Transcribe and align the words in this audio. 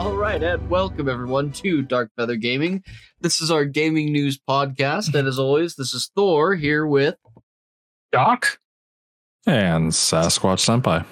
All 0.00 0.16
right, 0.16 0.42
and 0.42 0.70
welcome 0.70 1.10
everyone 1.10 1.52
to 1.52 1.82
Dark 1.82 2.10
Feather 2.16 2.36
Gaming. 2.36 2.82
This 3.20 3.42
is 3.42 3.50
our 3.50 3.66
gaming 3.66 4.14
news 4.14 4.38
podcast, 4.38 5.14
and 5.14 5.28
as 5.28 5.38
always, 5.38 5.74
this 5.74 5.92
is 5.92 6.10
Thor 6.16 6.54
here 6.54 6.86
with. 6.86 7.16
Doc? 8.10 8.60
And 9.46 9.92
Sasquatch 9.92 10.64
Senpai. 10.64 11.04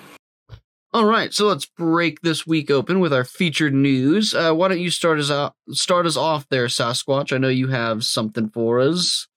All 0.94 1.04
right, 1.04 1.34
so 1.34 1.44
let's 1.44 1.66
break 1.66 2.22
this 2.22 2.46
week 2.46 2.70
open 2.70 2.98
with 2.98 3.12
our 3.12 3.24
featured 3.24 3.74
news. 3.74 4.32
Uh, 4.32 4.54
why 4.54 4.68
don't 4.68 4.80
you 4.80 4.90
start 4.90 5.18
us 5.18 5.30
out? 5.30 5.52
Start 5.68 6.06
us 6.06 6.16
off 6.16 6.48
there, 6.48 6.64
Sasquatch. 6.68 7.30
I 7.30 7.36
know 7.36 7.48
you 7.48 7.68
have 7.68 8.04
something 8.04 8.48
for 8.48 8.80
us. 8.80 9.28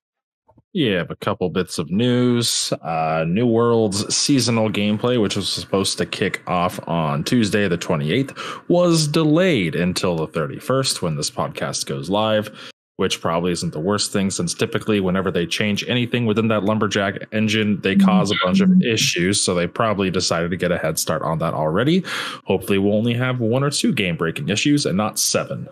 Yeah, 0.74 1.04
a 1.10 1.16
couple 1.18 1.50
bits 1.50 1.80
of 1.80 1.92
news. 1.92 2.72
Uh, 2.82 3.26
New 3.28 3.46
World's 3.46 4.16
seasonal 4.16 4.70
gameplay, 4.70 5.22
which 5.22 5.36
was 5.36 5.52
supposed 5.52 5.98
to 5.98 6.06
kick 6.06 6.42
off 6.48 6.80
on 6.88 7.26
Tuesday, 7.26 7.68
the 7.68 7.78
28th, 7.78 8.38
was 8.70 9.06
delayed 9.06 9.76
until 9.76 10.16
the 10.16 10.28
31st 10.28 11.02
when 11.02 11.18
this 11.18 11.30
podcast 11.30 11.88
goes 11.88 12.10
live, 12.10 12.50
which 12.96 13.20
probably 13.20 13.52
isn't 13.52 13.74
the 13.74 13.82
worst 13.82 14.14
thing 14.14 14.32
since 14.32 14.54
typically, 14.54 15.02
whenever 15.02 15.30
they 15.30 15.46
change 15.46 15.84
anything 15.90 16.26
within 16.26 16.48
that 16.48 16.64
Lumberyard 16.64 17.28
engine, 17.34 17.82
they 17.82 17.98
cause 17.98 18.32
a 18.32 18.36
bunch 18.46 18.62
of 18.62 18.72
issues. 18.82 19.44
So 19.44 19.54
they 19.54 19.68
probably 19.68 20.10
decided 20.10 20.52
to 20.52 20.58
get 20.58 20.72
a 20.72 20.78
head 20.78 20.98
start 20.98 21.22
on 21.22 21.40
that 21.40 21.54
already. 21.54 22.02
Hopefully, 22.46 22.78
we'll 22.78 22.96
only 22.96 23.14
have 23.14 23.42
one 23.42 23.64
or 23.64 23.72
two 23.72 23.92
game 23.92 24.16
breaking 24.16 24.48
issues 24.48 24.86
and 24.86 24.96
not 24.96 25.20
seven. 25.20 25.68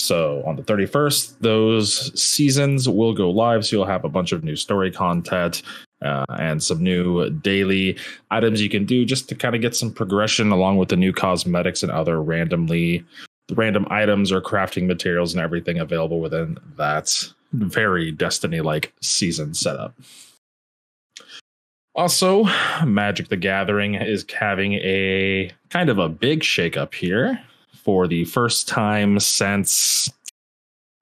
So 0.00 0.42
on 0.46 0.56
the 0.56 0.62
31st, 0.62 1.38
those 1.40 2.20
seasons 2.20 2.88
will 2.88 3.12
go 3.14 3.30
live. 3.30 3.64
So 3.64 3.76
you'll 3.76 3.86
have 3.86 4.04
a 4.04 4.08
bunch 4.08 4.32
of 4.32 4.44
new 4.44 4.56
story 4.56 4.90
content 4.90 5.62
uh, 6.02 6.24
and 6.38 6.62
some 6.62 6.82
new 6.82 7.30
daily 7.30 7.98
items 8.30 8.62
you 8.62 8.70
can 8.70 8.84
do 8.84 9.04
just 9.04 9.28
to 9.28 9.34
kind 9.34 9.54
of 9.54 9.60
get 9.60 9.76
some 9.76 9.92
progression 9.92 10.50
along 10.50 10.78
with 10.78 10.88
the 10.88 10.96
new 10.96 11.12
cosmetics 11.12 11.82
and 11.82 11.92
other 11.92 12.22
randomly 12.22 13.04
random 13.52 13.86
items 13.90 14.32
or 14.32 14.40
crafting 14.40 14.86
materials 14.86 15.34
and 15.34 15.42
everything 15.42 15.78
available 15.78 16.20
within 16.20 16.56
that 16.76 17.32
very 17.52 18.12
Destiny 18.12 18.60
like 18.60 18.92
season 19.00 19.54
setup. 19.54 19.94
Also, 21.94 22.44
Magic 22.84 23.28
the 23.28 23.36
Gathering 23.36 23.94
is 23.96 24.24
having 24.38 24.74
a 24.74 25.50
kind 25.70 25.90
of 25.90 25.98
a 25.98 26.08
big 26.08 26.40
shakeup 26.40 26.94
here 26.94 27.40
for 27.84 28.06
the 28.06 28.24
first 28.24 28.68
time 28.68 29.18
since 29.20 30.10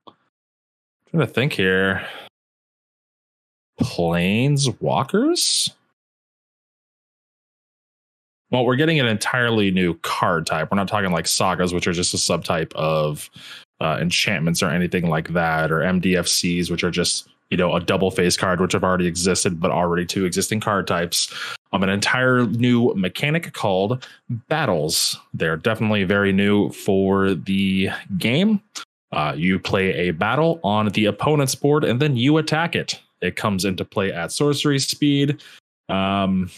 I'm 0.06 0.14
trying 1.10 1.26
to 1.26 1.32
think 1.32 1.52
here. 1.52 2.06
Planeswalkers? 3.80 5.70
Well, 8.50 8.64
we're 8.64 8.76
getting 8.76 8.98
an 8.98 9.06
entirely 9.06 9.70
new 9.70 9.94
card 9.98 10.46
type. 10.46 10.70
We're 10.70 10.76
not 10.76 10.88
talking 10.88 11.12
like 11.12 11.26
sagas, 11.26 11.74
which 11.74 11.86
are 11.86 11.92
just 11.92 12.14
a 12.14 12.16
subtype 12.16 12.72
of 12.74 13.28
uh, 13.80 13.98
enchantments 14.00 14.62
or 14.62 14.70
anything 14.70 15.08
like 15.08 15.28
that, 15.28 15.70
or 15.70 15.80
MDFCs, 15.80 16.70
which 16.70 16.82
are 16.82 16.90
just 16.90 17.28
you 17.50 17.56
know 17.56 17.74
a 17.74 17.80
double 17.80 18.10
face 18.10 18.36
card, 18.36 18.60
which 18.60 18.72
have 18.72 18.84
already 18.84 19.06
existed 19.06 19.60
but 19.60 19.70
already 19.70 20.04
two 20.04 20.24
existing 20.24 20.60
card 20.60 20.86
types. 20.86 21.32
Um, 21.72 21.82
an 21.82 21.90
entire 21.90 22.46
new 22.46 22.94
mechanic 22.94 23.52
called 23.52 24.06
battles. 24.48 25.18
They're 25.34 25.56
definitely 25.56 26.04
very 26.04 26.32
new 26.32 26.70
for 26.70 27.34
the 27.34 27.90
game. 28.16 28.62
Uh, 29.12 29.34
you 29.36 29.58
play 29.58 30.08
a 30.08 30.10
battle 30.12 30.60
on 30.64 30.88
the 30.88 31.06
opponent's 31.06 31.54
board 31.54 31.84
and 31.84 32.00
then 32.00 32.16
you 32.16 32.38
attack 32.38 32.74
it. 32.74 33.00
It 33.20 33.36
comes 33.36 33.64
into 33.64 33.84
play 33.84 34.12
at 34.12 34.32
sorcery 34.32 34.78
speed. 34.78 35.42
Um, 35.88 36.50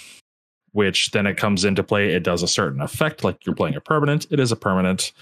which 0.72 1.10
then 1.10 1.27
it 1.27 1.36
comes 1.36 1.64
into 1.64 1.82
play. 1.82 2.14
It 2.14 2.22
does 2.22 2.42
a 2.42 2.48
certain 2.48 2.80
effect, 2.80 3.25
like 3.25 3.44
you're 3.44 3.54
playing 3.54 3.77
a 3.77 3.80
permanent. 3.80 4.27
It 4.30 4.38
is 4.38 4.52
a 4.52 4.56
permanent. 4.56 5.12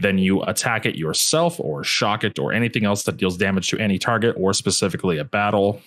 Then 0.00 0.18
you 0.18 0.42
attack 0.42 0.86
it 0.86 0.96
yourself 0.96 1.60
or 1.60 1.84
shock 1.84 2.24
it 2.24 2.38
or 2.38 2.52
anything 2.52 2.84
else 2.84 3.02
that 3.04 3.16
deals 3.16 3.36
damage 3.36 3.68
to 3.70 3.78
any 3.78 3.98
target 3.98 4.34
or 4.38 4.52
specifically 4.52 5.18
a 5.18 5.24
battle. 5.24 5.80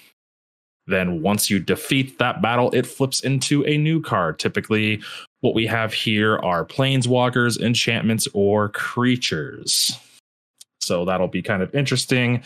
Then 0.86 1.22
once 1.22 1.50
you 1.50 1.60
defeat 1.60 2.20
that 2.20 2.42
battle, 2.42 2.70
it 2.72 2.86
flips 2.86 3.22
into 3.22 3.66
a 3.66 3.78
new 3.78 4.02
card. 4.02 4.38
Typically, 4.38 5.02
what 5.42 5.54
we 5.54 5.66
have 5.66 5.94
here 5.94 6.38
are 6.40 6.66
planeswalkers, 6.66 7.60
enchantments, 7.60 8.28
or 8.34 8.70
creatures. 8.70 9.98
So 10.82 11.06
that'll 11.06 11.30
be 11.30 11.42
kind 11.42 11.64
of 11.64 11.74
interesting. 11.74 12.44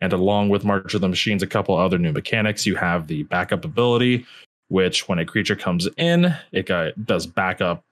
And 0.00 0.12
along 0.12 0.50
with 0.50 0.64
March 0.64 0.94
of 0.94 1.00
the 1.00 1.08
Machines, 1.08 1.42
a 1.42 1.46
couple 1.46 1.76
other 1.76 1.98
new 1.98 2.12
mechanics. 2.12 2.66
You 2.66 2.76
have 2.76 3.06
the 3.06 3.24
backup 3.24 3.64
ability, 3.64 4.26
which 4.68 5.08
when 5.08 5.18
a 5.18 5.24
creature 5.24 5.56
comes 5.56 5.88
in, 5.96 6.36
it 6.52 6.70
does 7.06 7.26
backup 7.26 7.82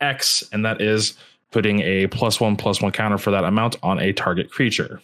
X, 0.00 0.44
and 0.52 0.64
that 0.64 0.80
is 0.80 1.14
putting 1.50 1.80
a 1.80 2.06
plus 2.08 2.40
one 2.40 2.56
plus 2.56 2.82
one 2.82 2.92
counter 2.92 3.18
for 3.18 3.30
that 3.30 3.44
amount 3.44 3.76
on 3.82 3.98
a 3.98 4.12
target 4.12 4.50
creature. 4.50 5.00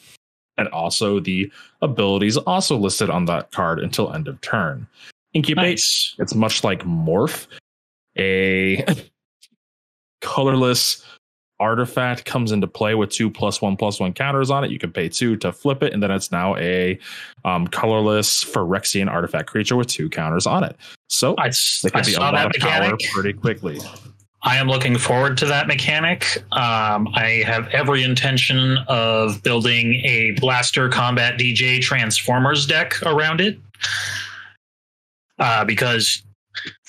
And 0.57 0.69
also 0.69 1.19
the 1.19 1.51
abilities 1.83 2.37
also 2.37 2.77
listed 2.77 3.11
on 3.11 3.25
that 3.27 3.51
card 3.51 3.81
until 3.81 4.13
end 4.13 4.29
of 4.29 4.41
turn. 4.41 4.87
Incubate, 5.33 5.73
nice. 5.73 6.15
it's 6.19 6.35
much 6.35 6.63
like 6.63 6.85
Morph, 6.85 7.49
a 8.17 8.85
colorless 10.21 11.05
artifact 11.61 12.25
comes 12.25 12.53
into 12.53 12.67
play 12.67 12.95
with 12.95 13.11
two 13.11 13.31
plus 13.31 13.63
one 13.63 13.77
plus 13.77 13.99
one 13.99 14.13
counters 14.13 14.51
on 14.51 14.65
it. 14.65 14.71
You 14.71 14.79
can 14.79 14.93
pay 14.93 15.09
two 15.09 15.37
to 15.39 15.53
flip 15.53 15.83
it, 15.83 15.93
and 15.93 16.03
then 16.03 16.11
it's 16.11 16.31
now 16.31 16.57
a 16.57 16.99
um, 17.45 17.67
colorless 17.67 18.45
Phyrexian 18.45 19.11
artifact 19.11 19.49
creature 19.49 19.77
with 19.77 19.89
two 19.89 20.09
counters 20.09 20.47
on 20.47 20.65
it. 20.65 20.77
So 21.09 21.35
I, 21.37 21.49
it 21.49 21.57
can 21.83 21.91
I 21.95 22.03
be 22.03 22.15
a 22.15 22.21
lot 22.21 22.35
of 22.35 22.53
mechanic. 22.53 22.91
power 22.91 22.99
pretty 23.13 23.33
quickly. 23.33 23.81
I 24.45 24.57
am 24.57 24.69
looking 24.69 24.99
forward 24.99 25.39
to 25.39 25.47
that 25.47 25.67
mechanic. 25.67 26.37
Um, 26.53 27.09
I 27.15 27.43
have 27.47 27.67
every 27.69 28.03
intention 28.05 28.77
of 28.89 29.43
building 29.43 30.03
a 30.05 30.33
Blaster 30.33 30.89
Combat 30.91 31.39
DJ 31.39 31.81
Transformers 31.81 32.67
deck 32.67 33.01
around 33.03 33.41
it. 33.41 33.59
Uh, 35.39 35.65
because 35.65 36.23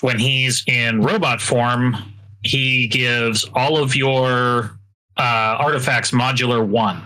when 0.00 0.18
he's 0.18 0.62
in 0.66 1.00
robot 1.00 1.40
form, 1.40 1.96
he 2.42 2.86
gives 2.88 3.44
all 3.54 3.82
of 3.82 3.96
your 3.96 4.78
uh, 5.16 5.56
artifacts 5.58 6.10
modular 6.10 6.64
one. 6.64 7.02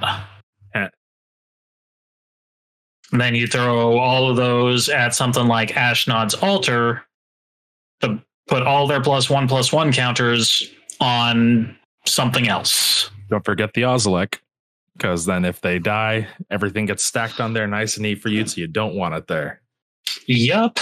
And 3.12 3.20
then 3.20 3.34
you 3.34 3.46
throw 3.46 3.98
all 3.98 4.30
of 4.30 4.36
those 4.36 4.88
at 4.88 5.14
something 5.14 5.46
like 5.46 5.70
Ashnod's 5.70 6.34
altar 6.34 7.02
to 8.00 8.22
put 8.50 8.64
all 8.64 8.86
their 8.86 9.00
plus 9.00 9.30
one 9.30 9.48
plus 9.48 9.72
one 9.72 9.92
counters 9.92 10.68
on 11.00 11.74
something 12.04 12.48
else. 12.48 13.10
Don't 13.30 13.44
forget 13.44 13.72
the 13.74 13.82
Ozolith, 13.82 14.38
because 14.96 15.24
then 15.24 15.44
if 15.44 15.60
they 15.60 15.78
die, 15.78 16.26
everything 16.50 16.84
gets 16.86 17.04
stacked 17.04 17.40
on 17.40 17.54
there 17.54 17.68
nice 17.68 17.96
and 17.96 18.02
neat 18.02 18.20
for 18.20 18.28
you, 18.28 18.44
so 18.46 18.60
you 18.60 18.66
don't 18.66 18.96
want 18.96 19.14
it 19.14 19.28
there. 19.28 19.62
Yep. 20.26 20.78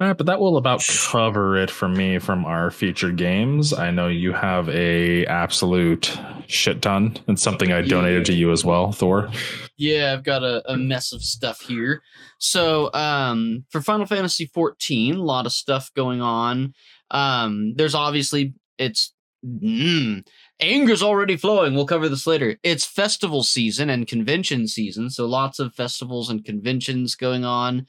All 0.00 0.06
right, 0.06 0.16
but 0.16 0.26
that 0.26 0.38
will 0.38 0.56
about 0.56 0.84
cover 0.86 1.56
it 1.56 1.72
for 1.72 1.88
me 1.88 2.20
from 2.20 2.44
our 2.44 2.70
featured 2.70 3.16
games. 3.16 3.72
I 3.72 3.90
know 3.90 4.06
you 4.06 4.32
have 4.32 4.68
a 4.68 5.26
absolute 5.26 6.16
shit 6.46 6.80
ton 6.82 7.16
and 7.26 7.38
something 7.38 7.72
I 7.72 7.82
donated 7.82 8.20
yeah. 8.20 8.32
to 8.32 8.38
you 8.38 8.52
as 8.52 8.64
well, 8.64 8.92
Thor. 8.92 9.28
Yeah, 9.76 10.12
I've 10.12 10.22
got 10.22 10.44
a, 10.44 10.62
a 10.70 10.76
mess 10.76 11.12
of 11.12 11.24
stuff 11.24 11.62
here. 11.62 12.02
So, 12.38 12.92
um, 12.94 13.64
for 13.70 13.80
Final 13.80 14.06
Fantasy 14.06 14.46
14, 14.46 15.16
a 15.16 15.22
lot 15.22 15.46
of 15.46 15.52
stuff 15.52 15.90
going 15.94 16.20
on. 16.20 16.74
Um, 17.10 17.74
there's 17.74 17.96
obviously 17.96 18.54
it's 18.78 19.12
mm, 19.44 20.24
anger's 20.60 21.02
already 21.02 21.36
flowing. 21.36 21.74
We'll 21.74 21.86
cover 21.86 22.08
this 22.08 22.24
later. 22.24 22.56
It's 22.62 22.84
festival 22.84 23.42
season 23.42 23.90
and 23.90 24.06
convention 24.06 24.68
season, 24.68 25.10
so 25.10 25.26
lots 25.26 25.58
of 25.58 25.74
festivals 25.74 26.30
and 26.30 26.44
conventions 26.44 27.16
going 27.16 27.44
on. 27.44 27.86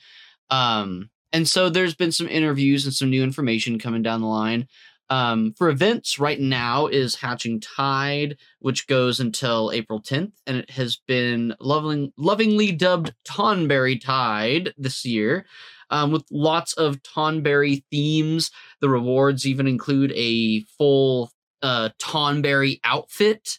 Um, 0.49 1.11
and 1.31 1.47
so 1.47 1.69
there's 1.69 1.95
been 1.95 2.11
some 2.11 2.27
interviews 2.27 2.85
and 2.85 2.93
some 2.93 3.09
new 3.09 3.23
information 3.23 3.79
coming 3.79 4.01
down 4.01 4.21
the 4.21 4.27
line. 4.27 4.67
Um, 5.11 5.53
for 5.57 5.69
events 5.69 6.19
right 6.19 6.39
now 6.39 6.85
is 6.85 7.15
Hatching 7.15 7.59
Tide, 7.59 8.37
which 8.59 8.87
goes 8.87 9.19
until 9.19 9.71
April 9.71 10.01
10th, 10.01 10.33
and 10.45 10.57
it 10.57 10.69
has 10.71 10.97
been 11.07 11.55
loving, 11.59 12.13
lovingly 12.15 12.71
dubbed 12.71 13.15
Tonberry 13.27 13.99
Tide 13.99 14.73
this 14.77 15.05
year, 15.05 15.45
um, 15.89 16.11
with 16.11 16.25
lots 16.29 16.73
of 16.73 17.01
Tonberry 17.01 17.83
themes. 17.89 18.51
The 18.81 18.89
rewards 18.89 19.47
even 19.47 19.67
include 19.67 20.11
a 20.15 20.61
full 20.77 21.31
uh, 21.63 21.89
Tonberry 21.99 22.79
outfit 22.83 23.57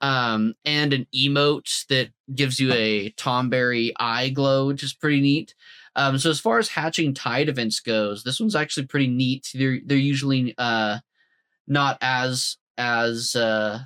um, 0.00 0.54
and 0.64 0.92
an 0.92 1.06
emote 1.14 1.86
that 1.88 2.10
gives 2.32 2.60
you 2.60 2.72
a 2.72 3.10
Tonberry 3.12 3.92
eye 3.98 4.28
glow, 4.28 4.68
which 4.68 4.82
is 4.82 4.94
pretty 4.94 5.20
neat. 5.20 5.54
Um, 5.96 6.18
so 6.18 6.30
as 6.30 6.40
far 6.40 6.58
as 6.58 6.68
hatching 6.68 7.14
tide 7.14 7.48
events 7.48 7.80
goes, 7.80 8.24
this 8.24 8.40
one's 8.40 8.56
actually 8.56 8.86
pretty 8.86 9.08
neat. 9.08 9.50
They're 9.54 9.78
they're 9.84 9.96
usually 9.96 10.54
uh, 10.58 10.98
not 11.66 11.98
as 12.00 12.56
as 12.76 13.36
uh, 13.36 13.80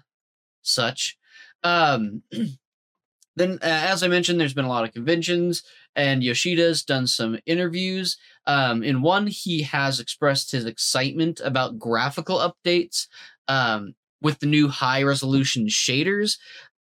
such. 0.62 1.16
Um, 1.62 2.22
then, 3.36 3.58
uh, 3.62 3.86
as 3.90 4.02
I 4.02 4.08
mentioned, 4.08 4.40
there's 4.40 4.54
been 4.54 4.64
a 4.64 4.70
lot 4.70 4.84
of 4.84 4.92
conventions, 4.92 5.62
and 5.94 6.22
Yoshida's 6.22 6.84
done 6.84 7.06
some 7.06 7.38
interviews. 7.46 8.16
Um, 8.46 8.82
in 8.82 9.02
one, 9.02 9.26
he 9.26 9.62
has 9.62 10.00
expressed 10.00 10.52
his 10.52 10.64
excitement 10.64 11.40
about 11.44 11.78
graphical 11.78 12.38
updates. 12.38 13.06
Um, 13.48 13.94
with 14.20 14.40
the 14.40 14.46
new 14.46 14.68
high 14.68 15.02
resolution 15.02 15.66
shaders. 15.66 16.38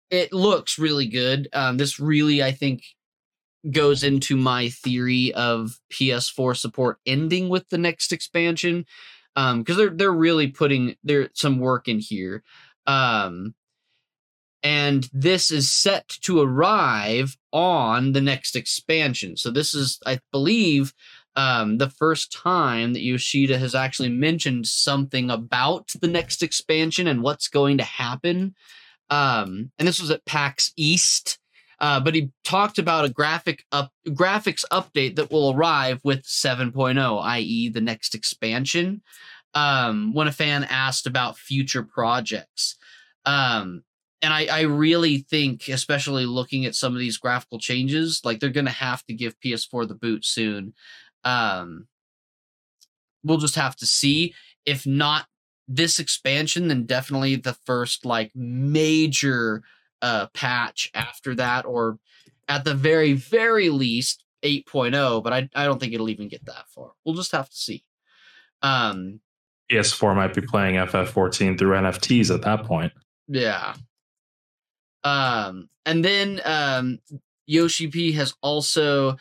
It 0.10 0.34
looks 0.34 0.78
really 0.78 1.08
good. 1.08 1.48
Um, 1.54 1.78
this 1.78 2.00
really, 2.00 2.44
I 2.44 2.52
think, 2.52 2.84
goes 3.72 4.04
into 4.04 4.36
my 4.36 4.70
theory 4.70 5.34
of 5.34 5.80
PS4 5.92 6.56
support 6.58 6.98
ending 7.06 7.50
with 7.50 7.70
the 7.70 7.78
next 7.78 8.12
expansion 8.12 8.86
um 9.36 9.60
because 9.60 9.78
they're 9.78 9.90
they're 9.90 10.12
really 10.12 10.48
putting 10.48 10.96
there 11.04 11.30
some 11.34 11.60
work 11.60 11.88
in 11.88 12.00
here. 12.00 12.44
Um 12.88 13.56
and 14.66 15.10
this 15.12 15.52
is 15.52 15.74
set 15.74 16.08
to 16.22 16.40
arrive 16.40 17.38
on 17.52 18.14
the 18.14 18.22
next 18.22 18.56
expansion. 18.56 19.38
So 19.38 19.52
this 19.52 19.74
is 19.74 20.00
i 20.06 20.20
believe 20.32 20.94
um 21.36 21.78
the 21.78 21.90
first 21.90 22.32
time 22.32 22.94
that 22.94 23.02
yoshida 23.04 23.58
has 23.58 23.74
actually 23.76 24.10
mentioned 24.10 24.68
something 24.68 25.32
about 25.32 25.92
the 26.02 26.08
next 26.08 26.44
expansion 26.44 27.08
and 27.08 27.24
what's 27.24 27.48
going 27.48 27.78
to 27.78 27.84
happen. 27.84 28.56
Um 29.10 29.72
and 29.80 29.88
this 29.88 30.02
was 30.02 30.12
at 30.12 30.26
pax 30.26 30.74
east 30.78 31.40
uh, 31.84 32.00
but 32.00 32.16
he 32.16 32.30
talked 32.46 32.80
about 32.80 33.04
a 33.04 33.10
graphic 33.10 33.66
up 33.74 33.92
graphics 34.08 34.64
update 34.72 35.18
that 35.18 35.30
will 35.30 35.54
arrive 35.54 36.00
with 36.06 36.24
7.0, 36.24 37.22
i.e., 37.26 37.68
the 37.68 37.82
next 37.82 38.16
expansion. 38.16 39.02
Um, 39.54 40.14
when 40.14 40.30
a 40.30 40.32
fan 40.32 40.64
asked 40.64 41.06
about 41.06 41.38
future 41.38 41.84
projects, 41.84 42.78
um, 43.26 43.84
and 44.22 44.34
I, 44.34 44.46
I 44.46 44.62
really 44.62 45.18
think, 45.18 45.68
especially 45.68 46.26
looking 46.26 46.66
at 46.66 46.74
some 46.74 46.94
of 46.94 47.00
these 47.00 47.18
graphical 47.18 47.60
changes, 47.60 48.22
like 48.24 48.40
they're 48.40 48.50
going 48.50 48.66
to 48.66 48.72
have 48.72 49.06
to 49.08 49.14
give 49.14 49.38
PS4 49.42 49.86
the 49.86 49.94
boot 49.94 50.24
soon. 50.24 50.74
Um, 51.26 51.88
we'll 53.26 53.40
just 53.40 53.56
have 53.56 53.76
to 53.76 53.86
see. 53.86 54.34
If 54.66 54.88
not 54.88 55.26
this 55.68 56.00
expansion, 56.00 56.70
then 56.70 56.86
definitely 56.86 57.36
the 57.36 57.58
first 57.66 58.06
like 58.06 58.32
major 58.34 59.64
uh, 60.04 60.28
patch 60.34 60.92
after 60.94 61.34
that, 61.36 61.66
or 61.66 61.98
at 62.48 62.66
the 62.66 62.76
very, 62.76 63.14
very 63.14 63.70
least 63.70 64.24
8.0, 64.44 65.24
but 65.24 65.34
I, 65.34 65.50
I 65.56 65.66
don't 65.66 65.80
think 65.80 65.94
it'll 65.94 66.10
even 66.10 66.28
get 66.28 66.46
that 66.46 66.68
far. 66.68 66.92
We'll 67.04 67.16
just 67.16 67.32
have 67.32 67.50
to 67.50 67.56
see. 67.56 67.86
Um, 68.62 69.22
PS4 69.72 70.16
might 70.16 70.34
be 70.34 70.42
playing 70.42 70.76
FF14 70.76 71.58
through 71.58 71.76
NFTs 71.78 72.34
at 72.34 72.42
that 72.42 72.66
point. 72.66 72.92
yeah. 73.28 73.76
Um, 75.06 75.70
and 75.86 76.04
then 76.04 76.42
um, 76.46 77.00
Yoshi 77.46 77.88
P 77.88 78.12
has 78.14 78.36
also 78.42 79.18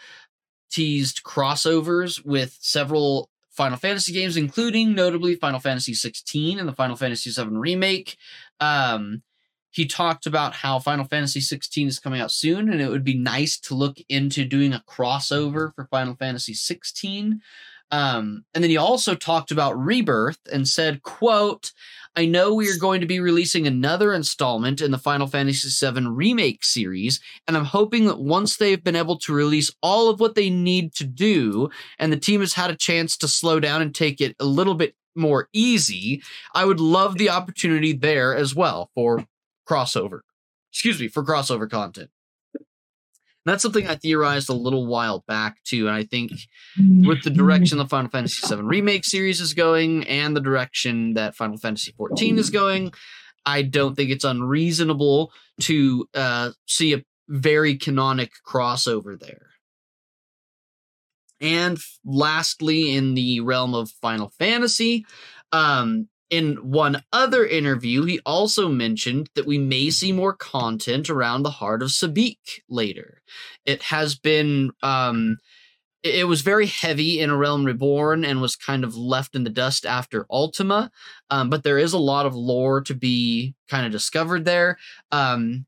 teased 0.71 1.23
crossovers 1.25 2.25
with 2.25 2.57
several 2.61 3.31
Final 3.51 3.79
Fantasy 3.79 4.13
games, 4.13 4.37
including 4.37 4.95
notably 4.95 5.35
Final 5.35 5.61
Fantasy 5.61 5.95
16 5.95 6.59
and 6.59 6.69
the 6.69 6.73
Final 6.73 6.97
Fantasy 6.97 7.31
7 7.31 7.57
remake. 7.57 8.17
Um, 8.61 9.23
he 9.73 9.87
talked 9.87 10.27
about 10.27 10.55
how 10.55 10.79
Final 10.79 11.07
Fantasy 11.07 11.41
16 11.41 11.89
is 11.89 11.99
coming 11.99 12.21
out 12.21 12.31
soon, 12.31 12.71
and 12.71 12.81
it 12.81 12.89
would 12.89 13.05
be 13.05 13.17
nice 13.17 13.59
to 13.61 13.75
look 13.75 13.99
into 14.09 14.45
doing 14.45 14.73
a 14.73 14.85
crossover 14.87 15.75
for 15.75 15.87
Final 15.87 16.15
Fantasy 16.15 16.55
16. 16.55 17.41
Um, 17.91 18.45
and 18.55 18.63
then 18.63 18.71
he 18.71 18.77
also 18.77 19.15
talked 19.15 19.51
about 19.51 19.79
Rebirth 19.79 20.39
and 20.51 20.67
said, 20.67 21.03
quote, 21.03 21.73
I 22.15 22.27
know 22.27 22.55
we 22.55 22.71
are 22.71 22.79
going 22.79 23.01
to 23.01 23.07
be 23.07 23.21
releasing 23.21 23.67
another 23.67 24.13
installment 24.13 24.83
in 24.83 24.91
the 24.91 24.99
Final 24.99 25.27
Fantasy 25.27 25.69
VII 25.69 26.07
Remake 26.07 26.65
series, 26.65 27.21
and 27.49 27.57
I'm 27.57 27.65
hoping 27.65 28.07
that 28.07 28.19
once 28.19 28.57
they've 28.57 28.83
been 28.83 28.97
able 28.97 29.19
to 29.21 29.33
release 29.33 29.71
all 29.83 30.11
of 30.11 30.21
what 30.21 30.35
they 30.35 30.51
need 30.51 30.95
to 30.95 31.05
do, 31.05 31.71
and 31.99 32.13
the 32.13 32.19
team 32.19 32.41
has 32.41 32.55
had 32.55 32.71
a 32.71 32.77
chance 32.77 33.17
to 33.19 33.29
slow 33.29 33.61
down 33.61 33.81
and 33.81 33.95
take 33.95 34.21
it 34.21 34.37
a 34.39 34.45
little 34.45 34.75
bit 34.75 34.95
more 35.15 35.49
easy, 35.53 36.23
I 36.55 36.65
would 36.65 36.81
love 36.81 37.17
the 37.17 37.31
opportunity 37.31 37.93
there 37.93 38.35
as 38.35 38.55
well 38.55 38.91
for 38.95 39.27
crossover. 39.73 40.21
Excuse 40.73 41.01
me, 41.01 41.09
for 41.09 41.25
crossover 41.25 41.69
content. 41.69 42.11
And 43.45 43.53
that's 43.53 43.63
something 43.63 43.89
I 43.89 43.97
theorized 43.97 44.49
a 44.49 44.55
little 44.55 44.87
while 44.87 45.25
back 45.27 45.63
too, 45.65 45.89
and 45.89 45.97
I 45.97 46.05
think 46.05 46.31
with 46.79 47.25
the 47.25 47.31
direction 47.31 47.79
the 47.79 47.87
Final 47.87 48.11
Fantasy 48.11 48.47
VII 48.47 48.63
Remake 48.63 49.05
series 49.05 49.41
is 49.41 49.53
going 49.53 50.07
and 50.07 50.37
the 50.37 50.41
direction 50.41 51.15
that 51.15 51.35
Final 51.35 51.57
Fantasy 51.57 51.93
XIV 51.99 52.39
is 52.39 52.51
going, 52.51 52.93
I 53.45 53.63
don't 53.63 53.97
think 53.97 54.11
it's 54.11 54.25
unreasonable 54.25 55.33
to 55.63 56.07
uh, 56.15 56.51
see 56.67 56.95
a 56.95 57.03
very 57.29 57.77
canonic 57.77 58.31
crossover 58.47 59.19
there. 59.19 59.49
And 61.41 61.79
lastly, 62.05 62.95
in 62.95 63.15
the 63.15 63.41
realm 63.41 63.75
of 63.75 63.91
Final 64.01 64.29
Fantasy, 64.39 65.05
um, 65.51 66.09
in 66.33 66.55
one 66.63 67.03
other 67.13 67.47
interview, 67.47 68.05
he 68.07 68.19
also 68.25 68.67
mentioned 68.71 69.29
that 69.35 69.45
we 69.47 69.59
may 69.59 69.91
see 69.91 70.13
more 70.13 70.33
content 70.33 71.11
around 71.11 71.43
the 71.43 71.51
heart 71.51 71.83
of 71.83 71.91
Sabik 71.91 72.63
later. 72.71 73.21
It 73.67 73.83
has 73.83 74.17
been 74.17 74.73
um 74.83 75.37
it 76.03 76.27
was 76.27 76.41
very 76.41 76.67
heavy 76.67 77.21
in 77.21 77.31
A 77.31 77.37
Realm 77.37 77.65
Reborn 77.65 78.25
and 78.25 78.41
was 78.41 78.57
kind 78.57 78.83
of 78.83 78.97
left 78.97 79.37
in 79.37 79.45
the 79.45 79.51
dust 79.51 79.87
after 79.87 80.27
Ultima. 80.31 80.91
Um, 81.31 81.49
but 81.49 81.63
there 81.63 81.79
is 81.79 81.93
a 81.93 81.99
lot 81.99 82.27
of 82.27 82.35
lore 82.35 82.81
to 82.81 82.95
be 82.95 83.55
kind 83.69 83.87
of 83.87 83.93
discovered 83.93 84.45
there. 84.45 84.79
Um, 85.13 85.65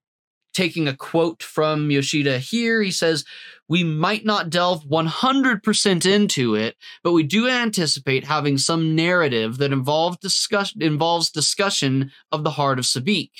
taking 0.54 0.88
a 0.88 0.96
quote 0.96 1.42
from 1.42 1.90
Yoshida 1.90 2.38
here, 2.38 2.80
he 2.80 2.90
says, 2.90 3.24
We 3.68 3.84
might 3.84 4.24
not 4.24 4.50
delve 4.50 4.84
100% 4.84 6.06
into 6.06 6.54
it, 6.54 6.76
but 7.02 7.12
we 7.12 7.22
do 7.22 7.48
anticipate 7.48 8.24
having 8.24 8.56
some 8.56 8.94
narrative 8.94 9.58
that 9.58 9.72
involves, 9.72 10.16
discuss- 10.18 10.74
involves 10.80 11.30
discussion 11.30 12.12
of 12.32 12.44
the 12.44 12.52
heart 12.52 12.78
of 12.78 12.84
Sabik. 12.84 13.30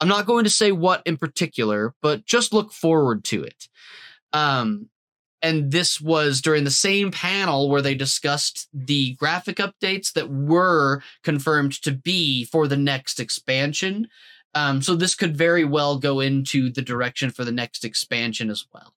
I'm 0.00 0.08
not 0.08 0.26
going 0.26 0.44
to 0.44 0.50
say 0.50 0.72
what 0.72 1.02
in 1.06 1.16
particular, 1.16 1.94
but 2.02 2.24
just 2.24 2.52
look 2.52 2.72
forward 2.72 3.24
to 3.24 3.42
it. 3.42 3.68
Um, 4.32 4.88
and 5.40 5.70
this 5.70 6.00
was 6.00 6.40
during 6.40 6.64
the 6.64 6.70
same 6.70 7.10
panel 7.10 7.68
where 7.68 7.82
they 7.82 7.94
discussed 7.94 8.68
the 8.72 9.14
graphic 9.14 9.58
updates 9.58 10.12
that 10.12 10.30
were 10.30 11.02
confirmed 11.22 11.80
to 11.82 11.92
be 11.92 12.44
for 12.44 12.66
the 12.66 12.76
next 12.76 13.20
expansion. 13.20 14.08
Um, 14.54 14.82
so 14.82 14.94
this 14.94 15.14
could 15.14 15.36
very 15.36 15.64
well 15.64 15.98
go 15.98 16.20
into 16.20 16.70
the 16.70 16.82
direction 16.82 17.30
for 17.30 17.44
the 17.44 17.52
next 17.52 17.84
expansion 17.84 18.50
as 18.50 18.66
well. 18.72 18.94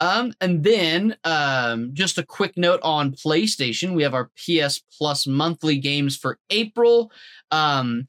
Um, 0.00 0.32
and 0.40 0.64
then 0.64 1.16
um, 1.24 1.90
just 1.92 2.16
a 2.16 2.24
quick 2.24 2.56
note 2.56 2.80
on 2.82 3.12
PlayStation. 3.12 3.94
We 3.94 4.02
have 4.02 4.14
our 4.14 4.30
PS 4.34 4.82
Plus 4.96 5.26
monthly 5.26 5.76
games 5.78 6.16
for 6.16 6.38
April. 6.48 7.12
Um, 7.50 8.08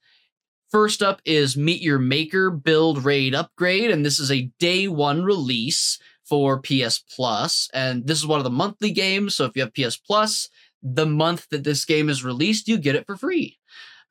first 0.71 1.03
up 1.03 1.21
is 1.25 1.57
Meet 1.57 1.81
Your 1.81 1.99
Maker 1.99 2.49
Build 2.49 3.03
Raid 3.03 3.35
Upgrade, 3.35 3.91
and 3.91 4.05
this 4.05 4.19
is 4.19 4.31
a 4.31 4.49
day 4.57 4.87
one 4.87 5.23
release 5.23 5.99
for 6.23 6.61
PS 6.61 6.99
Plus. 6.99 7.69
And 7.73 8.07
this 8.07 8.19
is 8.19 8.25
one 8.25 8.39
of 8.39 8.45
the 8.45 8.49
monthly 8.49 8.91
games. 8.91 9.35
So 9.35 9.43
if 9.43 9.51
you 9.57 9.63
have 9.63 9.73
PS 9.73 9.97
Plus, 9.97 10.47
the 10.81 11.05
month 11.05 11.49
that 11.49 11.65
this 11.65 11.83
game 11.83 12.09
is 12.09 12.23
released, 12.23 12.69
you 12.69 12.77
get 12.77 12.95
it 12.95 13.05
for 13.05 13.17
free. 13.17 13.59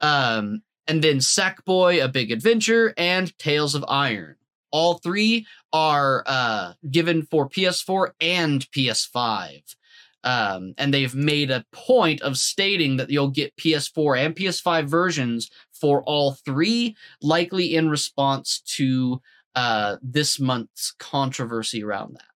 Um, 0.01 0.63
and 0.87 1.03
then 1.03 1.19
Sackboy, 1.19 2.03
A 2.03 2.09
Big 2.09 2.33
Adventure, 2.33 2.95
and 2.97 3.37
Tales 3.39 3.75
of 3.75 3.85
Iron. 3.89 4.37
All 4.73 4.95
three 4.95 5.47
are 5.73 6.23
uh, 6.27 6.73
given 6.91 7.23
for 7.23 7.49
PS4 7.49 8.11
and 8.21 8.69
PS5. 8.71 9.75
Um, 10.23 10.75
and 10.77 10.93
they've 10.93 11.15
made 11.15 11.51
a 11.51 11.65
point 11.73 12.21
of 12.23 12.37
stating 12.37 12.97
that 12.99 13.11
you'll 13.11 13.31
get 13.31 13.57
PS4 13.57 14.27
and 14.27 14.37
PS5 14.37 14.87
versions 14.87 15.51
for 15.73 16.03
all 16.03 16.33
three, 16.45 16.97
likely 17.23 17.75
in 17.75 17.89
response 17.89 18.61
to 18.77 19.21
uh, 19.55 19.97
this 20.03 20.39
month's 20.39 20.93
controversy 20.99 21.83
around 21.83 22.15
that. 22.15 22.30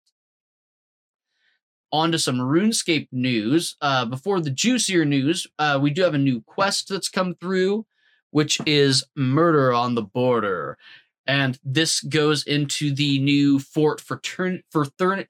On 1.93 2.11
to 2.11 2.19
some 2.19 2.39
RuneScape 2.39 3.07
news. 3.13 3.77
Uh, 3.79 4.03
before 4.05 4.41
the 4.41 4.49
juicier 4.49 5.05
news, 5.05 5.47
uh, 5.59 5.79
we 5.81 5.91
do 5.91 6.01
have 6.01 6.15
a 6.15 6.17
new 6.17 6.41
quest 6.41 6.89
that's 6.89 7.07
come 7.07 7.35
through, 7.35 7.85
which 8.31 8.59
is 8.65 9.05
Murder 9.15 9.71
on 9.71 9.95
the 9.95 10.01
Border 10.01 10.77
and 11.25 11.57
this 11.63 12.01
goes 12.01 12.43
into 12.43 12.93
the 12.93 13.19
new 13.19 13.59
Fort 13.59 14.01
Fratern 14.01 14.61
for 14.69 14.85
Thurn 14.85 15.25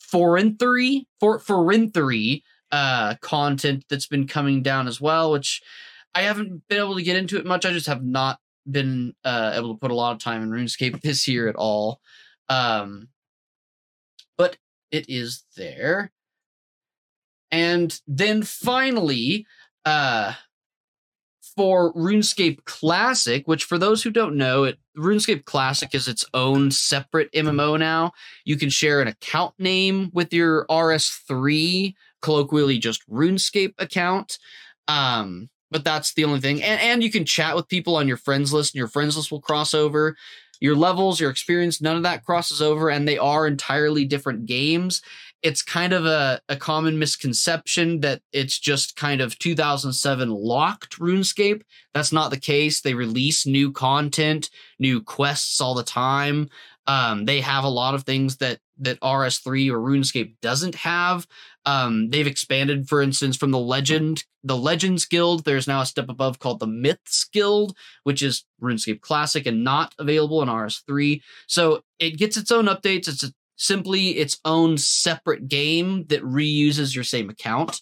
Forinthry 0.00 1.06
Fort 1.20 1.42
Forinthry 1.42 2.42
uh 2.72 3.14
content 3.20 3.84
that's 3.88 4.06
been 4.06 4.26
coming 4.26 4.62
down 4.62 4.88
as 4.88 5.00
well, 5.00 5.32
which 5.32 5.62
I 6.14 6.22
haven't 6.22 6.66
been 6.68 6.78
able 6.78 6.96
to 6.96 7.02
get 7.02 7.16
into 7.16 7.38
it 7.38 7.46
much. 7.46 7.64
I 7.64 7.72
just 7.72 7.86
have 7.86 8.04
not 8.04 8.38
been 8.68 9.14
uh, 9.22 9.52
able 9.54 9.74
to 9.74 9.78
put 9.78 9.90
a 9.90 9.94
lot 9.94 10.12
of 10.12 10.18
time 10.18 10.42
in 10.42 10.50
RuneScape 10.50 11.00
this 11.02 11.28
year 11.28 11.48
at 11.48 11.56
all. 11.56 12.00
Um, 12.48 13.08
it 14.96 15.06
is 15.08 15.44
there. 15.56 16.10
And 17.50 18.00
then 18.06 18.42
finally, 18.42 19.46
uh, 19.84 20.34
for 21.56 21.94
RuneScape 21.94 22.64
Classic, 22.64 23.46
which 23.46 23.64
for 23.64 23.78
those 23.78 24.02
who 24.02 24.10
don't 24.10 24.36
know, 24.36 24.64
it 24.64 24.78
RuneScape 24.96 25.44
Classic 25.44 25.94
is 25.94 26.06
its 26.08 26.24
own 26.34 26.70
separate 26.70 27.32
MMO 27.32 27.78
now. 27.78 28.12
You 28.44 28.56
can 28.56 28.68
share 28.68 29.00
an 29.00 29.08
account 29.08 29.54
name 29.58 30.10
with 30.12 30.32
your 30.32 30.66
RS3, 30.66 31.94
colloquially 32.20 32.78
just 32.78 33.08
RuneScape 33.08 33.74
account. 33.78 34.38
Um, 34.88 35.48
but 35.70 35.84
that's 35.84 36.14
the 36.14 36.24
only 36.24 36.40
thing. 36.40 36.62
And 36.62 36.80
and 36.80 37.02
you 37.02 37.10
can 37.10 37.24
chat 37.24 37.56
with 37.56 37.68
people 37.68 37.96
on 37.96 38.06
your 38.06 38.16
friends 38.16 38.52
list, 38.52 38.74
and 38.74 38.78
your 38.78 38.88
friends 38.88 39.16
list 39.16 39.32
will 39.32 39.40
cross 39.40 39.74
over. 39.74 40.16
Your 40.60 40.76
levels, 40.76 41.20
your 41.20 41.30
experience, 41.30 41.80
none 41.80 41.96
of 41.96 42.02
that 42.04 42.24
crosses 42.24 42.62
over, 42.62 42.90
and 42.90 43.06
they 43.06 43.18
are 43.18 43.46
entirely 43.46 44.04
different 44.04 44.46
games. 44.46 45.02
It's 45.42 45.62
kind 45.62 45.92
of 45.92 46.06
a, 46.06 46.40
a 46.48 46.56
common 46.56 46.98
misconception 46.98 48.00
that 48.00 48.22
it's 48.32 48.58
just 48.58 48.96
kind 48.96 49.20
of 49.20 49.38
2007 49.38 50.30
locked 50.30 50.98
RuneScape. 50.98 51.62
That's 51.94 52.12
not 52.12 52.30
the 52.30 52.40
case. 52.40 52.80
They 52.80 52.94
release 52.94 53.46
new 53.46 53.70
content, 53.70 54.50
new 54.78 55.02
quests 55.02 55.60
all 55.60 55.74
the 55.74 55.82
time. 55.82 56.48
Um, 56.86 57.24
they 57.24 57.40
have 57.40 57.64
a 57.64 57.68
lot 57.68 57.94
of 57.94 58.04
things 58.04 58.36
that 58.38 58.60
that 58.78 59.00
RS3 59.00 59.70
or 59.70 59.78
RuneScape 59.78 60.34
doesn't 60.42 60.74
have. 60.76 61.26
Um, 61.64 62.10
they've 62.10 62.26
expanded, 62.26 62.88
for 62.88 63.00
instance, 63.00 63.36
from 63.36 63.50
the 63.50 63.58
Legend, 63.58 64.24
the 64.44 64.56
Legends 64.56 65.06
Guild. 65.06 65.44
There's 65.44 65.66
now 65.66 65.80
a 65.80 65.86
step 65.86 66.08
above 66.08 66.38
called 66.38 66.60
the 66.60 66.66
Myths 66.66 67.24
Guild, 67.32 67.76
which 68.04 68.22
is 68.22 68.44
RuneScape 68.62 69.00
Classic 69.00 69.46
and 69.46 69.64
not 69.64 69.94
available 69.98 70.42
in 70.42 70.48
RS3. 70.48 71.22
So 71.46 71.82
it 71.98 72.18
gets 72.18 72.36
its 72.36 72.52
own 72.52 72.66
updates. 72.66 73.08
It's 73.08 73.24
simply 73.56 74.10
its 74.10 74.38
own 74.44 74.76
separate 74.76 75.48
game 75.48 76.04
that 76.08 76.22
reuses 76.22 76.94
your 76.94 77.04
same 77.04 77.30
account. 77.30 77.80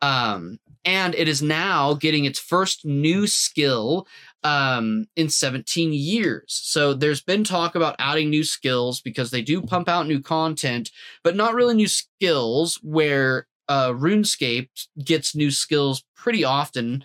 Um, 0.00 0.58
and 0.84 1.14
it 1.14 1.28
is 1.28 1.42
now 1.42 1.94
getting 1.94 2.24
its 2.24 2.38
first 2.38 2.84
new 2.84 3.26
skill 3.26 4.06
um, 4.44 5.06
in 5.16 5.28
17 5.28 5.92
years. 5.92 6.44
So 6.46 6.94
there's 6.94 7.22
been 7.22 7.44
talk 7.44 7.74
about 7.74 7.96
adding 7.98 8.30
new 8.30 8.44
skills 8.44 9.00
because 9.00 9.30
they 9.30 9.42
do 9.42 9.62
pump 9.62 9.88
out 9.88 10.06
new 10.06 10.20
content, 10.20 10.90
but 11.24 11.36
not 11.36 11.54
really 11.54 11.74
new 11.74 11.88
skills 11.88 12.78
where 12.82 13.46
uh, 13.68 13.90
RuneScape 13.90 14.68
gets 15.04 15.34
new 15.34 15.50
skills 15.50 16.04
pretty 16.16 16.44
often. 16.44 17.04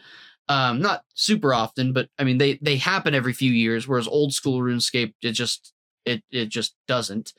Um, 0.50 0.82
not 0.82 1.04
super 1.14 1.54
often, 1.54 1.94
but 1.94 2.10
I 2.20 2.24
mean 2.24 2.38
they 2.38 2.60
they 2.62 2.78
happen 2.78 3.16
every 3.16 3.34
few 3.34 3.52
years. 3.52 3.88
Whereas 3.88 4.08
old 4.08 4.34
school 4.34 4.62
RuneScape, 4.62 5.14
it 5.22 5.32
just 5.32 5.74
it 6.06 6.24
it 6.32 6.50
just 6.50 6.76
doesn't. 6.88 7.34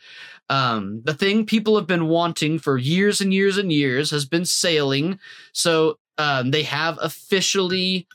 Um, 0.48 1.02
the 1.04 1.14
thing 1.14 1.46
people 1.46 1.76
have 1.76 1.86
been 1.86 2.08
wanting 2.08 2.58
for 2.58 2.78
years 2.78 3.20
and 3.20 3.32
years 3.32 3.58
and 3.58 3.70
years 3.70 4.10
has 4.10 4.24
been 4.24 4.44
sailing. 4.44 5.18
So 5.52 5.98
um, 6.18 6.50
they 6.50 6.62
have 6.62 6.98
officially 7.00 8.06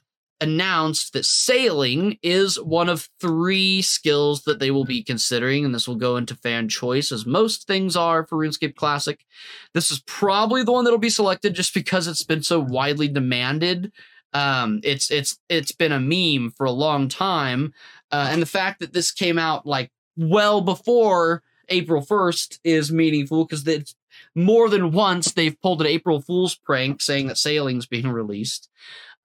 announced 0.41 1.13
that 1.13 1.25
sailing 1.25 2.17
is 2.23 2.59
one 2.59 2.89
of 2.89 3.09
three 3.19 3.81
skills 3.81 4.43
that 4.43 4.59
they 4.59 4.71
will 4.71 4.85
be 4.85 5.03
considering, 5.03 5.65
and 5.65 5.75
this 5.75 5.87
will 5.87 5.95
go 5.95 6.17
into 6.17 6.35
fan 6.35 6.69
choice, 6.69 7.11
as 7.11 7.25
most 7.25 7.67
things 7.67 7.95
are 7.95 8.25
for 8.25 8.37
RuneScape 8.37 8.75
Classic. 8.75 9.25
This 9.73 9.91
is 9.91 10.01
probably 10.05 10.63
the 10.63 10.71
one 10.71 10.85
that'll 10.85 10.99
be 10.99 11.09
selected 11.09 11.53
just 11.53 11.73
because 11.73 12.07
it's 12.07 12.23
been 12.23 12.43
so 12.43 12.59
widely 12.59 13.07
demanded. 13.07 13.91
Um, 14.33 14.79
it's 14.83 15.09
it's 15.11 15.39
it's 15.49 15.71
been 15.71 15.91
a 15.91 15.99
meme 15.99 16.51
for 16.51 16.65
a 16.65 16.71
long 16.71 17.07
time, 17.07 17.73
uh, 18.11 18.29
and 18.31 18.41
the 18.41 18.47
fact 18.47 18.79
that 18.79 18.93
this 18.93 19.11
came 19.11 19.39
out 19.39 19.65
like 19.65 19.91
well 20.15 20.61
before 20.61 21.41
April 21.69 22.01
first 22.01 22.59
is 22.63 22.91
meaningful 22.91 23.45
because 23.45 23.67
it's 23.67 23.95
more 24.35 24.69
than 24.69 24.91
once 24.91 25.31
they've 25.31 25.59
pulled 25.61 25.81
an 25.81 25.87
April 25.87 26.21
Fool's 26.21 26.55
prank 26.55 27.01
saying 27.01 27.27
that 27.27 27.37
sailing's 27.37 27.85
being 27.85 28.09
released. 28.09 28.69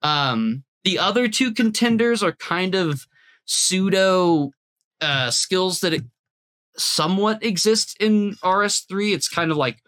Um, 0.01 0.63
the 0.85 0.99
other 0.99 1.27
two 1.27 1.51
contenders 1.51 2.23
are 2.23 2.31
kind 2.31 2.75
of 2.75 3.05
pseudo 3.45 4.51
uh, 5.01 5.31
skills 5.31 5.81
that 5.81 5.99
somewhat 6.77 7.43
exist 7.43 7.97
in 7.99 8.35
RS3. 8.35 9.13
It's 9.13 9.27
kind 9.27 9.51
of 9.51 9.57
like 9.57 9.79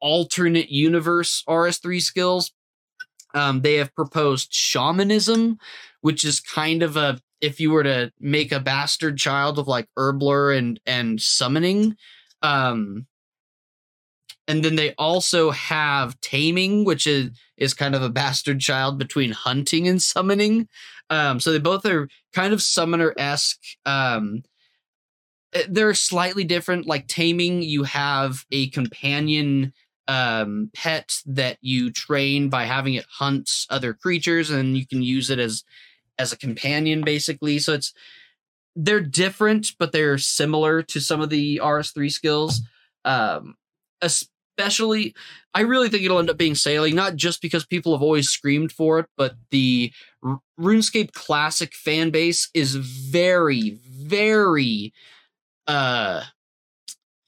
alternate 0.00 0.70
universe 0.70 1.44
RS3 1.48 2.00
skills. 2.02 2.52
Um, 3.34 3.60
they 3.60 3.74
have 3.76 3.94
proposed 3.94 4.52
shamanism, 4.52 5.58
which 6.00 6.24
is 6.24 6.40
kind 6.40 6.82
of 6.82 6.96
a 6.96 7.20
if 7.40 7.60
you 7.60 7.70
were 7.70 7.84
to 7.84 8.12
make 8.18 8.52
a 8.52 8.60
bastard 8.60 9.16
child 9.16 9.58
of 9.58 9.68
like 9.68 9.88
Herblore 9.96 10.56
and 10.56 10.80
and 10.84 11.20
summoning. 11.20 11.96
Um, 12.42 13.06
and 14.50 14.64
then 14.64 14.74
they 14.74 14.94
also 14.98 15.52
have 15.52 16.20
taming, 16.20 16.84
which 16.84 17.06
is 17.06 17.30
is 17.56 17.72
kind 17.72 17.94
of 17.94 18.02
a 18.02 18.10
bastard 18.10 18.58
child 18.58 18.98
between 18.98 19.30
hunting 19.30 19.86
and 19.86 20.02
summoning. 20.02 20.66
Um, 21.08 21.38
so 21.38 21.52
they 21.52 21.58
both 21.58 21.86
are 21.86 22.08
kind 22.32 22.52
of 22.52 22.60
summoner 22.60 23.14
esque. 23.16 23.60
Um, 23.86 24.42
eh, 25.52 25.66
they're 25.68 25.94
slightly 25.94 26.42
different. 26.42 26.86
Like 26.86 27.06
taming, 27.06 27.62
you 27.62 27.84
have 27.84 28.44
a 28.50 28.70
companion 28.70 29.72
um, 30.08 30.72
pet 30.74 31.18
that 31.26 31.58
you 31.60 31.92
train 31.92 32.48
by 32.48 32.64
having 32.64 32.94
it 32.94 33.06
hunt 33.08 33.48
other 33.70 33.94
creatures, 33.94 34.50
and 34.50 34.76
you 34.76 34.84
can 34.84 35.00
use 35.00 35.30
it 35.30 35.38
as 35.38 35.62
as 36.18 36.32
a 36.32 36.36
companion, 36.36 37.02
basically. 37.02 37.60
So 37.60 37.74
it's 37.74 37.94
they're 38.74 38.98
different, 38.98 39.74
but 39.78 39.92
they're 39.92 40.18
similar 40.18 40.82
to 40.82 41.00
some 41.00 41.20
of 41.20 41.30
the 41.30 41.60
RS3 41.62 42.10
skills. 42.10 42.62
Um, 43.04 43.54
especially 44.58 45.14
I 45.54 45.62
really 45.62 45.88
think 45.88 46.04
it'll 46.04 46.18
end 46.18 46.30
up 46.30 46.38
being 46.38 46.54
sailing, 46.54 46.94
not 46.94 47.16
just 47.16 47.42
because 47.42 47.66
people 47.66 47.92
have 47.92 48.02
always 48.02 48.28
screamed 48.28 48.72
for 48.72 49.00
it, 49.00 49.06
but 49.16 49.34
the 49.50 49.92
RuneScape 50.60 51.12
Classic 51.12 51.74
fan 51.74 52.10
base 52.10 52.48
is 52.54 52.76
very, 52.76 53.78
very 53.84 54.92
uh 55.66 56.24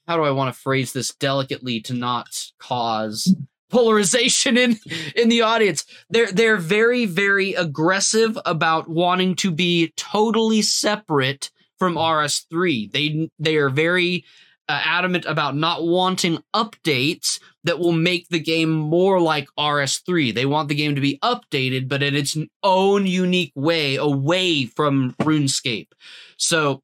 how 0.07 0.17
do 0.17 0.23
I 0.23 0.31
want 0.31 0.53
to 0.53 0.59
phrase 0.59 0.91
this 0.91 1.13
delicately 1.15 1.79
to 1.81 1.93
not 1.93 2.27
cause 2.59 3.33
polarization 3.73 4.57
in 4.57 4.77
in 5.15 5.29
the 5.29 5.41
audience. 5.41 5.85
They're 6.09 6.31
they're 6.31 6.57
very, 6.57 7.05
very 7.05 7.53
aggressive 7.53 8.37
about 8.45 8.87
wanting 8.87 9.35
to 9.37 9.51
be 9.51 9.93
totally 9.97 10.61
separate 10.61 11.51
from 11.79 11.95
RS3. 11.95 12.91
They 12.91 13.29
they 13.39 13.57
are 13.57 13.69
very 13.69 14.23
uh, 14.69 14.81
adamant 14.83 15.25
about 15.25 15.55
not 15.55 15.85
wanting 15.85 16.43
updates 16.55 17.39
that 17.63 17.79
will 17.79 17.91
make 17.91 18.27
the 18.29 18.39
game 18.39 18.71
more 18.71 19.19
like 19.19 19.47
RS3. 19.57 20.33
They 20.33 20.45
want 20.45 20.69
the 20.69 20.75
game 20.75 20.95
to 20.95 21.01
be 21.01 21.19
updated, 21.19 21.87
but 21.87 22.03
in 22.03 22.15
its 22.15 22.37
own 22.61 23.05
unique 23.05 23.53
way, 23.55 23.95
away 23.95 24.65
from 24.65 25.13
RuneScape. 25.21 25.89
So 26.37 26.81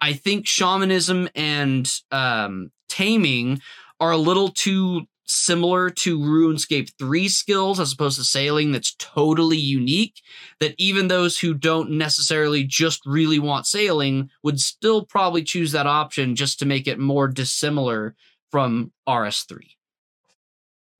I 0.00 0.12
think 0.12 0.46
shamanism 0.46 1.28
and 1.34 1.90
um, 2.10 2.70
taming 2.88 3.60
are 4.00 4.12
a 4.12 4.18
little 4.18 4.48
too 4.48 5.06
similar 5.24 5.90
to 5.90 6.18
RuneScape 6.18 6.90
3 6.98 7.28
skills 7.28 7.80
as 7.80 7.92
opposed 7.92 8.18
to 8.18 8.24
sailing 8.24 8.72
that's 8.72 8.94
totally 8.98 9.56
unique 9.56 10.20
that 10.60 10.74
even 10.78 11.08
those 11.08 11.38
who 11.38 11.54
don't 11.54 11.90
necessarily 11.90 12.64
just 12.64 13.04
really 13.06 13.38
want 13.38 13.66
sailing 13.66 14.30
would 14.42 14.60
still 14.60 15.04
probably 15.04 15.42
choose 15.42 15.72
that 15.72 15.86
option 15.86 16.36
just 16.36 16.58
to 16.58 16.66
make 16.66 16.86
it 16.86 16.98
more 16.98 17.28
dissimilar 17.28 18.14
from 18.50 18.92
RS3. 19.08 19.58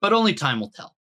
But 0.00 0.12
only 0.12 0.34
time 0.34 0.60
will 0.60 0.70
tell. 0.70 0.94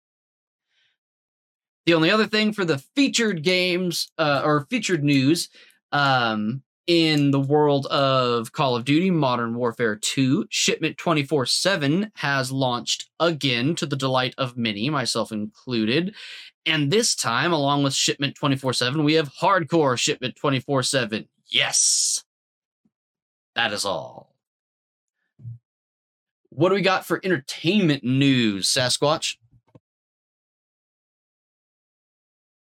The 1.87 1.95
only 1.95 2.11
other 2.11 2.27
thing 2.27 2.53
for 2.53 2.65
the 2.65 2.79
featured 2.95 3.43
games 3.43 4.13
uh, 4.19 4.43
or 4.45 4.67
featured 4.71 5.03
news 5.03 5.49
um, 5.91 6.63
in 6.87 7.31
the 7.31 7.41
world 7.41 7.87
of 7.87 8.53
Call 8.53 8.75
of 8.77 8.85
Duty 8.85 9.11
Modern 9.11 9.55
Warfare 9.55 9.97
2, 9.97 10.47
Shipment 10.51 10.97
24 10.97 11.47
7 11.47 12.11
has 12.17 12.51
launched 12.51 13.09
again 13.21 13.75
to 13.77 13.87
the 13.87 13.97
delight 13.97 14.35
of 14.39 14.57
many, 14.57 14.91
myself 14.91 15.33
included. 15.33 16.15
And 16.67 16.91
this 16.91 17.15
time, 17.15 17.53
along 17.53 17.83
with 17.83 17.95
Shipment 17.95 18.35
24 18.35 18.73
7, 18.73 19.05
we 19.05 19.15
have 19.15 19.33
Hardcore 19.35 19.99
Shipment 19.99 20.37
24 20.37 20.83
7. 20.83 21.29
Yes! 21.47 22.25
That 23.55 23.73
is 23.73 23.85
all. 23.85 24.35
What 26.49 26.69
do 26.69 26.75
we 26.75 26.83
got 26.83 27.07
for 27.07 27.21
entertainment 27.23 28.05
news, 28.05 28.69
Sasquatch? 28.69 29.37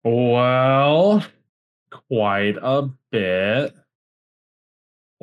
Well, 0.03 1.25
quite 2.09 2.57
a 2.61 2.91
bit. 3.11 3.75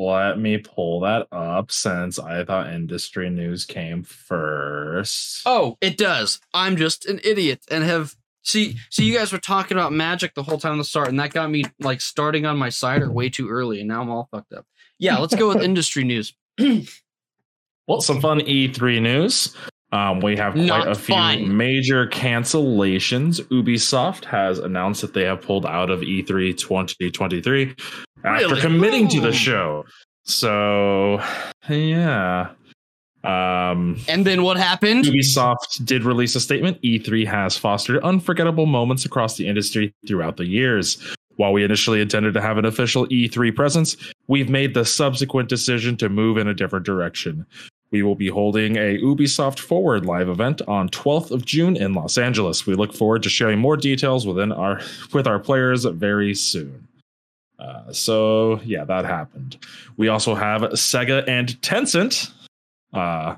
Let 0.01 0.39
me 0.39 0.58
pull 0.58 1.01
that 1.01 1.27
up 1.31 1.72
since 1.72 2.17
I 2.17 2.43
thought 2.43 2.74
industry 2.74 3.29
news 3.29 3.65
came 3.65 4.01
first. 4.03 5.43
Oh, 5.46 5.77
it 5.81 5.98
does. 5.98 6.39
I'm 6.53 6.75
just 6.75 7.05
an 7.05 7.20
idiot 7.24 7.62
and 7.70 7.84
have 7.84 8.15
see 8.43 8.77
see 8.89 9.05
you 9.05 9.15
guys 9.15 9.31
were 9.31 9.38
talking 9.38 9.77
about 9.77 9.93
magic 9.93 10.34
the 10.34 10.41
whole 10.43 10.58
time 10.58 10.77
the 10.79 10.84
start, 10.84 11.10
and 11.10 11.20
that 11.20 11.34
got 11.34 11.51
me 11.51 11.63
like 11.79 12.01
starting 12.01 12.46
on 12.48 12.58
my 12.58 12.70
cider 12.70 13.12
way 13.12 13.29
too 13.29 13.48
early, 13.50 13.79
and 13.79 13.88
now 13.88 14.01
I'm 14.01 14.10
all 14.10 14.27
fucked 14.31 14.53
up. 14.53 14.65
Yeah, 14.98 15.17
let's 15.20 15.36
go 15.36 15.48
with 15.50 15.62
industry 15.62 16.03
news. 16.03 16.34
well, 17.88 18.01
some 18.01 18.22
fun 18.22 18.39
E3 18.39 19.01
news. 19.01 19.55
Um, 19.93 20.22
we 20.22 20.38
have 20.38 20.53
quite 20.53 20.65
Not 20.65 20.88
a 20.88 20.96
few 20.96 21.13
fun. 21.13 21.58
major 21.58 22.08
cancellations. 22.08 23.41
Ubisoft 23.50 24.24
has 24.24 24.58
announced 24.58 25.01
that 25.01 25.13
they 25.13 25.24
have 25.25 25.41
pulled 25.41 25.65
out 25.65 25.89
of 25.89 26.01
E 26.01 26.24
E3 26.24 26.58
2023 26.58 27.75
after 28.24 28.48
Really? 28.48 28.62
committing 28.62 29.08
to 29.10 29.22
the 29.22 29.32
show. 29.34 29.86
So, 30.24 31.22
yeah. 31.70 32.50
Um, 33.24 33.98
And 34.08 34.25
then 34.25 34.44
what 34.44 34.58
happened? 34.58 35.06
Ubisoft 35.06 35.86
did 35.86 36.04
release 36.04 36.36
a 36.36 36.40
statement. 36.40 36.82
E3 36.82 37.25
has 37.28 37.56
fostered 37.58 38.01
unforgettable 38.04 38.66
moments 38.66 39.06
across 39.06 39.38
the 39.38 39.48
industry 39.48 39.94
throughout 40.08 40.38
the 40.38 40.46
years. 40.46 40.98
While 41.38 41.54
we 41.54 41.63
initially 41.63 42.01
intended 42.01 42.34
to 42.34 42.42
have 42.42 42.58
an 42.58 42.66
official 42.66 43.08
E3 43.08 43.56
presence, 43.56 43.96
we've 44.28 44.50
made 44.50 44.74
the 44.74 44.86
subsequent 44.86 45.50
decision 45.50 45.98
to 45.98 46.10
move 46.10 46.38
in 46.38 46.48
a 46.48 46.54
different 46.54 46.86
direction. 46.86 47.46
We 47.92 48.04
will 48.04 48.16
be 48.16 48.28
holding 48.30 48.78
a 48.78 48.98
Ubisoft 49.00 49.60
Forward 49.60 50.06
live 50.06 50.30
event 50.30 50.62
on 50.68 50.90
12th 50.90 51.30
of 51.32 51.46
June 51.46 51.75
in 51.75 51.94
Los 51.94 52.18
Angeles. 52.18 52.66
We 52.66 52.74
look 52.75 52.94
forward 52.94 53.22
to 53.24 53.30
sharing 53.30 53.60
more 53.60 53.75
details 53.75 54.25
within 54.25 54.51
our 54.51 54.82
with 55.13 55.28
our 55.28 55.40
players 55.40 55.84
very 55.86 56.34
soon. 56.34 56.88
Uh, 57.62 57.94
so 57.94 58.60
yeah, 58.65 58.84
that 58.84 59.06
happened. 59.06 59.58
We 59.98 60.08
also 60.08 60.34
have 60.34 60.62
Sega 60.62 61.27
and 61.27 61.50
Tencent 61.62 62.32
uh, 62.94 63.36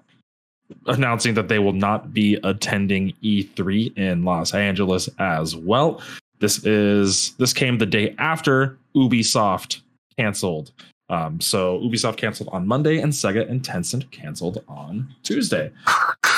announcing 0.86 1.34
that 1.34 1.50
they 1.50 1.60
will 1.60 1.74
not 1.74 2.14
be 2.14 2.40
attending 2.44 3.14
E3 3.22 3.98
in 3.98 4.24
Los 4.24 4.54
Angeles 4.54 5.10
as 5.20 5.56
well. 5.56 6.02
This 6.40 6.66
is 6.66 7.34
this 7.34 7.54
came 7.54 7.78
the 7.78 7.86
day 7.86 8.16
after 8.18 8.78
Ubisoft 8.96 9.82
canceled. 10.18 10.72
Um, 11.10 11.42
so 11.42 11.80
Ubisoft 11.80 12.18
canceled 12.18 12.50
on 12.54 12.66
Monday, 12.66 13.00
and 13.00 13.12
Sega 13.12 13.50
and 13.50 13.62
Tencent 13.62 14.10
canceled 14.12 14.64
on 14.68 15.14
Tuesday. 15.24 15.72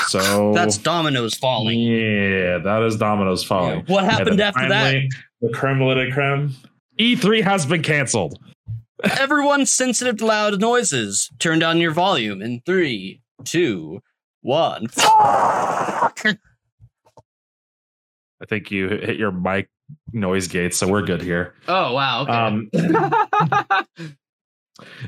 So 0.08 0.52
That's 0.54 0.78
dominoes 0.78 1.34
falling. 1.34 1.80
Yeah, 1.80 2.58
that 2.58 2.82
is 2.86 2.96
dominoes 2.96 3.42
falling. 3.42 3.84
What 3.86 4.04
happened 4.04 4.38
then 4.38 4.46
after 4.46 4.68
that? 4.68 4.94
The 5.40 5.48
creme 5.52 5.80
de 5.80 5.84
la 5.84 6.14
creme. 6.14 6.54
E3 6.98 7.42
has 7.42 7.66
been 7.66 7.82
canceled. 7.82 8.38
Everyone 9.18 9.66
sensitive 9.66 10.16
to 10.18 10.26
loud 10.26 10.60
noises. 10.60 11.30
Turn 11.38 11.58
down 11.58 11.78
your 11.78 11.90
volume 11.92 12.40
in 12.40 12.62
three, 12.64 13.20
two, 13.44 14.00
one. 14.40 14.86
I 14.98 16.22
think 18.48 18.70
you 18.70 18.88
hit 18.88 19.16
your 19.18 19.32
mic 19.32 19.68
noise 20.12 20.48
gate, 20.48 20.74
so 20.74 20.88
we're 20.88 21.02
good 21.02 21.22
here. 21.22 21.54
Oh 21.68 21.92
wow. 21.92 22.22
Okay. 22.22 22.32
Um, 22.32 22.70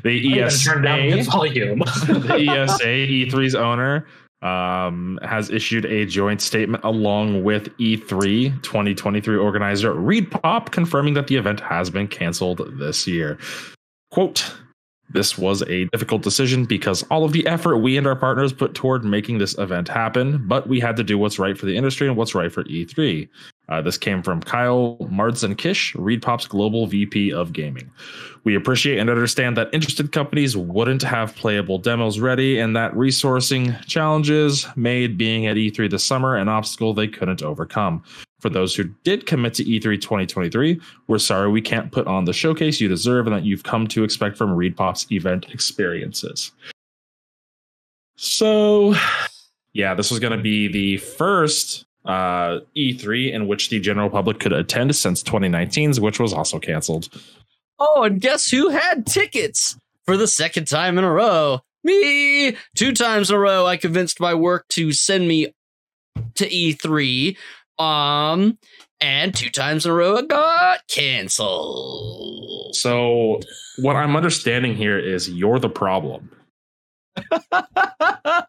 the 0.03 0.45
I 0.45 0.49
turn 0.49 0.83
down 0.83 0.99
the 1.11 1.19
ESA, 1.19 1.31
volume. 1.31 1.79
the 1.79 2.47
ESA, 2.49 2.85
E3's 2.85 3.55
owner, 3.55 4.07
um, 4.43 5.19
has 5.23 5.51
issued 5.51 5.85
a 5.87 6.07
joint 6.07 6.41
statement 6.41 6.85
along 6.85 7.43
with 7.45 7.69
E 7.79 7.97
E3 7.97 8.63
2023 8.63 9.37
organizer 9.37 9.93
Reed 9.93 10.31
Pop, 10.31 10.71
confirming 10.71 11.15
that 11.15 11.27
the 11.27 11.37
event 11.37 11.61
has 11.61 11.91
been 11.91 12.07
canceled 12.07 12.61
this 12.79 13.07
year. 13.07 13.39
Quote, 14.11 14.55
this 15.11 15.39
was 15.39 15.63
a 15.63 15.87
difficult 15.87 16.23
decision 16.23 16.65
because 16.65 17.03
all 17.05 17.25
of 17.25 17.33
the 17.33 17.47
effort 17.47 17.79
we 17.79 17.97
and 17.97 18.07
our 18.07 18.17
partners 18.17 18.53
put 18.53 18.75
toward 18.75 19.05
making 19.05 19.39
this 19.39 19.57
event 19.59 19.89
happen, 19.89 20.47
but 20.47 20.69
we 20.69 20.81
had 20.81 20.97
to 20.97 21.05
do 21.05 21.17
what's 21.17 21.39
right 21.39 21.57
for 21.57 21.67
the 21.67 21.77
industry 21.77 22.07
and 22.07 22.17
what's 22.17 22.35
right 22.35 22.53
for 22.53 22.65
E3. 22.65 23.29
Uh, 23.69 23.83
this 23.83 23.99
came 23.99 24.23
from 24.23 24.41
Kyle 24.41 24.97
Marsden-Kish, 25.11 25.95
global 26.49 26.87
VP 26.87 27.33
of 27.33 27.53
gaming. 27.53 27.91
We 28.45 28.55
appreciate 28.55 28.99
and 28.99 29.11
understand 29.11 29.57
that 29.59 29.69
interested 29.75 30.11
companies 30.11 30.57
wouldn't 30.57 31.03
have 31.03 31.37
playable 31.37 31.79
demos 31.79 32.19
ready, 32.19 32.59
and 32.59 32.75
that 32.77 32.93
resourcing 32.95 33.79
challenges 33.87 34.67
made 34.75 35.19
being 35.19 35.47
at 35.47 35.57
E3 35.57 35.91
this 35.91 36.05
summer 36.05 36.37
an 36.37 36.49
obstacle 36.49 36.95
they 36.95 37.09
couldn't 37.09 37.43
overcome. 37.43 38.03
For 38.41 38.49
those 38.49 38.75
who 38.75 38.85
did 39.03 39.27
commit 39.27 39.55
to 39.55 39.69
E 39.69 39.81
E3 39.81 40.01
2023, 40.01 40.81
we're 41.09 41.19
sorry 41.19 41.51
we 41.51 41.61
can't 41.61 41.91
put 41.91 42.07
on 42.07 42.25
the 42.25 42.33
showcase 42.33 42.81
you 42.81 42.89
deserve 42.89 43.27
and 43.27 43.35
that 43.35 43.45
you've 43.45 43.65
come 43.65 43.87
to 43.89 44.05
expect 44.05 44.39
from 44.39 44.55
Reed 44.55 44.77
Pop's 44.77 45.11
event 45.11 45.51
experiences. 45.51 46.53
So, 48.17 48.95
yeah, 49.73 49.95
this 49.95 50.11
was 50.11 50.21
going 50.21 50.37
to 50.37 50.43
be 50.43 50.69
the 50.69 50.99
first 50.99 51.85
uh, 52.09 52.61
E3 52.77 53.33
in 53.33 53.47
which 53.47 53.69
the 53.69 53.79
general 53.79 54.09
public 54.09 54.41
could 54.41 54.53
attend 54.53 54.97
since 54.97 55.23
2019's, 55.23 56.01
which 56.01 56.19
was 56.19 56.33
also 56.33 56.59
canceled. 56.59 57.09
oh, 57.79 58.03
and 58.03 58.21
guess 58.21 58.51
who 58.51 58.71
had 58.71 59.07
tickets 59.07 59.79
for 60.07 60.17
the 60.17 60.27
second 60.27 60.67
time 60.67 60.99
in 60.99 61.05
a 61.05 61.13
row? 61.13 61.61
Me. 61.85 62.57
Two 62.75 62.93
times 62.93 63.31
in 63.31 63.37
a 63.37 63.39
row, 63.39 63.67
I 63.67 63.77
convinced 63.77 64.21
my 64.21 64.35
work 64.35 64.67
to 64.71 64.91
send 64.93 65.29
me 65.29 65.55
to 66.35 66.49
E3. 66.49 67.37
Um, 67.79 68.59
and 69.01 69.33
two 69.35 69.51
times 69.51 69.85
in 69.87 69.93
a 69.93 69.95
row, 69.95 70.17
it 70.17 70.29
got 70.29 70.81
canceled. 70.89 72.75
So, 72.75 73.41
what 73.77 73.95
I'm 73.95 74.17
understanding 74.17 74.75
here 74.75 74.99
is 74.99 75.31
you're 75.31 75.61
the 75.61 75.69
problem. 75.69 76.31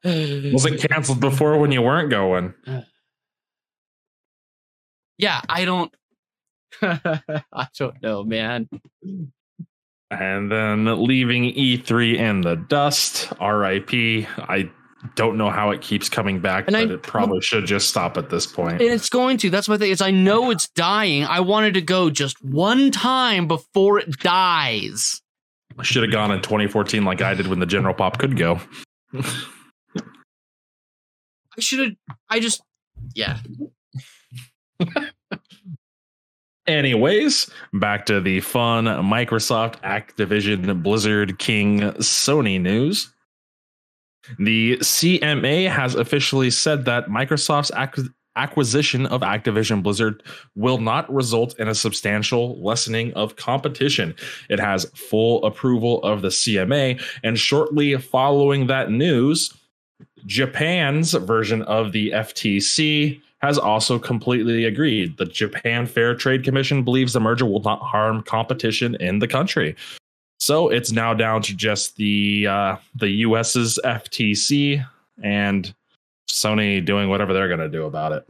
Was 0.04 0.65
it 0.65 0.89
canceled 0.89 1.19
before 1.19 1.58
when 1.60 1.72
you 1.72 1.82
weren't 1.82 2.10
going? 2.10 2.54
yeah, 5.20 5.42
I 5.48 5.66
don't. 5.66 5.94
I 6.82 7.68
don't 7.78 8.02
know, 8.02 8.24
man. 8.24 8.68
And 10.12 10.52
then 10.52 11.04
leaving 11.04 11.44
E3 11.54 12.18
in 12.18 12.42
the 12.42 12.56
dust, 12.56 13.32
RIP. 13.40 13.92
I 14.40 14.70
don't 15.16 15.38
know 15.38 15.50
how 15.50 15.70
it 15.72 15.82
keeps 15.82 16.10
coming 16.10 16.40
back, 16.40 16.66
And 16.68 16.74
but 16.74 16.90
I- 16.90 16.94
it 16.96 17.04
probably 17.04 17.42
should 17.42 17.66
just 17.68 17.90
stop 17.90 18.18
at 18.18 18.30
this 18.32 18.46
point. 18.48 18.82
And 18.82 18.92
it's 18.92 19.08
going 19.10 19.38
to. 19.38 19.50
That's 19.52 19.70
my 19.70 19.78
thing. 19.78 19.92
Is 19.92 20.02
I 20.02 20.10
know 20.12 20.50
it's 20.52 20.68
dying. 20.70 21.24
I 21.26 21.40
wanted 21.42 21.76
to 21.76 21.82
go 21.82 22.10
just 22.10 22.44
one 22.44 22.90
time 22.92 23.48
before 23.48 24.00
it 24.00 24.18
dies. 24.20 25.22
I 25.78 25.84
should 25.84 26.02
have 26.04 26.12
gone 26.12 26.32
in 26.32 26.42
2014 26.42 27.06
like 27.06 27.22
I 27.22 27.34
did 27.36 27.48
when 27.48 27.60
the 27.60 27.66
General 27.66 27.94
Pop 27.94 28.18
could 28.18 28.36
go. 28.36 28.60
I 29.16 29.24
should 31.60 31.80
have. 31.80 31.92
I 32.30 32.40
just. 32.40 32.62
Yeah. 33.16 33.38
Anyways, 36.68 37.50
back 37.74 38.06
to 38.06 38.22
the 38.22 38.42
fun 38.42 38.86
Microsoft, 38.86 39.82
Activision, 39.82 40.84
Blizzard, 40.84 41.39
King, 41.39 41.80
Sony 41.80 42.62
news. 42.62 43.12
The 44.38 44.78
CMA 44.78 45.68
has 45.72 45.96
officially 45.96 46.52
said 46.52 46.86
that 46.86 47.08
Microsoft's 47.08 47.72
ac- 47.76 48.10
acquisition 48.36 49.08
of 49.08 49.22
Activision 49.22 49.82
Blizzard 49.82 50.22
will 50.56 50.78
not 50.78 51.12
result 51.12 51.60
in 51.60 51.68
a 51.68 51.76
substantial 51.76 52.62
lessening 52.63 53.13
of 53.13 53.36
competition. 53.36 54.13
It 54.50 54.60
has 54.60 54.86
full 54.96 55.44
approval 55.44 56.04
of 56.04 56.22
the 56.22 56.28
CMA, 56.28 57.02
and 57.24 57.39
shortly 57.39 57.98
following 57.98 58.68
that 58.68 58.92
news, 58.92 59.54
Japan's 60.26 61.13
version 61.13 61.63
of 61.63 61.92
the 61.92 62.12
FTC 62.12 63.22
has 63.39 63.58
also 63.58 63.97
completely 63.97 64.65
agreed. 64.65 65.17
The 65.17 65.25
Japan 65.25 65.86
Fair 65.86 66.13
Trade 66.13 66.43
Commission 66.43 66.84
believes 66.84 67.13
the 67.13 67.19
merger 67.19 67.45
will 67.45 67.62
not 67.62 67.82
harm 67.82 68.21
competition 68.23 68.95
in 68.95 69.19
the 69.19 69.28
country. 69.28 69.75
So 70.39 70.69
it's 70.69 70.91
now 70.91 71.13
down 71.13 71.41
to 71.43 71.56
just 71.56 71.97
the 71.97 72.47
uh, 72.47 72.75
the 72.95 73.10
US's 73.10 73.80
FTC 73.84 74.86
and 75.21 75.73
Sony 76.30 76.84
doing 76.84 77.10
whatever 77.10 77.34
they're 77.34 77.47
going 77.47 77.60
to 77.60 77.69
do 77.69 77.86
about 77.86 78.13
it. 78.13 78.30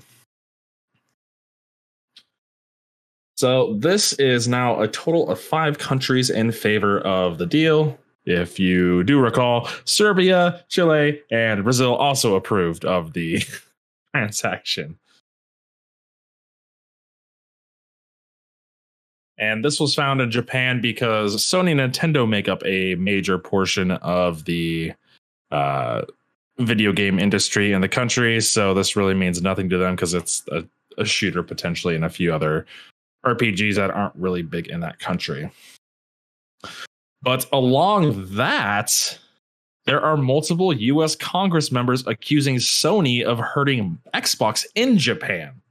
So 3.36 3.76
this 3.76 4.14
is 4.14 4.48
now 4.48 4.82
a 4.82 4.88
total 4.88 5.30
of 5.30 5.40
five 5.40 5.78
countries 5.78 6.30
in 6.30 6.52
favor 6.52 7.00
of 7.02 7.38
the 7.38 7.46
deal. 7.46 7.98
If 8.26 8.60
you 8.60 9.04
do 9.06 9.18
recall, 9.20 9.70
Serbia, 9.86 10.64
Chile, 10.68 11.22
and 11.32 11.64
Brazil 11.64 11.96
also 11.96 12.36
approved 12.36 12.84
of 12.84 13.14
the 13.14 13.42
transaction. 14.20 14.98
And 19.38 19.64
this 19.64 19.80
was 19.80 19.96
found 19.96 20.20
in 20.20 20.30
Japan 20.30 20.82
because 20.82 21.38
Sony 21.38 21.72
and 21.72 21.94
Nintendo 21.94 22.28
make 22.28 22.50
up 22.50 22.62
a 22.66 22.96
major 22.96 23.38
portion 23.38 23.92
of 23.92 24.44
the 24.44 24.92
uh, 25.52 26.02
video 26.58 26.92
game 26.92 27.18
industry 27.18 27.72
in 27.72 27.80
the 27.80 27.88
country. 27.88 28.42
So 28.42 28.74
this 28.74 28.98
really 28.98 29.14
means 29.14 29.42
nothing 29.42 29.70
to 29.70 29.78
them 29.78 29.96
because 29.96 30.14
it's 30.14 30.44
a, 30.52 30.68
a 30.98 31.06
shooter 31.06 31.42
potentially 31.42 31.96
and 31.96 32.04
a 32.04 32.10
few 32.10 32.34
other 32.34 32.66
RPGs 33.26 33.76
that 33.76 33.92
aren't 33.92 34.16
really 34.16 34.42
big 34.42 34.68
in 34.68 34.82
that 34.82 35.00
country. 35.00 35.50
But 37.22 37.46
along 37.54 38.36
that, 38.36 39.18
there 39.86 40.02
are 40.02 40.18
multiple 40.18 40.74
US 40.74 41.16
Congress 41.16 41.72
members 41.72 42.06
accusing 42.06 42.58
Sony 42.58 43.24
of 43.24 43.40
hurting 43.40 43.98
Xbox 44.14 44.66
in 44.76 44.98
Japan. 44.98 45.62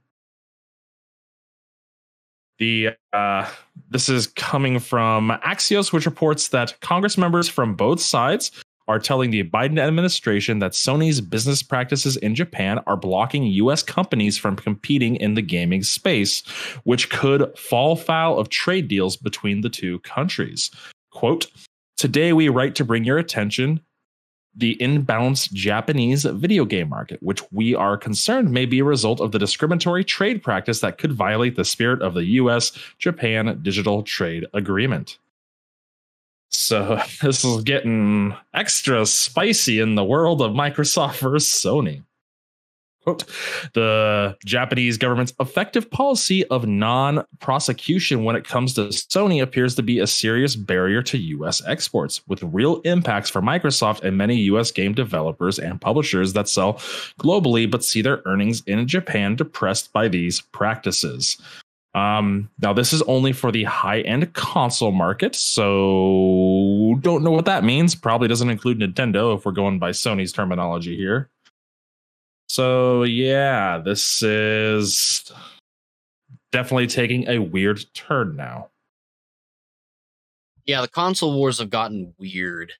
The 2.57 2.89
uh, 3.13 3.49
this 3.89 4.09
is 4.09 4.27
coming 4.27 4.79
from 4.79 5.29
Axios, 5.45 5.93
which 5.93 6.05
reports 6.05 6.49
that 6.49 6.79
Congress 6.81 7.17
members 7.17 7.47
from 7.47 7.75
both 7.75 8.01
sides 8.01 8.51
are 8.89 8.99
telling 8.99 9.29
the 9.29 9.43
Biden 9.43 9.79
administration 9.79 10.59
that 10.59 10.71
Sony's 10.71 11.21
business 11.21 11.61
practices 11.61 12.17
in 12.17 12.33
Japan 12.33 12.79
are 12.87 12.97
blocking 12.97 13.43
US 13.43 13.83
companies 13.83 14.37
from 14.37 14.55
competing 14.55 15.15
in 15.17 15.35
the 15.35 15.43
gaming 15.43 15.83
space, 15.83 16.41
which 16.83 17.09
could 17.11 17.55
fall 17.57 17.95
foul 17.95 18.37
of 18.37 18.49
trade 18.49 18.87
deals 18.87 19.15
between 19.15 19.61
the 19.61 19.69
two 19.69 19.99
countries. 19.99 20.71
Quote, 21.11 21.47
Today 21.97 22.33
we 22.33 22.49
write 22.49 22.75
to 22.75 22.85
bring 22.85 23.03
your 23.03 23.17
attention 23.17 23.79
the 24.55 24.75
imbalanced 24.77 25.53
Japanese 25.53 26.23
video 26.23 26.65
game 26.65 26.89
market, 26.89 27.21
which 27.21 27.41
we 27.51 27.75
are 27.75 27.97
concerned 27.97 28.51
may 28.51 28.65
be 28.65 28.79
a 28.79 28.83
result 28.83 29.21
of 29.21 29.31
the 29.31 29.39
discriminatory 29.39 30.03
trade 30.03 30.41
practice 30.43 30.81
that 30.81 30.97
could 30.97 31.13
violate 31.13 31.55
the 31.55 31.65
spirit 31.65 32.01
of 32.01 32.13
the 32.13 32.25
US 32.25 32.71
Japan 32.97 33.59
Digital 33.61 34.03
Trade 34.03 34.45
Agreement. 34.53 35.17
So, 36.49 37.01
this 37.21 37.45
is 37.45 37.63
getting 37.63 38.35
extra 38.53 39.05
spicy 39.05 39.79
in 39.79 39.95
the 39.95 40.03
world 40.03 40.41
of 40.41 40.51
Microsoft 40.51 41.19
versus 41.19 41.49
Sony. 41.49 42.03
Quote, 43.03 43.23
the 43.73 44.37
Japanese 44.45 44.97
government's 44.97 45.33
effective 45.39 45.89
policy 45.89 46.45
of 46.47 46.67
non 46.67 47.23
prosecution 47.39 48.25
when 48.25 48.35
it 48.35 48.43
comes 48.43 48.73
to 48.73 48.81
Sony 48.89 49.41
appears 49.41 49.75
to 49.75 49.83
be 49.83 49.99
a 49.99 50.07
serious 50.07 50.57
barrier 50.57 51.01
to 51.03 51.17
US 51.17 51.65
exports, 51.65 52.21
with 52.27 52.43
real 52.43 52.81
impacts 52.81 53.29
for 53.29 53.41
Microsoft 53.41 54.03
and 54.03 54.17
many 54.17 54.35
US 54.41 54.71
game 54.71 54.93
developers 54.93 55.59
and 55.59 55.79
publishers 55.79 56.33
that 56.33 56.49
sell 56.49 56.73
globally 57.19 57.69
but 57.69 57.85
see 57.85 58.01
their 58.01 58.21
earnings 58.25 58.61
in 58.67 58.85
Japan 58.85 59.35
depressed 59.35 59.93
by 59.93 60.09
these 60.09 60.41
practices. 60.41 61.37
Um, 61.95 62.49
now, 62.61 62.71
this 62.71 62.93
is 62.93 63.01
only 63.03 63.33
for 63.33 63.51
the 63.51 63.63
high 63.63 64.01
end 64.01 64.31
console 64.33 64.91
market, 64.91 65.35
so 65.35 66.97
don't 67.01 67.23
know 67.23 67.31
what 67.31 67.45
that 67.45 67.63
means. 67.63 67.95
Probably 67.95 68.27
doesn't 68.27 68.49
include 68.49 68.79
Nintendo 68.79 69.35
if 69.35 69.45
we're 69.45 69.51
going 69.53 69.79
by 69.79 69.91
Sony's 69.91 70.31
terminology 70.31 70.95
here. 70.95 71.29
So 72.49 73.03
yeah, 73.03 73.77
this 73.77 74.23
is 74.23 75.31
definitely 76.51 76.87
taking 76.87 77.27
a 77.29 77.37
weird 77.39 77.85
turn 77.93 78.35
now. 78.35 78.69
Yeah, 80.65 80.81
the 80.81 80.87
console 80.87 81.35
wars 81.35 81.59
have 81.59 81.69
gotten 81.69 82.13
weird. 82.17 82.73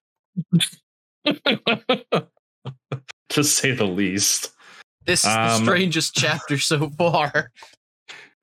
to 3.30 3.44
say 3.44 3.72
the 3.72 3.86
least. 3.86 4.52
This 5.06 5.24
is 5.24 5.34
the 5.34 5.40
Um, 5.40 5.64
strangest 5.64 6.16
chapter 6.16 6.58
so 6.58 6.90
far. 6.98 7.52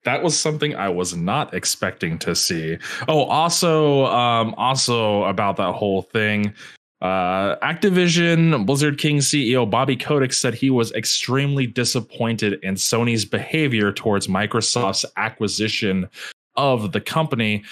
That 0.04 0.22
was 0.22 0.38
something 0.38 0.76
I 0.76 0.88
was 0.88 1.16
not 1.16 1.52
expecting 1.54 2.18
to 2.20 2.36
see. 2.36 2.78
Oh, 3.08 3.24
also, 3.24 4.06
um, 4.06 4.54
also 4.56 5.24
about 5.24 5.56
that 5.56 5.72
whole 5.72 6.02
thing. 6.02 6.54
Uh, 7.02 7.56
Activision 7.56 8.64
Blizzard 8.64 8.96
King 8.98 9.18
CEO 9.18 9.68
Bobby 9.68 9.96
Kotick 9.96 10.32
said 10.32 10.54
he 10.54 10.70
was 10.70 10.92
extremely 10.92 11.66
disappointed 11.66 12.58
in 12.62 12.74
Sony's 12.74 13.24
behavior 13.24 13.92
towards 13.92 14.28
Microsoft's 14.28 15.04
acquisition 15.16 16.08
of 16.56 16.92
the 16.92 17.00
company. 17.00 17.64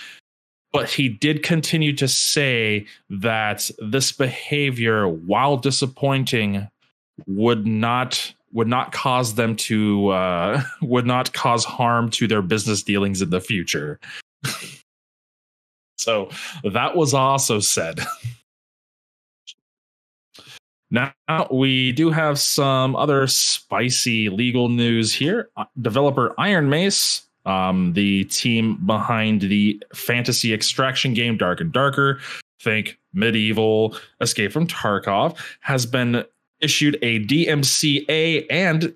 But 0.72 0.90
he 0.90 1.08
did 1.08 1.42
continue 1.42 1.94
to 1.96 2.08
say 2.08 2.86
that 3.08 3.70
this 3.78 4.12
behavior, 4.12 5.08
while 5.08 5.56
disappointing, 5.56 6.68
would 7.26 7.66
not 7.66 8.34
would 8.52 8.68
not 8.68 8.92
cause 8.92 9.34
them 9.34 9.56
to 9.56 10.08
uh, 10.08 10.62
would 10.82 11.06
not 11.06 11.32
cause 11.32 11.64
harm 11.64 12.10
to 12.10 12.26
their 12.26 12.42
business 12.42 12.82
dealings 12.82 13.22
in 13.22 13.30
the 13.30 13.40
future. 13.40 13.98
so 15.96 16.28
that 16.64 16.94
was 16.94 17.14
also 17.14 17.60
said. 17.60 18.00
Now 20.94 21.48
we 21.50 21.90
do 21.90 22.10
have 22.10 22.38
some 22.38 22.94
other 22.94 23.26
spicy 23.26 24.28
legal 24.28 24.68
news 24.68 25.12
here. 25.12 25.50
Uh, 25.56 25.64
Developer 25.80 26.32
Iron 26.38 26.68
Mace, 26.68 27.26
um, 27.44 27.94
the 27.94 28.24
team 28.24 28.76
behind 28.86 29.40
the 29.40 29.82
fantasy 29.92 30.54
extraction 30.54 31.12
game 31.12 31.36
Dark 31.36 31.60
and 31.60 31.72
Darker, 31.72 32.20
think 32.60 32.96
medieval 33.12 33.96
Escape 34.20 34.52
from 34.52 34.68
Tarkov, 34.68 35.36
has 35.60 35.84
been 35.84 36.24
issued 36.60 36.96
a 37.02 37.18
DMCA 37.24 38.46
and 38.48 38.94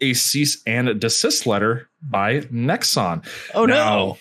a 0.00 0.14
cease 0.14 0.62
and 0.66 0.98
desist 0.98 1.46
letter 1.46 1.90
by 2.00 2.40
Nexon. 2.40 3.22
Oh 3.54 3.66
Now, 3.66 3.96
no. 3.96 4.18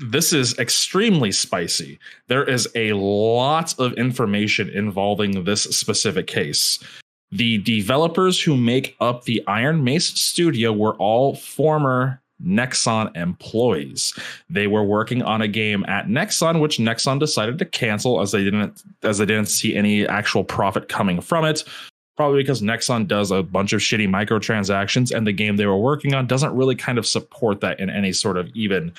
This 0.00 0.32
is 0.32 0.58
extremely 0.58 1.30
spicy. 1.30 1.98
There 2.28 2.44
is 2.44 2.68
a 2.74 2.94
lot 2.94 3.78
of 3.78 3.92
information 3.94 4.70
involving 4.70 5.44
this 5.44 5.64
specific 5.64 6.26
case. 6.26 6.78
The 7.30 7.58
developers 7.58 8.40
who 8.40 8.56
make 8.56 8.96
up 9.00 9.24
the 9.24 9.42
Iron 9.46 9.84
Mace 9.84 10.06
studio 10.06 10.72
were 10.72 10.94
all 10.94 11.34
former 11.34 12.22
Nexon 12.42 13.14
employees. 13.16 14.14
They 14.48 14.66
were 14.66 14.84
working 14.84 15.22
on 15.22 15.42
a 15.42 15.48
game 15.48 15.84
at 15.86 16.06
Nexon, 16.06 16.60
which 16.60 16.78
Nexon 16.78 17.18
decided 17.18 17.58
to 17.58 17.64
cancel 17.64 18.20
as 18.20 18.32
they 18.32 18.44
didn't 18.44 18.82
as 19.02 19.18
they 19.18 19.26
didn't 19.26 19.48
see 19.48 19.74
any 19.74 20.06
actual 20.06 20.44
profit 20.44 20.88
coming 20.88 21.20
from 21.20 21.44
it. 21.44 21.64
Probably 22.16 22.42
because 22.42 22.62
Nexon 22.62 23.08
does 23.08 23.32
a 23.32 23.42
bunch 23.42 23.72
of 23.72 23.80
shitty 23.80 24.08
microtransactions, 24.08 25.14
and 25.14 25.26
the 25.26 25.32
game 25.32 25.56
they 25.56 25.66
were 25.66 25.76
working 25.76 26.14
on 26.14 26.28
doesn't 26.28 26.54
really 26.54 26.76
kind 26.76 26.96
of 26.96 27.06
support 27.06 27.60
that 27.60 27.80
in 27.80 27.90
any 27.90 28.12
sort 28.12 28.36
of 28.36 28.48
even 28.54 28.92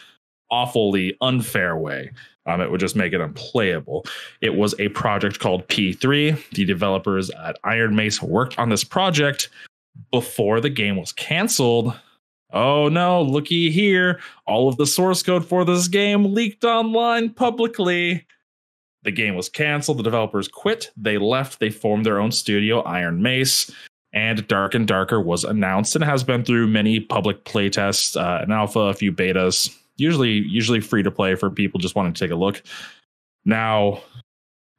awfully 0.56 1.18
unfair 1.20 1.76
way. 1.76 2.12
Um, 2.46 2.62
it 2.62 2.72
would 2.72 2.80
just 2.80 2.96
make 2.96 3.12
it 3.12 3.20
unplayable. 3.20 4.06
It 4.40 4.56
was 4.56 4.74
a 4.80 4.88
project 4.90 5.40
called 5.40 5.68
P3. 5.68 6.50
The 6.52 6.64
developers 6.64 7.30
at 7.32 7.58
Iron 7.66 7.96
Mace 7.96 8.22
worked 8.22 8.58
on 8.58 8.70
this 8.70 8.84
project 8.84 9.50
before 10.12 10.62
the 10.62 10.70
game 10.70 10.96
was 10.96 11.12
canceled. 11.12 11.94
Oh 12.54 12.88
no, 12.88 13.22
looky 13.22 13.70
here. 13.70 14.22
All 14.46 14.70
of 14.70 14.78
the 14.78 14.86
source 14.86 15.22
code 15.24 15.46
for 15.46 15.66
this 15.66 15.90
game 15.90 16.34
leaked 16.34 16.64
online 16.64 17.32
publicly. 17.32 18.26
The 19.04 19.12
game 19.12 19.36
was 19.36 19.50
canceled. 19.50 19.98
The 19.98 20.04
developers 20.04 20.48
quit. 20.48 20.92
They 20.96 21.18
left. 21.18 21.60
They 21.60 21.70
formed 21.70 22.06
their 22.06 22.20
own 22.20 22.32
studio, 22.32 22.82
Iron 22.82 23.22
Mace. 23.22 23.72
And 24.14 24.48
Dark 24.48 24.74
and 24.74 24.88
Darker 24.88 25.20
was 25.20 25.44
announced 25.44 25.96
and 25.96 26.04
has 26.06 26.24
been 26.24 26.46
through 26.46 26.68
many 26.68 27.02
public 27.02 27.44
playtests, 27.44 28.16
uh, 28.16 28.42
an 28.42 28.52
alpha, 28.52 28.80
a 28.80 28.94
few 28.94 29.12
betas, 29.12 29.76
usually 29.98 30.32
usually 30.32 30.80
free 30.80 31.04
to 31.04 31.12
play 31.12 31.36
for 31.36 31.50
people 31.50 31.80
just 31.80 31.96
wanting 31.96 32.14
to 32.14 32.20
take 32.20 32.32
a 32.32 32.36
look. 32.36 32.62
Now, 33.46 34.02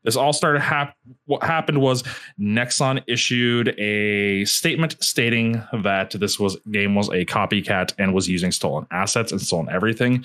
this 0.07 0.17
all 0.17 0.33
started 0.33 0.61
hap- 0.61 0.97
what 1.25 1.43
happened 1.43 1.81
was 1.81 2.05
Nexon 2.39 3.03
issued 3.09 3.69
a 3.79 4.45
statement 4.45 5.03
stating 5.03 5.63
that 5.73 6.13
this 6.13 6.39
was 6.39 6.57
game 6.71 6.95
was 6.95 7.09
a 7.09 7.25
copycat 7.25 7.93
and 7.99 8.15
was 8.15 8.29
using 8.29 8.53
stolen 8.53 8.87
assets 8.93 9.33
and 9.33 9.41
stolen 9.41 9.69
everything. 9.69 10.25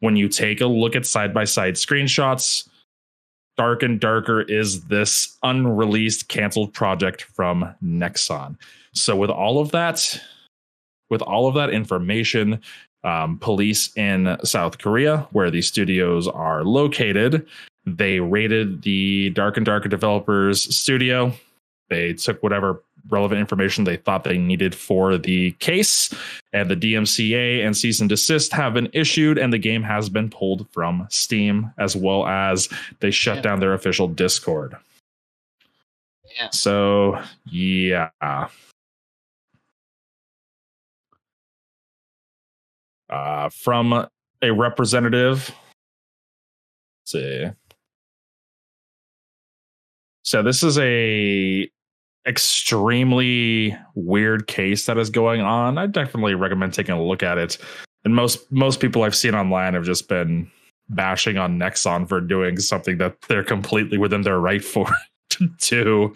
When 0.00 0.16
you 0.16 0.28
take 0.28 0.60
a 0.60 0.66
look 0.66 0.96
at 0.96 1.06
side 1.06 1.32
by 1.32 1.44
side 1.44 1.74
screenshots, 1.74 2.68
Dark 3.56 3.82
and 3.82 4.00
Darker 4.00 4.40
is 4.40 4.84
this 4.86 5.36
unreleased 5.42 6.28
canceled 6.28 6.72
project 6.72 7.22
from 7.22 7.72
Nexon. 7.84 8.56
So 8.94 9.14
with 9.14 9.30
all 9.30 9.60
of 9.60 9.70
that, 9.70 10.20
with 11.08 11.22
all 11.22 11.46
of 11.46 11.54
that 11.54 11.70
information, 11.70 12.60
um, 13.04 13.38
police 13.38 13.96
in 13.96 14.36
South 14.44 14.78
Korea, 14.78 15.26
where 15.32 15.50
these 15.50 15.66
studios 15.68 16.28
are 16.28 16.64
located, 16.64 17.46
they 17.86 18.20
raided 18.20 18.82
the 18.82 19.30
Dark 19.30 19.56
and 19.56 19.64
Darker 19.66 19.88
developers 19.88 20.74
studio. 20.74 21.32
They 21.88 22.12
took 22.12 22.42
whatever 22.42 22.82
relevant 23.08 23.40
information 23.40 23.84
they 23.84 23.96
thought 23.96 24.24
they 24.24 24.36
needed 24.36 24.74
for 24.74 25.16
the 25.16 25.52
case, 25.52 26.14
and 26.52 26.70
the 26.70 26.76
DMCA 26.76 27.64
and 27.64 27.76
cease 27.76 27.98
and 28.00 28.08
desist 28.08 28.52
have 28.52 28.74
been 28.74 28.90
issued, 28.92 29.38
and 29.38 29.52
the 29.52 29.58
game 29.58 29.82
has 29.82 30.08
been 30.10 30.28
pulled 30.28 30.68
from 30.70 31.06
Steam, 31.10 31.72
as 31.78 31.96
well 31.96 32.26
as 32.26 32.68
they 33.00 33.10
shut 33.10 33.36
Yeah. 33.36 33.42
down 33.42 33.60
their 33.60 33.72
official 33.72 34.06
Discord. 34.06 34.76
Yeah. 36.36 36.50
So, 36.50 37.20
yeah. 37.46 38.10
Uh, 43.10 43.48
from 43.48 44.06
a 44.42 44.52
representative, 44.52 45.54
let's 47.00 47.12
see. 47.12 47.46
So 50.22 50.42
this 50.42 50.62
is 50.62 50.78
a 50.78 51.68
extremely 52.26 53.76
weird 53.94 54.46
case 54.46 54.86
that 54.86 54.98
is 54.98 55.10
going 55.10 55.40
on. 55.40 55.78
I 55.78 55.86
definitely 55.86 56.34
recommend 56.34 56.74
taking 56.74 56.94
a 56.94 57.02
look 57.02 57.22
at 57.22 57.38
it. 57.38 57.58
And 58.04 58.14
most 58.14 58.50
most 58.50 58.80
people 58.80 59.02
I've 59.02 59.16
seen 59.16 59.34
online 59.34 59.74
have 59.74 59.84
just 59.84 60.08
been 60.08 60.50
bashing 60.88 61.38
on 61.38 61.58
Nexon 61.58 62.08
for 62.08 62.20
doing 62.20 62.58
something 62.58 62.98
that 62.98 63.16
they're 63.28 63.44
completely 63.44 63.98
within 63.98 64.22
their 64.22 64.38
right 64.38 64.64
for 64.64 64.86
to 65.30 65.48
do. 65.58 66.14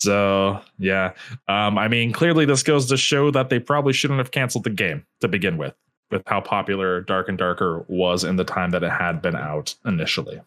So 0.00 0.60
yeah, 0.78 1.12
um, 1.48 1.76
I 1.76 1.88
mean, 1.88 2.12
clearly 2.12 2.44
this 2.44 2.62
goes 2.62 2.86
to 2.86 2.96
show 2.96 3.30
that 3.32 3.50
they 3.50 3.58
probably 3.58 3.92
shouldn't 3.92 4.18
have 4.18 4.30
canceled 4.30 4.64
the 4.64 4.70
game 4.70 5.04
to 5.20 5.28
begin 5.28 5.58
with, 5.58 5.74
with 6.10 6.22
how 6.26 6.40
popular 6.40 7.00
Dark 7.00 7.28
and 7.28 7.38
Darker 7.38 7.84
was 7.88 8.24
in 8.24 8.36
the 8.36 8.44
time 8.44 8.70
that 8.70 8.82
it 8.82 8.90
had 8.90 9.22
been 9.22 9.36
out 9.36 9.74
initially. 9.84 10.40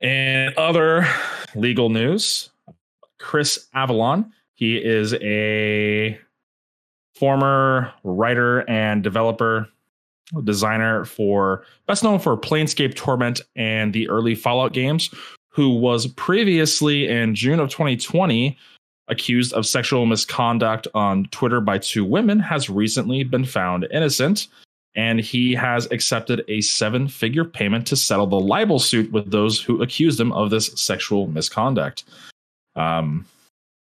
And 0.00 0.54
other 0.56 1.06
legal 1.54 1.88
news, 1.88 2.50
Chris 3.18 3.68
Avellone, 3.74 4.30
he 4.54 4.76
is 4.76 5.14
a 5.14 6.18
former 7.14 7.92
writer 8.02 8.68
and 8.68 9.02
developer 9.02 9.68
designer 10.44 11.04
for 11.04 11.64
best 11.86 12.02
known 12.02 12.18
for 12.18 12.36
Planescape 12.36 12.94
Torment 12.94 13.40
and 13.54 13.92
the 13.92 14.08
early 14.08 14.34
Fallout 14.34 14.72
games, 14.72 15.10
who 15.48 15.68
was 15.68 16.06
previously 16.08 17.06
in 17.08 17.34
June 17.34 17.60
of 17.60 17.68
2020 17.68 18.56
accused 19.08 19.52
of 19.52 19.66
sexual 19.66 20.06
misconduct 20.06 20.86
on 20.94 21.26
Twitter 21.26 21.60
by 21.60 21.78
two 21.78 22.04
women, 22.04 22.38
has 22.38 22.70
recently 22.70 23.24
been 23.24 23.44
found 23.44 23.86
innocent. 23.92 24.48
And 24.94 25.20
he 25.20 25.54
has 25.54 25.90
accepted 25.90 26.44
a 26.48 26.60
seven 26.60 27.08
figure 27.08 27.46
payment 27.46 27.86
to 27.86 27.96
settle 27.96 28.26
the 28.26 28.38
libel 28.38 28.78
suit 28.78 29.10
with 29.10 29.30
those 29.30 29.60
who 29.60 29.80
accused 29.80 30.20
him 30.20 30.32
of 30.32 30.50
this 30.50 30.66
sexual 30.74 31.28
misconduct. 31.28 32.04
Um, 32.76 33.24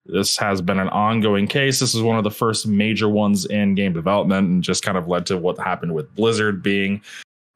this 0.04 0.36
has 0.36 0.60
been 0.60 0.78
an 0.78 0.88
ongoing 0.88 1.46
case. 1.46 1.78
This 1.80 1.94
is 1.94 2.02
one 2.02 2.18
of 2.18 2.24
the 2.24 2.30
first 2.30 2.66
major 2.66 3.08
ones 3.08 3.46
in 3.46 3.74
game 3.74 3.92
development 3.92 4.48
and 4.48 4.62
just 4.62 4.84
kind 4.84 4.98
of 4.98 5.08
led 5.08 5.26
to 5.26 5.38
what 5.38 5.58
happened 5.58 5.94
with 5.94 6.14
Blizzard 6.14 6.62
being 6.62 7.00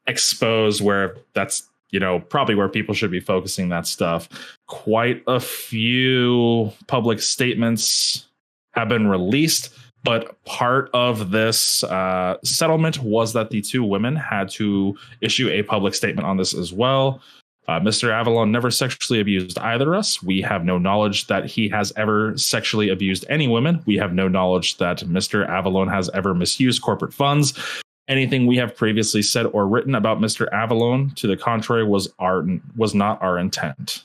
exposed, 0.06 0.80
where 0.80 1.16
that's 1.34 1.68
you 1.90 2.00
know, 2.00 2.20
probably 2.20 2.54
where 2.54 2.68
people 2.68 2.94
should 2.94 3.10
be 3.10 3.20
focusing 3.20 3.68
that 3.68 3.86
stuff. 3.86 4.28
Quite 4.66 5.22
a 5.26 5.40
few 5.40 6.72
public 6.86 7.20
statements 7.20 8.26
have 8.72 8.88
been 8.88 9.06
released, 9.06 9.74
but 10.02 10.42
part 10.44 10.90
of 10.92 11.30
this 11.30 11.84
uh, 11.84 12.36
settlement 12.44 12.98
was 12.98 13.32
that 13.32 13.50
the 13.50 13.62
two 13.62 13.84
women 13.84 14.16
had 14.16 14.48
to 14.50 14.96
issue 15.20 15.48
a 15.48 15.62
public 15.62 15.94
statement 15.94 16.26
on 16.26 16.36
this 16.36 16.54
as 16.54 16.72
well. 16.72 17.20
Uh, 17.68 17.80
Mr. 17.80 18.10
Avellone 18.10 18.50
never 18.50 18.70
sexually 18.70 19.18
abused 19.18 19.58
either 19.58 19.92
of 19.92 19.98
us. 19.98 20.22
We 20.22 20.40
have 20.40 20.64
no 20.64 20.78
knowledge 20.78 21.26
that 21.26 21.46
he 21.46 21.68
has 21.70 21.92
ever 21.96 22.36
sexually 22.36 22.90
abused 22.90 23.24
any 23.28 23.48
women. 23.48 23.82
We 23.86 23.96
have 23.96 24.12
no 24.12 24.28
knowledge 24.28 24.76
that 24.78 24.98
Mr. 25.00 25.48
Avellone 25.48 25.92
has 25.92 26.08
ever 26.10 26.32
misused 26.32 26.82
corporate 26.82 27.12
funds 27.12 27.82
anything 28.08 28.46
we 28.46 28.56
have 28.56 28.76
previously 28.76 29.22
said 29.22 29.46
or 29.46 29.66
written 29.66 29.94
about 29.94 30.20
Mr. 30.20 30.48
Avellone 30.52 31.14
to 31.16 31.26
the 31.26 31.36
contrary 31.36 31.84
was 31.84 32.12
our 32.18 32.44
was 32.76 32.94
not 32.94 33.20
our 33.22 33.38
intent. 33.38 34.04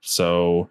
So 0.00 0.68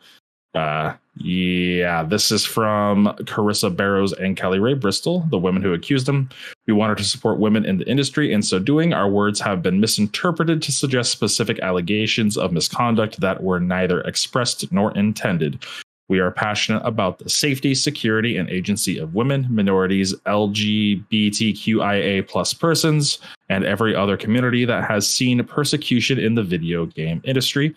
uh 0.53 0.93
yeah, 1.17 2.03
this 2.03 2.31
is 2.31 2.45
from 2.45 3.07
Carissa 3.23 3.75
Barrows 3.75 4.13
and 4.13 4.37
Kelly 4.37 4.59
Ray 4.59 4.73
Bristol, 4.73 5.25
the 5.29 5.37
women 5.37 5.61
who 5.61 5.73
accused 5.73 6.07
him. 6.07 6.29
We 6.67 6.73
wanted 6.73 6.97
to 6.99 7.03
support 7.03 7.37
women 7.37 7.65
in 7.65 7.77
the 7.77 7.87
industry. 7.87 8.31
In 8.31 8.41
so 8.41 8.59
doing, 8.59 8.93
our 8.93 9.09
words 9.09 9.39
have 9.41 9.61
been 9.61 9.81
misinterpreted 9.81 10.61
to 10.61 10.71
suggest 10.71 11.11
specific 11.11 11.59
allegations 11.59 12.37
of 12.37 12.53
misconduct 12.53 13.19
that 13.19 13.43
were 13.43 13.59
neither 13.59 14.01
expressed 14.01 14.71
nor 14.71 14.97
intended. 14.97 15.65
We 16.11 16.19
are 16.19 16.29
passionate 16.29 16.85
about 16.85 17.19
the 17.19 17.29
safety, 17.29 17.73
security, 17.73 18.35
and 18.35 18.49
agency 18.49 18.97
of 18.97 19.15
women, 19.15 19.47
minorities, 19.49 20.13
LGBTQIA 20.25 22.27
plus 22.27 22.53
persons, 22.53 23.19
and 23.47 23.63
every 23.63 23.95
other 23.95 24.17
community 24.17 24.65
that 24.65 24.83
has 24.83 25.09
seen 25.09 25.41
persecution 25.45 26.19
in 26.19 26.35
the 26.35 26.43
video 26.43 26.85
game 26.85 27.21
industry. 27.23 27.73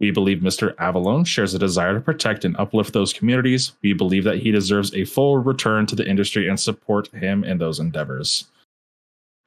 We 0.00 0.10
believe 0.10 0.40
Mr. 0.40 0.74
Avellone 0.74 1.26
shares 1.26 1.54
a 1.54 1.58
desire 1.58 1.94
to 1.94 2.00
protect 2.00 2.44
and 2.44 2.54
uplift 2.58 2.92
those 2.92 3.14
communities. 3.14 3.72
We 3.80 3.94
believe 3.94 4.24
that 4.24 4.36
he 4.36 4.50
deserves 4.50 4.92
a 4.92 5.06
full 5.06 5.38
return 5.38 5.86
to 5.86 5.96
the 5.96 6.06
industry 6.06 6.46
and 6.46 6.60
support 6.60 7.08
him 7.14 7.42
in 7.42 7.56
those 7.56 7.80
endeavors. 7.80 8.48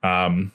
Um, 0.01 0.51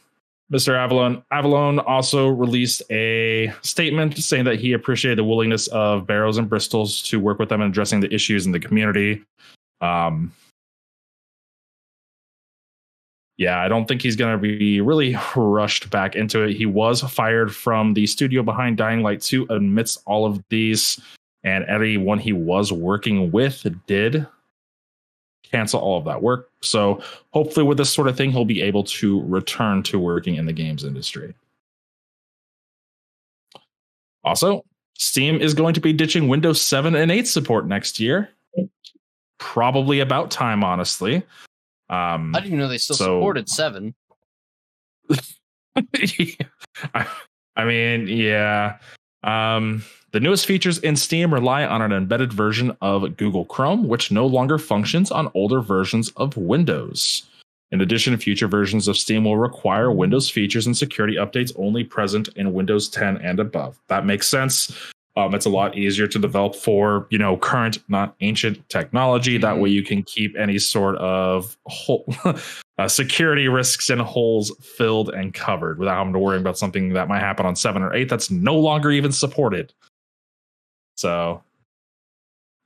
Mr. 0.52 0.74
Avellone 0.74 1.24
Avellone 1.32 1.82
also 1.86 2.28
released 2.28 2.82
a 2.90 3.52
statement 3.62 4.16
saying 4.16 4.44
that 4.44 4.60
he 4.60 4.72
appreciated 4.72 5.18
the 5.18 5.24
willingness 5.24 5.66
of 5.68 6.06
Barrows 6.06 6.38
and 6.38 6.48
Bristols 6.48 7.04
to 7.06 7.18
work 7.18 7.38
with 7.38 7.48
them 7.48 7.60
in 7.60 7.68
addressing 7.68 8.00
the 8.00 8.12
issues 8.14 8.46
in 8.46 8.52
the 8.52 8.60
community. 8.60 9.24
Um, 9.80 10.32
yeah, 13.38 13.60
I 13.60 13.68
don't 13.68 13.86
think 13.86 14.02
he's 14.02 14.16
going 14.16 14.32
to 14.32 14.38
be 14.38 14.80
really 14.80 15.16
rushed 15.36 15.90
back 15.90 16.14
into 16.14 16.42
it. 16.42 16.54
He 16.54 16.64
was 16.64 17.02
fired 17.02 17.54
from 17.54 17.94
the 17.94 18.06
studio 18.06 18.42
behind 18.42 18.76
Dying 18.76 19.02
Light 19.02 19.20
2 19.20 19.48
amidst 19.50 20.00
all 20.06 20.26
of 20.26 20.42
these, 20.48 21.00
and 21.42 21.64
everyone 21.64 22.18
he 22.18 22.32
was 22.32 22.72
working 22.72 23.32
with 23.32 23.66
did 23.86 24.26
cancel 25.50 25.80
all 25.80 25.98
of 25.98 26.04
that 26.04 26.22
work. 26.22 26.50
So 26.60 27.02
hopefully, 27.32 27.66
with 27.66 27.78
this 27.78 27.92
sort 27.92 28.08
of 28.08 28.16
thing, 28.16 28.30
he'll 28.30 28.44
be 28.44 28.62
able 28.62 28.84
to 28.84 29.22
return 29.22 29.82
to 29.84 29.98
working 29.98 30.36
in 30.36 30.46
the 30.46 30.52
games 30.52 30.84
industry. 30.84 31.34
Also, 34.24 34.64
Steam 34.98 35.40
is 35.40 35.54
going 35.54 35.74
to 35.74 35.80
be 35.80 35.92
ditching 35.92 36.28
Windows 36.28 36.60
7 36.60 36.94
and 36.94 37.10
8 37.12 37.28
support 37.28 37.66
next 37.66 38.00
year. 38.00 38.30
Probably 39.38 40.00
about 40.00 40.30
time, 40.30 40.64
honestly. 40.64 41.16
Um, 41.88 42.34
I 42.34 42.40
didn't 42.40 42.46
even 42.46 42.58
know 42.58 42.68
they 42.68 42.78
still 42.78 42.96
so, 42.96 43.04
supported 43.04 43.48
7. 43.48 43.94
I, 46.94 47.06
I 47.54 47.64
mean, 47.64 48.08
yeah. 48.08 48.78
Um, 49.26 49.84
the 50.12 50.20
newest 50.20 50.46
features 50.46 50.78
in 50.78 50.96
Steam 50.96 51.34
rely 51.34 51.64
on 51.66 51.82
an 51.82 51.92
embedded 51.92 52.32
version 52.32 52.74
of 52.80 53.16
Google 53.16 53.44
Chrome, 53.44 53.88
which 53.88 54.10
no 54.10 54.26
longer 54.26 54.56
functions 54.56 55.10
on 55.10 55.30
older 55.34 55.60
versions 55.60 56.10
of 56.16 56.36
Windows. 56.36 57.24
In 57.72 57.80
addition, 57.80 58.16
future 58.16 58.46
versions 58.46 58.86
of 58.86 58.96
Steam 58.96 59.24
will 59.24 59.36
require 59.36 59.90
Windows 59.90 60.30
features 60.30 60.66
and 60.66 60.76
security 60.76 61.16
updates 61.16 61.52
only 61.58 61.82
present 61.82 62.28
in 62.36 62.54
Windows 62.54 62.88
10 62.88 63.16
and 63.18 63.40
above. 63.40 63.76
That 63.88 64.06
makes 64.06 64.28
sense. 64.28 64.74
Um, 65.16 65.34
it's 65.34 65.46
a 65.46 65.50
lot 65.50 65.76
easier 65.76 66.06
to 66.06 66.18
develop 66.18 66.54
for 66.54 67.06
you 67.10 67.18
know 67.18 67.36
current, 67.36 67.78
not 67.88 68.14
ancient 68.20 68.68
technology. 68.68 69.38
That 69.38 69.58
way, 69.58 69.70
you 69.70 69.82
can 69.82 70.02
keep 70.02 70.36
any 70.36 70.58
sort 70.58 70.96
of 70.96 71.56
hole, 71.66 72.06
uh, 72.78 72.88
security 72.88 73.48
risks 73.48 73.88
and 73.88 74.00
holes 74.00 74.52
filled 74.60 75.08
and 75.10 75.32
covered 75.32 75.78
without 75.78 75.96
having 75.96 76.12
to 76.12 76.18
worry 76.18 76.38
about 76.38 76.58
something 76.58 76.92
that 76.92 77.08
might 77.08 77.20
happen 77.20 77.46
on 77.46 77.56
seven 77.56 77.82
or 77.82 77.94
eight 77.94 78.08
that's 78.08 78.30
no 78.30 78.54
longer 78.54 78.90
even 78.90 79.12
supported. 79.12 79.72
So 80.96 81.42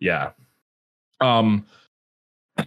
yeah. 0.00 0.30
Um 1.20 1.66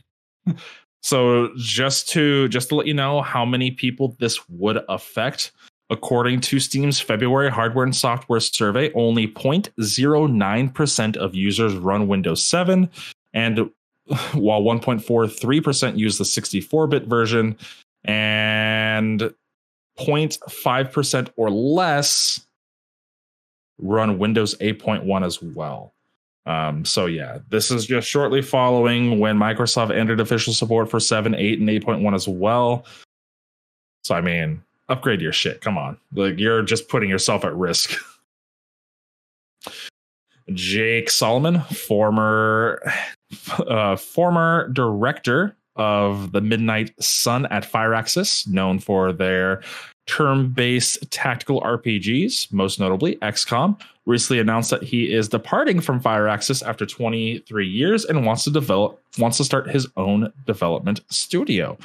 so 1.02 1.50
just 1.58 2.08
to 2.10 2.48
just 2.48 2.70
to 2.70 2.76
let 2.76 2.88
you 2.88 2.94
know 2.94 3.22
how 3.22 3.44
many 3.46 3.72
people 3.72 4.16
this 4.20 4.48
would 4.50 4.80
affect 4.88 5.52
according 5.90 6.40
to 6.42 6.60
Steam's 6.60 7.00
February 7.00 7.52
hardware 7.52 7.84
and 7.84 7.96
software 7.96 8.40
survey 8.40 8.92
only 8.94 9.28
0.09% 9.28 11.18
of 11.18 11.36
users 11.36 11.76
run 11.76 12.08
Windows 12.08 12.44
7 12.44 12.90
and 13.34 13.70
while 14.34 14.62
1.43% 14.62 15.98
use 15.98 16.18
the 16.18 16.24
64-bit 16.24 17.06
version 17.06 17.58
and 18.04 19.34
0.5% 20.00 21.30
or 21.36 21.50
less 21.50 22.46
run 23.80 24.18
Windows 24.18 24.56
8.1 24.58 25.26
as 25.26 25.42
well. 25.42 25.94
Um, 26.46 26.84
so 26.84 27.06
yeah, 27.06 27.40
this 27.50 27.72
is 27.72 27.86
just 27.86 28.08
shortly 28.08 28.42
following 28.42 29.20
when 29.20 29.38
Microsoft 29.38 29.96
entered 29.96 30.20
official 30.20 30.54
support 30.54 30.90
for 30.90 31.00
7, 31.00 31.34
8, 31.34 31.60
and 31.60 31.70
8.1 31.70 32.14
as 32.14 32.28
well. 32.28 32.86
So 34.04 34.16
I 34.16 34.22
mean, 34.22 34.62
upgrade 34.90 35.22
your 35.22 35.32
shit. 35.32 35.62
Come 35.62 35.78
on. 35.78 35.98
Like 36.14 36.40
you're 36.40 36.62
just 36.62 36.90
putting 36.90 37.10
yourself 37.10 37.46
at 37.46 37.56
risk. 37.56 37.98
Jake 40.54 41.10
Solomon, 41.10 41.62
former 41.62 42.84
uh, 43.68 43.96
former 43.96 44.70
director 44.70 45.56
of 45.76 46.32
the 46.32 46.42
Midnight 46.42 46.92
Sun 47.02 47.48
at 47.48 47.70
Firaxis, 47.70 48.48
known 48.48 48.80
for 48.80 49.12
their 49.12 49.62
turn 50.06 50.50
based 50.50 51.10
tactical 51.12 51.62
RPGs, 51.62 52.52
most 52.52 52.80
notably 52.80 53.16
XCOM, 53.18 53.80
recently 54.06 54.40
announced 54.40 54.70
that 54.70 54.84
he 54.84 55.12
is 55.12 55.30
departing 55.30 55.80
from 55.80 56.00
Firaxis 56.02 56.66
after 56.68 56.86
23 56.86 57.68
years 57.68 58.06
and 58.06 58.26
wants 58.26 58.44
to 58.44 58.52
develop 58.52 59.02
wants 59.18 59.38
to 59.38 59.44
start 59.44 59.70
his 59.70 59.88
own 59.96 60.32
development 60.46 61.02
studio. 61.10 61.78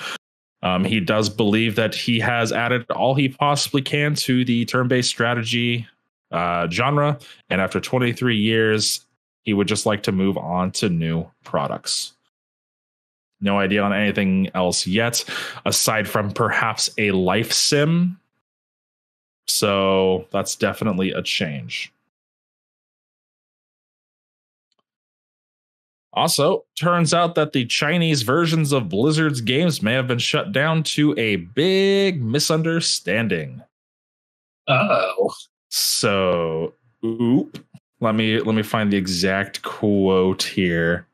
Um, 0.63 0.85
he 0.85 0.99
does 0.99 1.29
believe 1.29 1.77
that 1.77 1.95
he 1.95 2.19
has 2.19 2.51
added 2.51 2.91
all 2.91 3.15
he 3.15 3.29
possibly 3.29 3.83
can 3.83 4.15
to 4.17 4.45
the 4.45 4.65
turn-based 4.65 5.09
strategy 5.09 5.87
uh, 6.33 6.69
genre, 6.69 7.19
and 7.49 7.61
after 7.61 7.81
23 7.81 8.37
years, 8.37 9.07
he 9.49 9.55
would 9.55 9.67
just 9.67 9.87
like 9.87 10.03
to 10.03 10.13
move 10.13 10.37
on 10.37 10.71
to 10.71 10.91
new 10.91 11.27
products. 11.43 12.13
No 13.41 13.59
idea 13.59 13.83
on 13.83 13.95
anything 13.95 14.51
else 14.55 14.87
yet, 14.87 15.25
aside 15.65 16.07
from 16.07 16.33
perhaps 16.33 16.91
a 16.99 17.13
life 17.13 17.51
sim. 17.51 18.21
So 19.47 20.27
that's 20.33 20.55
definitely 20.55 21.13
a 21.13 21.23
change. 21.23 21.91
Also, 26.13 26.67
turns 26.79 27.15
out 27.15 27.35
that 27.37 27.55
the 27.55 27.65
Chinese 27.65 28.21
versions 28.21 28.71
of 28.71 28.91
Blizzard's 28.91 29.41
games 29.41 29.83
may 29.83 29.95
have 29.95 30.07
been 30.07 30.19
shut 30.19 30.53
down 30.53 30.83
to 30.83 31.15
a 31.17 31.37
big 31.37 32.23
misunderstanding. 32.23 33.63
Oh. 34.67 35.33
So, 35.71 36.75
oop. 37.03 37.65
Let 38.01 38.15
me 38.15 38.41
let 38.41 38.55
me 38.55 38.63
find 38.63 38.93
the 38.93 38.97
exact 38.97 39.63
quote 39.63 40.43
here. 40.45 41.07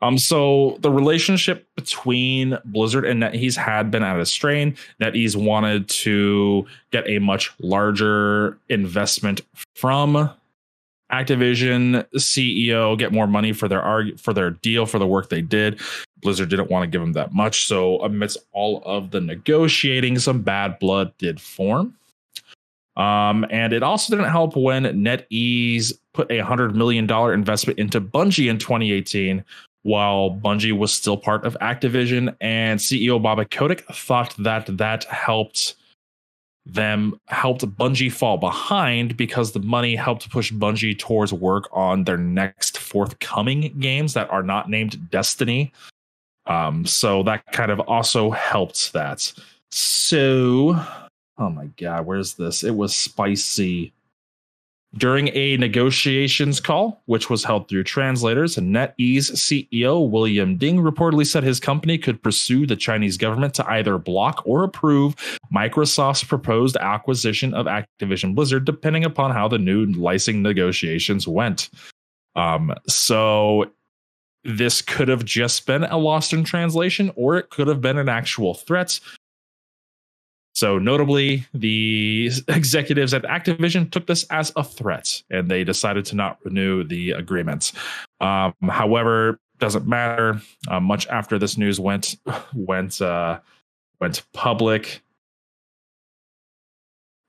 Um, 0.00 0.18
so 0.18 0.78
the 0.80 0.90
relationship 0.90 1.68
between 1.76 2.58
Blizzard 2.64 3.04
and 3.04 3.22
NetEase 3.22 3.56
had 3.56 3.90
been 3.90 4.02
at 4.02 4.18
a 4.18 4.26
strain. 4.26 4.76
NetEase 5.00 5.36
wanted 5.36 5.88
to 5.90 6.66
get 6.90 7.08
a 7.08 7.20
much 7.20 7.52
larger 7.60 8.58
investment 8.68 9.42
from 9.76 10.28
Activision 11.12 12.04
CEO, 12.16 12.98
get 12.98 13.12
more 13.12 13.26
money 13.26 13.52
for 13.52 13.68
their 13.68 13.82
arg- 13.82 14.18
for 14.18 14.32
their 14.32 14.50
deal 14.50 14.86
for 14.86 14.98
the 14.98 15.06
work 15.06 15.28
they 15.28 15.42
did. 15.42 15.80
Blizzard 16.22 16.48
didn't 16.48 16.70
want 16.70 16.84
to 16.84 16.86
give 16.86 17.00
them 17.00 17.12
that 17.12 17.32
much, 17.32 17.66
so 17.66 18.00
amidst 18.02 18.38
all 18.52 18.82
of 18.86 19.10
the 19.10 19.20
negotiating, 19.20 20.18
some 20.18 20.40
bad 20.40 20.78
blood 20.78 21.12
did 21.18 21.40
form. 21.40 21.94
Um, 22.96 23.46
and 23.50 23.72
it 23.72 23.82
also 23.82 24.14
didn't 24.14 24.30
help 24.30 24.56
when 24.56 24.84
NetEase 24.84 25.92
put 26.12 26.30
a 26.30 26.38
hundred 26.40 26.76
million 26.76 27.06
dollar 27.06 27.32
investment 27.32 27.78
into 27.78 28.00
Bungie 28.00 28.50
in 28.50 28.58
2018, 28.58 29.44
while 29.82 30.30
Bungie 30.30 30.76
was 30.76 30.92
still 30.92 31.16
part 31.16 31.44
of 31.44 31.56
Activision, 31.60 32.34
and 32.40 32.78
CEO 32.78 33.20
Bobby 33.20 33.44
Kotick 33.44 33.84
thought 33.94 34.34
that 34.38 34.76
that 34.78 35.04
helped 35.04 35.74
them 36.64 37.18
helped 37.26 37.66
Bungie 37.76 38.12
fall 38.12 38.38
behind 38.38 39.16
because 39.16 39.52
the 39.52 39.60
money 39.60 39.96
helped 39.96 40.30
push 40.30 40.52
Bungie 40.52 40.98
towards 40.98 41.32
work 41.32 41.68
on 41.72 42.04
their 42.04 42.16
next 42.16 42.78
forthcoming 42.78 43.74
games 43.80 44.14
that 44.14 44.30
are 44.30 44.42
not 44.42 44.70
named 44.70 45.10
Destiny. 45.10 45.72
Um, 46.46 46.86
so 46.86 47.22
that 47.24 47.44
kind 47.52 47.70
of 47.70 47.80
also 47.80 48.30
helped 48.30 48.92
that. 48.92 49.32
So, 49.70 50.76
oh 51.38 51.50
my 51.50 51.66
god, 51.76 52.06
where's 52.06 52.34
this? 52.34 52.62
It 52.62 52.74
was 52.74 52.94
spicy. 52.94 53.92
During 54.94 55.28
a 55.28 55.56
negotiations 55.56 56.60
call, 56.60 57.02
which 57.06 57.30
was 57.30 57.44
held 57.44 57.66
through 57.66 57.84
translators, 57.84 58.56
NetEase 58.56 59.32
CEO 59.32 60.06
William 60.08 60.58
Ding 60.58 60.80
reportedly 60.80 61.26
said 61.26 61.44
his 61.44 61.58
company 61.58 61.96
could 61.96 62.22
pursue 62.22 62.66
the 62.66 62.76
Chinese 62.76 63.16
government 63.16 63.54
to 63.54 63.70
either 63.70 63.96
block 63.96 64.42
or 64.44 64.64
approve 64.64 65.16
Microsoft's 65.54 66.24
proposed 66.24 66.76
acquisition 66.76 67.54
of 67.54 67.64
Activision 67.64 68.34
Blizzard, 68.34 68.66
depending 68.66 69.04
upon 69.04 69.30
how 69.30 69.48
the 69.48 69.58
new 69.58 69.86
licensing 69.86 70.42
negotiations 70.42 71.26
went. 71.26 71.70
Um, 72.36 72.74
so 72.86 73.70
this 74.44 74.82
could 74.82 75.08
have 75.08 75.24
just 75.24 75.66
been 75.66 75.84
a 75.84 75.96
lost 75.96 76.34
in 76.34 76.44
translation, 76.44 77.10
or 77.16 77.38
it 77.38 77.48
could 77.48 77.66
have 77.66 77.80
been 77.80 77.96
an 77.96 78.10
actual 78.10 78.54
threat. 78.54 79.00
So, 80.54 80.78
notably, 80.78 81.46
the 81.54 82.30
executives 82.48 83.14
at 83.14 83.22
Activision 83.22 83.90
took 83.90 84.06
this 84.06 84.24
as 84.24 84.52
a 84.56 84.64
threat 84.64 85.22
and 85.30 85.50
they 85.50 85.64
decided 85.64 86.04
to 86.06 86.16
not 86.16 86.38
renew 86.44 86.84
the 86.84 87.12
agreement. 87.12 87.72
Um, 88.20 88.54
however, 88.68 89.38
doesn't 89.58 89.86
matter. 89.86 90.40
Uh, 90.68 90.80
much 90.80 91.06
after 91.06 91.38
this 91.38 91.56
news 91.56 91.78
went 91.78 92.16
went 92.54 93.00
uh, 93.00 93.38
went 94.00 94.22
public, 94.32 95.02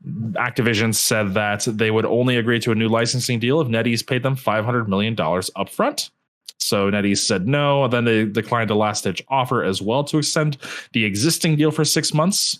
Activision 0.06 0.94
said 0.94 1.34
that 1.34 1.66
they 1.66 1.92
would 1.92 2.06
only 2.06 2.38
agree 2.38 2.60
to 2.60 2.72
a 2.72 2.76
new 2.76 2.90
licensing 2.90 3.40
deal 3.40 3.62
if 3.62 3.68
NetEase 3.68 4.06
paid 4.06 4.24
them 4.24 4.36
$500 4.36 4.88
million 4.88 5.16
upfront. 5.16 6.10
So 6.58 6.90
NetEase 6.92 7.20
said 7.20 7.48
no. 7.48 7.88
Then 7.88 8.06
they 8.06 8.26
declined 8.26 8.70
a 8.70 8.76
last 8.76 9.06
ditch 9.06 9.24
offer 9.30 9.64
as 9.64 9.82
well 9.82 10.04
to 10.06 10.18
extend 10.18 10.58
the 10.92 11.06
existing 11.06 11.56
deal 11.56 11.72
for 11.72 11.86
six 11.86 12.14
months 12.14 12.60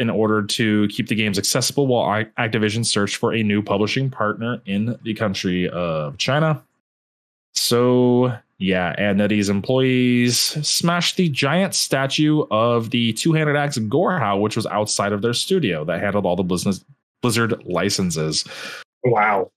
in 0.00 0.08
order 0.08 0.42
to 0.42 0.88
keep 0.88 1.08
the 1.08 1.14
games 1.14 1.38
accessible 1.38 1.86
while 1.86 2.24
Activision 2.38 2.84
searched 2.84 3.16
for 3.16 3.34
a 3.34 3.42
new 3.42 3.62
publishing 3.62 4.10
partner 4.10 4.60
in 4.64 4.98
the 5.04 5.12
country 5.12 5.68
of 5.68 6.16
China. 6.16 6.60
So, 7.52 8.34
yeah, 8.58 8.94
and 8.96 9.20
NetEase 9.20 9.50
employees 9.50 10.38
smashed 10.66 11.16
the 11.16 11.28
giant 11.28 11.74
statue 11.74 12.44
of 12.50 12.90
the 12.90 13.12
two 13.12 13.34
handed 13.34 13.56
axe 13.56 13.76
Gorehowl, 13.76 14.40
which 14.40 14.56
was 14.56 14.64
outside 14.66 15.12
of 15.12 15.20
their 15.20 15.34
studio 15.34 15.84
that 15.84 16.00
handled 16.00 16.24
all 16.24 16.36
the 16.36 16.42
business 16.42 16.82
Blizzard 17.20 17.62
licenses. 17.66 18.46
Wow. 19.04 19.50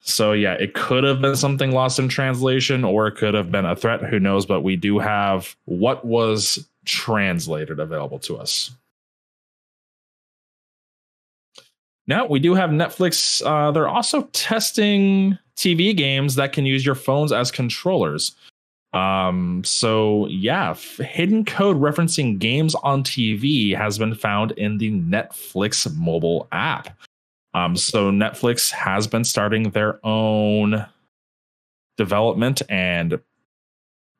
So, 0.00 0.32
yeah, 0.32 0.52
it 0.52 0.74
could 0.74 1.02
have 1.02 1.20
been 1.20 1.34
something 1.34 1.72
lost 1.72 1.98
in 1.98 2.08
translation 2.08 2.84
or 2.84 3.08
it 3.08 3.16
could 3.16 3.34
have 3.34 3.50
been 3.50 3.64
a 3.64 3.74
threat. 3.74 4.04
Who 4.04 4.20
knows? 4.20 4.46
But 4.46 4.60
we 4.60 4.76
do 4.76 5.00
have 5.00 5.56
what 5.64 6.04
was 6.04 6.68
translated 6.84 7.80
available 7.80 8.20
to 8.20 8.36
us. 8.38 8.70
Now 12.08 12.26
we 12.26 12.40
do 12.40 12.54
have 12.54 12.70
Netflix. 12.70 13.42
Uh, 13.44 13.70
they're 13.70 13.86
also 13.86 14.22
testing 14.32 15.38
TV 15.56 15.94
games 15.94 16.34
that 16.36 16.52
can 16.52 16.64
use 16.64 16.84
your 16.84 16.94
phones 16.94 17.32
as 17.32 17.50
controllers. 17.50 18.34
Um, 18.94 19.62
so 19.64 20.26
yeah, 20.28 20.74
hidden 20.74 21.44
code 21.44 21.76
referencing 21.76 22.38
games 22.38 22.74
on 22.76 23.04
TV 23.04 23.76
has 23.76 23.98
been 23.98 24.14
found 24.14 24.52
in 24.52 24.78
the 24.78 24.90
Netflix 24.92 25.94
mobile 25.94 26.48
app. 26.50 26.98
Um, 27.52 27.76
so 27.76 28.10
Netflix 28.10 28.70
has 28.70 29.06
been 29.06 29.24
starting 29.24 29.70
their 29.70 30.04
own 30.06 30.86
development 31.98 32.62
and 32.70 33.20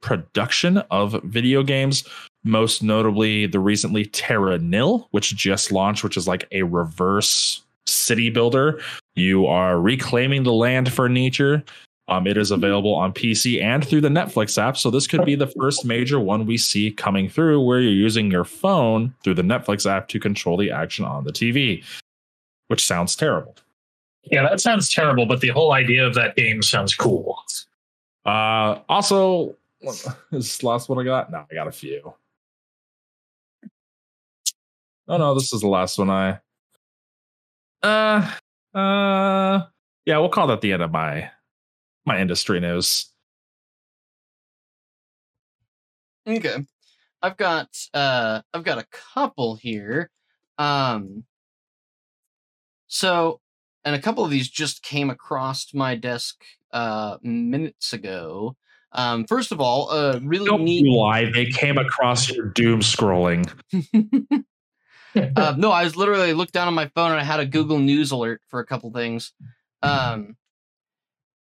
production 0.02 0.78
of 0.90 1.20
video 1.24 1.62
games 1.62 2.04
most 2.44 2.82
notably 2.82 3.46
the 3.46 3.58
recently 3.58 4.04
Terra 4.04 4.58
Nil, 4.58 5.08
which 5.10 5.34
just 5.34 5.72
launched, 5.72 6.04
which 6.04 6.16
is 6.16 6.28
like 6.28 6.46
a 6.52 6.62
reverse 6.62 7.62
city 7.88 8.30
builder. 8.30 8.80
You 9.14 9.46
are 9.46 9.80
reclaiming 9.80 10.42
the 10.42 10.52
land 10.52 10.92
for 10.92 11.08
nature. 11.08 11.64
Um, 12.08 12.26
it 12.26 12.38
is 12.38 12.50
available 12.50 12.94
on 12.94 13.12
PC 13.12 13.62
and 13.62 13.86
through 13.86 14.00
the 14.00 14.08
Netflix 14.08 14.56
app. 14.56 14.78
So 14.78 14.90
this 14.90 15.06
could 15.06 15.26
be 15.26 15.34
the 15.34 15.46
first 15.46 15.84
major 15.84 16.18
one 16.18 16.46
we 16.46 16.56
see 16.56 16.90
coming 16.90 17.28
through 17.28 17.62
where 17.62 17.80
you're 17.80 17.92
using 17.92 18.30
your 18.30 18.44
phone 18.44 19.14
through 19.22 19.34
the 19.34 19.42
Netflix 19.42 19.88
app 19.88 20.08
to 20.08 20.18
control 20.18 20.56
the 20.56 20.70
action 20.70 21.04
on 21.04 21.24
the 21.24 21.32
TV, 21.32 21.84
which 22.68 22.86
sounds 22.86 23.14
terrible. 23.14 23.54
Yeah, 24.24 24.42
that 24.42 24.60
sounds 24.60 24.92
terrible, 24.92 25.26
but 25.26 25.40
the 25.40 25.48
whole 25.48 25.72
idea 25.72 26.06
of 26.06 26.14
that 26.14 26.34
game 26.34 26.62
sounds 26.62 26.94
cool. 26.94 27.42
Uh, 28.24 28.80
also, 28.88 29.54
is 29.82 30.06
this 30.30 30.62
last 30.62 30.88
one 30.88 30.98
I 30.98 31.04
got? 31.04 31.30
No, 31.30 31.44
I 31.50 31.54
got 31.54 31.68
a 31.68 31.72
few. 31.72 32.14
Oh 35.08 35.16
no, 35.16 35.34
this 35.34 35.52
is 35.52 35.60
the 35.60 35.68
last 35.68 35.98
one 35.98 36.10
I 36.10 36.40
uh, 37.82 38.30
uh, 38.74 39.62
yeah, 40.06 40.18
we'll 40.18 40.28
call 40.28 40.46
that 40.48 40.60
the 40.60 40.72
end 40.72 40.82
of 40.82 40.90
my 40.90 41.30
my 42.06 42.20
industry 42.20 42.60
news. 42.60 43.12
Okay, 46.26 46.56
I've 47.22 47.36
got 47.36 47.68
uh, 47.94 48.42
I've 48.52 48.64
got 48.64 48.78
a 48.78 48.86
couple 49.14 49.56
here. 49.56 50.10
Um, 50.58 51.24
so, 52.86 53.40
and 53.84 53.94
a 53.94 54.00
couple 54.00 54.24
of 54.24 54.30
these 54.30 54.48
just 54.48 54.82
came 54.82 55.10
across 55.10 55.72
my 55.74 55.94
desk 55.94 56.42
uh 56.72 57.18
minutes 57.22 57.92
ago. 57.92 58.56
Um, 58.92 59.26
first 59.26 59.52
of 59.52 59.60
all, 59.60 59.90
uh, 59.90 60.18
really 60.22 60.46
Don't 60.46 60.64
neat. 60.64 60.84
Why 60.86 61.30
they 61.30 61.46
came 61.46 61.78
across 61.78 62.30
your 62.30 62.46
doom 62.46 62.80
scrolling? 62.80 63.50
uh, 65.36 65.54
no, 65.58 65.70
I 65.70 65.84
was 65.84 65.96
literally 65.96 66.32
looked 66.32 66.52
down 66.52 66.68
on 66.68 66.74
my 66.74 66.88
phone 66.94 67.12
and 67.12 67.20
I 67.20 67.24
had 67.24 67.40
a 67.40 67.46
Google 67.46 67.78
News 67.78 68.10
alert 68.10 68.40
for 68.48 68.60
a 68.60 68.66
couple 68.66 68.90
things. 68.92 69.32
Um, 69.82 70.36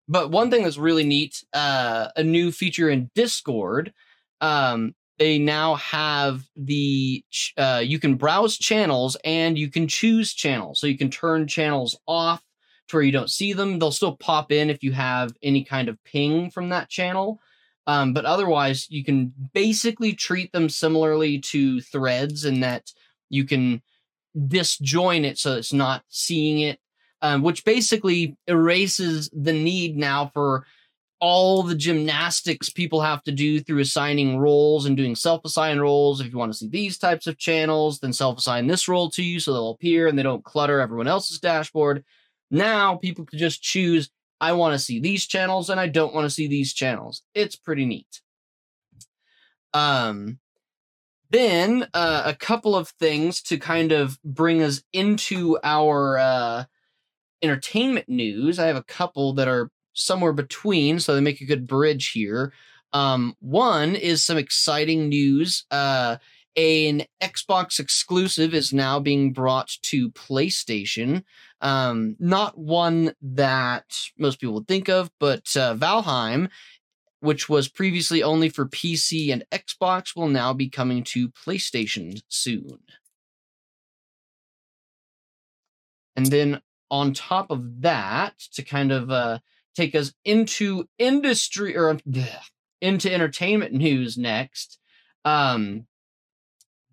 but 0.09 0.31
one 0.31 0.51
thing 0.51 0.65
that's 0.65 0.79
really 0.79 1.05
neat, 1.05 1.45
uh, 1.53 2.09
a 2.17 2.23
new 2.25 2.51
feature 2.51 2.91
in 2.91 3.11
Discord. 3.15 3.93
Um, 4.41 4.95
they 5.19 5.39
now 5.39 5.75
have 5.75 6.45
the 6.57 7.23
uh, 7.59 7.83
you 7.85 7.99
can 7.99 8.15
browse 8.15 8.57
channels 8.57 9.17
and 9.23 9.59
you 9.59 9.71
can 9.71 9.87
choose 9.87 10.33
channels, 10.33 10.81
so 10.81 10.87
you 10.87 10.97
can 10.97 11.11
turn 11.11 11.47
channels 11.47 11.97
off 12.09 12.43
to 12.89 12.97
where 12.97 13.03
you 13.03 13.13
don't 13.13 13.31
see 13.31 13.53
them. 13.53 13.79
They'll 13.79 13.93
still 13.93 14.17
pop 14.17 14.51
in 14.51 14.71
if 14.71 14.83
you 14.83 14.93
have 14.93 15.33
any 15.43 15.63
kind 15.63 15.89
of 15.89 16.03
ping 16.05 16.51
from 16.51 16.71
that 16.71 16.89
channel. 16.89 17.39
Um, 17.87 18.13
but 18.13 18.25
otherwise, 18.25 18.87
you 18.91 19.05
can 19.05 19.33
basically 19.53 20.13
treat 20.15 20.53
them 20.53 20.69
similarly 20.69 21.39
to 21.39 21.81
threads 21.81 22.45
in 22.45 22.61
that 22.61 22.91
you 23.31 23.45
can 23.45 23.83
disjoin 24.37 25.25
it 25.25 25.39
so 25.39 25.57
it's 25.57 25.73
not 25.73 26.05
seeing 26.09 26.61
it, 26.61 26.79
um, 27.23 27.43
which 27.43 27.65
basically 27.65 28.37
erases 28.47 29.31
the 29.33 29.53
need 29.53 29.97
now 29.97 30.31
for 30.35 30.67
all 31.21 31.63
the 31.63 31.75
gymnastics 31.75 32.71
people 32.71 33.03
have 33.03 33.23
to 33.23 33.33
do 33.33 33.61
through 33.61 33.81
assigning 33.81 34.39
roles 34.39 34.87
and 34.87 34.97
doing 34.97 35.15
self-assigned 35.15 35.81
roles. 35.81 36.21
If 36.21 36.33
you 36.33 36.39
want 36.39 36.51
to 36.53 36.59
see 36.59 36.69
these 36.69 36.97
types 36.97 37.27
of 37.27 37.37
channels, 37.37 38.01
then 38.01 38.13
self-assign 38.13 38.67
this 38.67 38.89
role 38.89 39.11
to 39.11 39.23
you 39.23 39.39
so 39.39 39.53
they'll 39.53 39.71
appear 39.71 40.09
and 40.09 40.19
they 40.19 40.23
don't 40.23 40.45
clutter 40.45 40.81
everyone 40.81 41.07
else's 41.07 41.39
dashboard. 41.39 42.05
Now 42.51 42.97
people 42.97 43.27
can 43.27 43.39
just 43.39 43.63
choose 43.63 44.11
I 44.43 44.53
want 44.53 44.73
to 44.73 44.79
see 44.79 45.01
these 45.01 45.27
channels 45.27 45.69
and 45.69 45.79
I 45.79 45.87
don't 45.87 46.15
want 46.15 46.25
to 46.25 46.31
see 46.31 46.49
these 46.49 46.73
channels. 46.73 47.23
It's 47.35 47.57
pretty 47.57 47.85
neat. 47.85 48.23
Um 49.75 50.40
then 51.31 51.87
uh, 51.95 52.23
a 52.27 52.35
couple 52.35 52.77
of 52.77 52.89
things 52.89 53.41
to 53.43 53.57
kind 53.57 53.93
of 53.93 54.21
bring 54.23 54.63
us 54.63 54.83
into 54.93 55.59
our 55.63 56.19
uh, 56.19 56.65
entertainment 57.43 58.09
news. 58.09 58.59
I 58.59 58.67
have 58.67 58.77
a 58.77 58.83
couple 58.83 59.33
that 59.35 59.49
are 59.49 59.71
somewhere 59.93 60.33
between, 60.33 61.01
so 61.01 61.15
they 61.15 61.21
make 61.21 61.41
a 61.41 61.47
good 61.47 61.67
bridge 61.67 62.11
here. 62.11 62.53
Um, 62.93 63.37
one 63.41 63.95
is 63.95 64.25
some 64.25 64.39
exciting 64.39 65.09
news. 65.09 65.65
Uh, 65.71 66.17
an 66.57 67.05
Xbox 67.23 67.79
exclusive 67.79 68.55
is 68.55 68.73
now 68.73 68.99
being 68.99 69.33
brought 69.33 69.71
to 69.83 70.11
PlayStation. 70.11 71.23
Um, 71.61 72.17
not 72.19 72.59
one 72.59 73.15
that 73.23 73.85
most 74.19 74.41
people 74.41 74.55
would 74.55 74.69
think 74.69 74.89
of, 74.89 75.11
but 75.21 75.57
uh, 75.57 75.75
Valheim, 75.77 76.49
which 77.21 77.49
was 77.49 77.69
previously 77.69 78.23
only 78.23 78.49
for 78.49 78.67
PC 78.67 79.33
and 79.33 79.45
Xbox, 79.53 80.17
will 80.17 80.29
now 80.29 80.53
be 80.53 80.69
coming 80.69 81.05
to 81.05 81.29
PlayStation 81.31 82.21
soon. 82.29 82.81
And 86.17 86.27
then 86.27 86.61
on 86.91 87.13
top 87.13 87.51
of 87.51 87.83
that, 87.83 88.39
to 88.55 88.63
kind 88.63 88.93
of 88.93 89.11
uh, 89.11 89.39
take 89.75 89.95
us 89.95 90.13
into 90.25 90.89
industry 90.99 91.77
or 91.77 91.99
into 92.81 93.13
entertainment 93.13 93.73
news 93.73 94.19
next. 94.19 94.79
Um, 95.25 95.87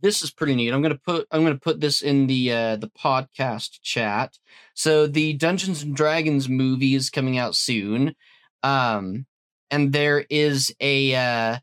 this 0.01 0.21
is 0.21 0.31
pretty 0.31 0.55
neat. 0.55 0.71
I'm 0.71 0.81
gonna 0.81 0.99
put 1.03 1.27
I'm 1.31 1.43
gonna 1.43 1.57
put 1.57 1.79
this 1.79 2.01
in 2.01 2.27
the 2.27 2.51
uh, 2.51 2.75
the 2.75 2.89
podcast 2.89 3.81
chat. 3.81 4.37
So 4.73 5.07
the 5.07 5.33
Dungeons 5.33 5.81
and 5.83 5.95
Dragons 5.95 6.47
movie 6.47 6.93
is 6.93 7.09
coming 7.09 7.37
out 7.37 7.55
soon, 7.55 8.15
um, 8.61 9.25
and 9.71 9.91
there 9.93 10.25
is 10.29 10.73
a 10.79 11.15
uh, 11.15 11.57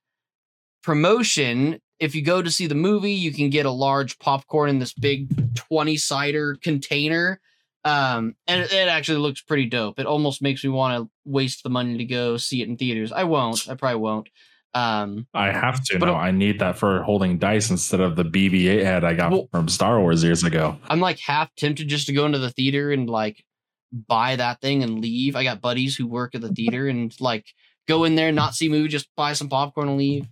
promotion. 0.83 1.81
If 1.99 2.15
you 2.15 2.23
go 2.23 2.43
to 2.43 2.51
see 2.51 2.67
the 2.67 2.75
movie, 2.75 3.13
you 3.13 3.33
can 3.33 3.51
get 3.51 3.67
a 3.67 3.71
large 3.71 4.19
popcorn 4.19 4.69
in 4.71 4.79
this 4.79 4.93
big 4.93 5.55
20 5.55 5.97
cider 5.97 6.57
container. 6.63 7.41
Um, 7.85 8.35
and 8.47 8.63
it, 8.63 8.73
it 8.73 8.89
actually 8.89 9.19
looks 9.19 9.43
pretty 9.43 9.67
dope. 9.67 9.99
It 9.99 10.07
almost 10.07 10.43
makes 10.43 10.65
me 10.65 10.71
want 10.71 11.03
to 11.05 11.11
waste 11.25 11.63
the 11.63 11.71
money 11.71 11.99
to 11.99 12.05
go 12.05 12.37
see 12.37 12.63
it 12.63 12.69
in 12.69 12.77
theaters. 12.77 13.13
I 13.13 13.25
won't. 13.25 13.69
I 13.69 13.75
probably 13.75 14.01
won't. 14.01 14.29
Um, 14.73 15.27
I 15.33 15.53
have 15.53 15.85
to 15.85 15.99
But- 15.99 16.07
now. 16.07 16.17
I 16.17 16.31
need 16.33 16.59
that 16.59 16.77
for 16.77 17.03
holding 17.05 17.39
dice 17.39 17.71
instead 17.71 18.01
of 18.01 18.17
the 18.17 18.25
BB-8 18.25 18.83
head 18.83 19.05
I 19.05 19.15
got 19.15 19.31
Well- 19.31 19.49
from 19.53 19.69
Star 19.69 20.01
Wars 20.01 20.25
years 20.25 20.43
ago. 20.45 20.79
I'm 20.89 21.01
like 21.01 21.21
half 21.21 21.55
tempted 21.57 21.87
just 21.89 22.07
to 22.09 22.13
go 22.13 22.27
into 22.27 22.39
the 22.39 22.51
theater 22.51 22.91
and 22.91 23.09
like 23.09 23.45
buy 23.93 24.35
that 24.37 24.61
thing 24.61 24.83
and 24.83 25.01
leave. 25.01 25.37
I 25.37 25.45
got 25.45 25.61
buddies 25.61 25.95
who 25.95 26.07
work 26.09 26.35
at 26.35 26.41
the 26.41 26.49
theater 26.49 26.89
and 26.89 27.15
like 27.21 27.47
go 27.87 28.05
in 28.05 28.15
there, 28.15 28.33
not 28.33 28.55
see 28.55 28.69
movie, 28.69 28.89
just 28.89 29.09
buy 29.17 29.33
some 29.33 29.49
popcorn 29.49 29.89
and 29.89 29.99
leave. 29.99 30.27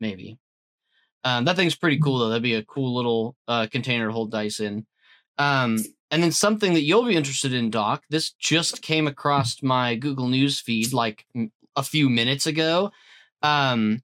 Maybe. 0.00 0.38
Um, 1.24 1.44
that 1.44 1.56
thing's 1.56 1.74
pretty 1.74 1.98
cool 1.98 2.18
though. 2.18 2.28
That'd 2.28 2.42
be 2.42 2.54
a 2.54 2.64
cool 2.64 2.94
little 2.94 3.36
uh, 3.46 3.66
container 3.70 4.06
to 4.06 4.12
hold 4.12 4.30
dice 4.30 4.60
in. 4.60 4.86
Um, 5.38 5.78
and 6.10 6.22
then 6.22 6.32
something 6.32 6.74
that 6.74 6.82
you'll 6.82 7.04
be 7.04 7.16
interested 7.16 7.52
in, 7.52 7.70
Doc. 7.70 8.04
This 8.08 8.30
just 8.32 8.82
came 8.82 9.06
across 9.06 9.62
my 9.62 9.94
Google 9.94 10.28
News 10.28 10.60
feed 10.60 10.92
like 10.92 11.26
a 11.76 11.82
few 11.82 12.08
minutes 12.08 12.46
ago. 12.46 12.90
Um, 13.42 14.02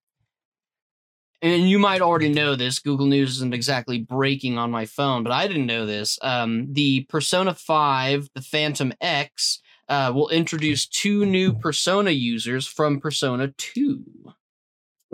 and 1.42 1.68
you 1.68 1.78
might 1.78 2.00
already 2.00 2.30
know 2.30 2.56
this. 2.56 2.78
Google 2.78 3.06
News 3.06 3.36
isn't 3.36 3.54
exactly 3.54 3.98
breaking 3.98 4.56
on 4.56 4.70
my 4.70 4.86
phone, 4.86 5.22
but 5.22 5.32
I 5.32 5.46
didn't 5.46 5.66
know 5.66 5.84
this. 5.84 6.18
Um, 6.22 6.72
the 6.72 7.02
Persona 7.08 7.54
5, 7.54 8.30
the 8.34 8.40
Phantom 8.40 8.92
X, 9.00 9.60
uh, 9.88 10.12
will 10.14 10.28
introduce 10.30 10.86
two 10.86 11.26
new 11.26 11.52
Persona 11.52 12.10
users 12.10 12.66
from 12.66 13.00
Persona 13.00 13.48
2. 13.56 14.04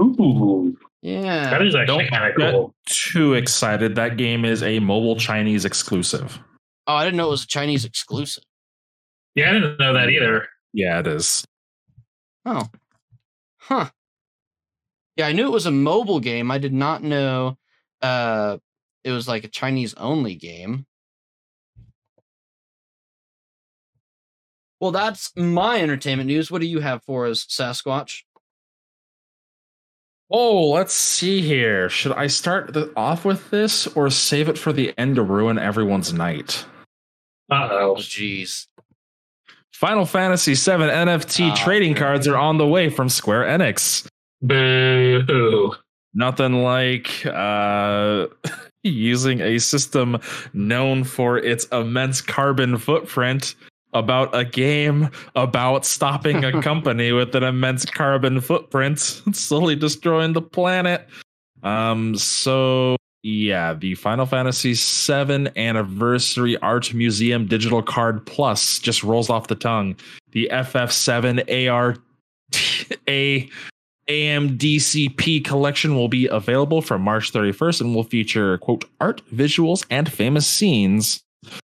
Ooh, 0.00 0.76
Yeah. 1.02 1.50
that 1.50 1.62
is 1.62 1.74
actually 1.74 2.08
kind 2.08 2.32
of 2.42 2.52
cool. 2.52 2.74
too 2.86 3.34
excited. 3.34 3.94
That 3.96 4.16
game 4.16 4.44
is 4.44 4.62
a 4.62 4.78
mobile 4.78 5.16
Chinese 5.16 5.64
exclusive. 5.64 6.38
oh, 6.86 6.94
I 6.94 7.04
didn't 7.04 7.16
know 7.18 7.28
it 7.28 7.30
was 7.30 7.44
a 7.44 7.48
Chinese 7.48 7.84
exclusive. 7.84 8.44
Yeah, 9.34 9.50
I 9.50 9.52
didn't 9.54 9.78
know 9.78 9.92
that 9.94 10.08
either. 10.10 10.48
Yeah, 10.72 11.00
it 11.00 11.06
is. 11.06 11.44
Oh. 12.46 12.66
Huh. 13.58 13.90
Yeah, 15.16 15.26
I 15.26 15.32
knew 15.32 15.46
it 15.46 15.52
was 15.52 15.66
a 15.66 15.70
mobile 15.70 16.20
game. 16.20 16.50
I 16.50 16.58
did 16.58 16.72
not 16.72 17.02
know 17.02 17.58
uh 18.02 18.56
it 19.04 19.10
was 19.12 19.28
like 19.28 19.44
a 19.44 19.48
Chinese 19.48 19.94
only 19.94 20.34
game. 20.34 20.86
Well, 24.80 24.90
that's 24.92 25.30
my 25.36 25.80
entertainment 25.80 26.26
news. 26.28 26.50
What 26.50 26.60
do 26.62 26.66
you 26.66 26.80
have 26.80 27.02
for 27.04 27.26
us, 27.26 27.44
Sasquatch? 27.44 28.22
Oh, 30.30 30.70
let's 30.70 30.94
see 30.94 31.42
here. 31.42 31.88
Should 31.88 32.12
I 32.12 32.28
start 32.28 32.72
the, 32.72 32.92
off 32.96 33.24
with 33.24 33.50
this 33.50 33.86
or 33.88 34.08
save 34.10 34.48
it 34.48 34.56
for 34.58 34.72
the 34.72 34.94
end 34.96 35.16
to 35.16 35.22
ruin 35.22 35.58
everyone's 35.58 36.12
night? 36.12 36.64
Uh 37.50 37.68
Oh, 37.70 37.90
oh. 37.90 37.94
jeez. 37.96 38.66
Final 39.72 40.06
Fantasy 40.06 40.54
VII 40.54 40.84
NFT 40.88 41.52
Oh, 41.52 41.56
trading 41.56 41.92
man. 41.94 42.00
cards 42.00 42.28
are 42.28 42.36
on 42.36 42.58
the 42.58 42.66
way 42.66 42.90
from 42.90 43.08
Square 43.08 43.44
Enix. 43.58 44.06
Boo. 44.40 45.74
Nothing 46.14 46.62
like 46.62 47.24
uh, 47.26 48.26
using 48.82 49.40
a 49.40 49.58
system 49.58 50.18
known 50.52 51.04
for 51.04 51.38
its 51.38 51.64
immense 51.66 52.20
carbon 52.20 52.78
footprint 52.78 53.54
about 53.92 54.34
a 54.34 54.44
game 54.44 55.10
about 55.34 55.84
stopping 55.84 56.44
a 56.44 56.62
company 56.62 57.12
with 57.12 57.34
an 57.34 57.42
immense 57.42 57.84
carbon 57.84 58.40
footprint 58.40 58.98
slowly 59.32 59.76
destroying 59.76 60.32
the 60.32 60.42
planet. 60.42 61.08
Um, 61.62 62.16
so 62.16 62.96
yeah, 63.22 63.74
the 63.74 63.94
Final 63.96 64.24
Fantasy 64.24 64.74
VII 64.74 65.48
Anniversary 65.56 66.56
Art 66.58 66.94
Museum 66.94 67.46
Digital 67.46 67.82
Card 67.82 68.24
Plus 68.24 68.78
just 68.78 69.02
rolls 69.02 69.28
off 69.28 69.48
the 69.48 69.54
tongue. 69.54 69.96
The 70.32 70.48
FF7 70.52 71.68
AR 71.68 71.96
A 73.08 73.50
AMDCP 74.08 75.44
collection 75.44 75.94
will 75.94 76.08
be 76.08 76.26
available 76.26 76.82
from 76.82 77.02
March 77.02 77.32
31st 77.32 77.82
and 77.82 77.94
will 77.94 78.02
feature 78.02 78.58
quote 78.58 78.84
art, 79.00 79.22
visuals, 79.32 79.86
and 79.90 80.10
famous 80.10 80.46
scenes 80.46 81.22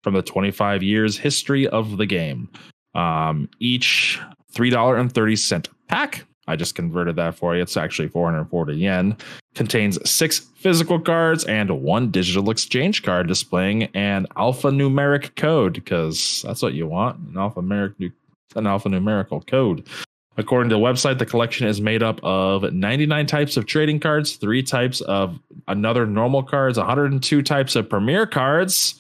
from 0.03 0.15
the 0.15 0.23
25 0.23 0.83
years 0.83 1.19
history 1.19 1.67
of 1.69 1.97
the 1.97 2.07
game. 2.07 2.49
Um, 2.95 3.49
each 3.61 4.21
$3.30 4.55 5.69
pack. 5.89 6.25
I 6.49 6.57
just 6.57 6.75
converted 6.75 7.17
that 7.17 7.37
for 7.37 7.55
you. 7.55 7.63
It's 7.63 7.77
actually 7.77 8.09
440 8.09 8.75
yen. 8.75 9.17
Contains 9.55 9.99
six 10.11 10.41
physical 10.57 10.99
cards 10.99 11.45
and 11.45 11.83
one 11.83 12.11
digital 12.11 12.51
exchange 12.51 13.03
card 13.03 13.29
displaying 13.29 13.85
an 13.95 14.27
alphanumeric 14.37 15.37
code 15.37 15.75
because 15.75 16.43
that's 16.43 16.63
what 16.63 16.75
you 16.75 16.87
want 16.87 17.19
an 17.19 17.35
alphanumeric 17.35 18.13
an 18.57 18.65
alphanumerical 18.65 19.47
code. 19.47 19.87
According 20.37 20.71
to 20.71 20.77
the 20.77 20.81
website, 20.81 21.19
the 21.19 21.27
collection 21.27 21.67
is 21.67 21.81
made 21.81 22.03
up 22.03 22.19
of 22.23 22.73
99 22.73 23.27
types 23.27 23.57
of 23.57 23.67
trading 23.67 24.01
cards, 24.01 24.37
three 24.37 24.63
types 24.63 25.03
of 25.03 25.39
another 25.69 26.07
normal 26.07 26.43
cards, 26.43 26.79
102 26.79 27.43
types 27.43 27.77
of 27.77 27.89
premier 27.89 28.27
cards, 28.27 28.95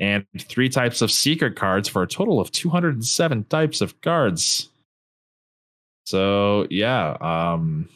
and 0.00 0.24
three 0.38 0.68
types 0.68 1.02
of 1.02 1.10
secret 1.10 1.54
cards 1.54 1.88
for 1.88 2.02
a 2.02 2.06
total 2.06 2.40
of 2.40 2.50
207 2.50 3.44
types 3.44 3.80
of 3.80 4.00
cards. 4.00 4.68
So 6.06 6.66
yeah, 6.70 7.16
um, 7.20 7.88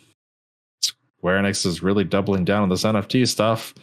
Square 1.19 1.43
Enix 1.43 1.65
is 1.67 1.83
really 1.83 2.05
doubling 2.05 2.45
down 2.45 2.63
on 2.63 2.69
this 2.69 2.85
NFT 2.85 3.27
stuff. 3.27 3.75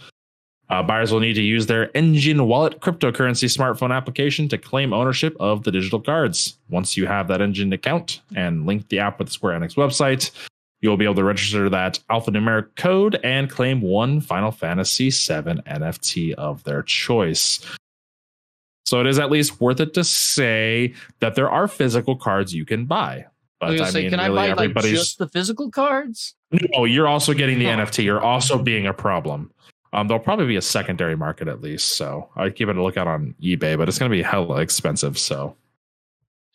Uh, 0.69 0.81
buyers 0.81 1.11
will 1.11 1.19
need 1.19 1.33
to 1.33 1.41
use 1.41 1.65
their 1.65 1.87
Enjin 1.87 2.45
Wallet 2.45 2.79
cryptocurrency 2.79 3.49
smartphone 3.49 3.93
application 3.93 4.47
to 4.47 4.57
claim 4.57 4.93
ownership 4.93 5.35
of 5.37 5.63
the 5.63 5.71
digital 5.71 5.99
cards. 5.99 6.57
Once 6.69 6.95
you 6.95 7.05
have 7.07 7.27
that 7.27 7.41
Enjin 7.41 7.73
account 7.73 8.21
and 8.37 8.65
link 8.65 8.87
the 8.87 8.99
app 8.99 9.19
with 9.19 9.27
the 9.27 9.33
Square 9.33 9.59
Enix 9.59 9.75
website, 9.75 10.31
you'll 10.79 10.95
be 10.95 11.03
able 11.03 11.15
to 11.15 11.25
register 11.25 11.69
that 11.69 11.99
alphanumeric 12.09 12.67
code 12.77 13.19
and 13.21 13.49
claim 13.49 13.81
one 13.81 14.21
Final 14.21 14.51
Fantasy 14.51 15.09
VII 15.09 15.59
NFT 15.67 16.35
of 16.35 16.63
their 16.63 16.83
choice. 16.83 17.59
So 18.85 18.99
it 18.99 19.07
is 19.07 19.19
at 19.19 19.31
least 19.31 19.61
worth 19.61 19.79
it 19.79 19.93
to 19.93 20.03
say 20.03 20.93
that 21.19 21.35
there 21.35 21.49
are 21.49 21.67
physical 21.67 22.15
cards 22.15 22.53
you 22.53 22.65
can 22.65 22.85
buy. 22.85 23.25
But 23.59 23.79
I, 23.79 23.89
say, 23.89 24.01
mean, 24.01 24.11
can 24.11 24.19
I 24.19 24.25
really, 24.25 24.73
buy 24.73 24.81
like 24.81 24.85
just 24.85 25.19
the 25.19 25.27
physical 25.27 25.69
cards? 25.69 26.35
no, 26.51 26.85
you're 26.85 27.07
also 27.07 27.33
getting 27.33 27.59
the. 27.59 27.65
NFT. 27.65 28.03
You're 28.03 28.21
also 28.21 28.57
being 28.57 28.87
a 28.87 28.93
problem. 28.93 29.51
Um, 29.93 30.07
there'll 30.07 30.23
probably 30.23 30.47
be 30.47 30.55
a 30.55 30.61
secondary 30.61 31.15
market 31.15 31.47
at 31.47 31.61
least. 31.61 31.89
So 31.89 32.29
I'd 32.35 32.55
keep 32.55 32.69
it 32.69 32.77
a 32.77 32.81
lookout 32.81 33.07
on 33.07 33.35
eBay, 33.41 33.77
but 33.77 33.87
it's 33.87 33.99
going 33.99 34.09
to 34.09 34.15
be 34.15 34.23
hella 34.23 34.61
expensive. 34.61 35.17
So 35.17 35.55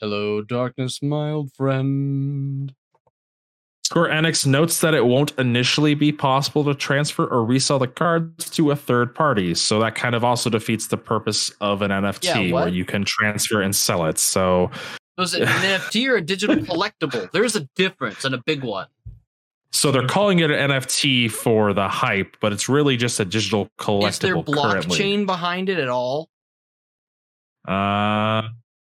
Hello, 0.01 0.43
darkness, 0.43 1.03
my 1.03 1.31
old 1.31 1.53
friend. 1.55 2.75
Square 3.87 4.11
Enix 4.11 4.45
notes 4.45 4.81
that 4.81 4.95
it 4.95 5.07
won't 5.07 5.33
initially 5.39 5.95
be 5.95 6.11
possible 6.11 6.65
to 6.65 6.75
transfer 6.75 7.25
or 7.25 7.45
resell 7.45 7.79
the 7.79 7.87
cards 7.87 8.51
to 8.51 8.73
a 8.73 8.77
third 8.77 9.15
party. 9.15 9.55
So 9.55 9.79
that 9.79 9.95
kind 9.95 10.17
of 10.17 10.25
also 10.25 10.51
defeats 10.51 10.89
the 10.89 10.97
purpose 10.97 11.51
of 11.61 11.83
an 11.83 11.93
NFT 11.93 12.49
Yeah, 12.49 12.53
where 12.53 12.67
you 12.69 12.85
can 12.85 13.05
transfer 13.05 13.63
and 13.63 13.77
sell 13.77 14.05
it. 14.07 14.19
So 14.19 14.73
Was 15.17 15.35
it 15.35 15.43
an 15.43 15.49
NFT 15.49 16.09
or 16.09 16.17
a 16.17 16.21
digital 16.21 16.57
collectible? 16.75 17.31
There's 17.31 17.55
a 17.55 17.61
difference 17.77 18.25
and 18.25 18.35
a 18.35 18.43
big 18.45 18.65
one. 18.65 18.89
so 19.71 19.93
they're 19.93 20.09
calling 20.09 20.41
it 20.41 20.51
an 20.51 20.71
NFT 20.73 21.31
for 21.31 21.73
the 21.73 21.87
hype, 21.87 22.37
but 22.41 22.53
it's 22.53 22.69
really 22.69 22.97
just 22.97 23.21
a 23.21 23.25
digital 23.25 23.69
collectible 23.79 24.09
Is 24.09 24.19
there 24.19 24.35
currently. 24.43 24.99
blockchain 24.99 25.27
behind 25.27 25.69
it 25.69 25.79
at 25.79 25.89
all? 25.89 26.29
Uh, 27.69 28.49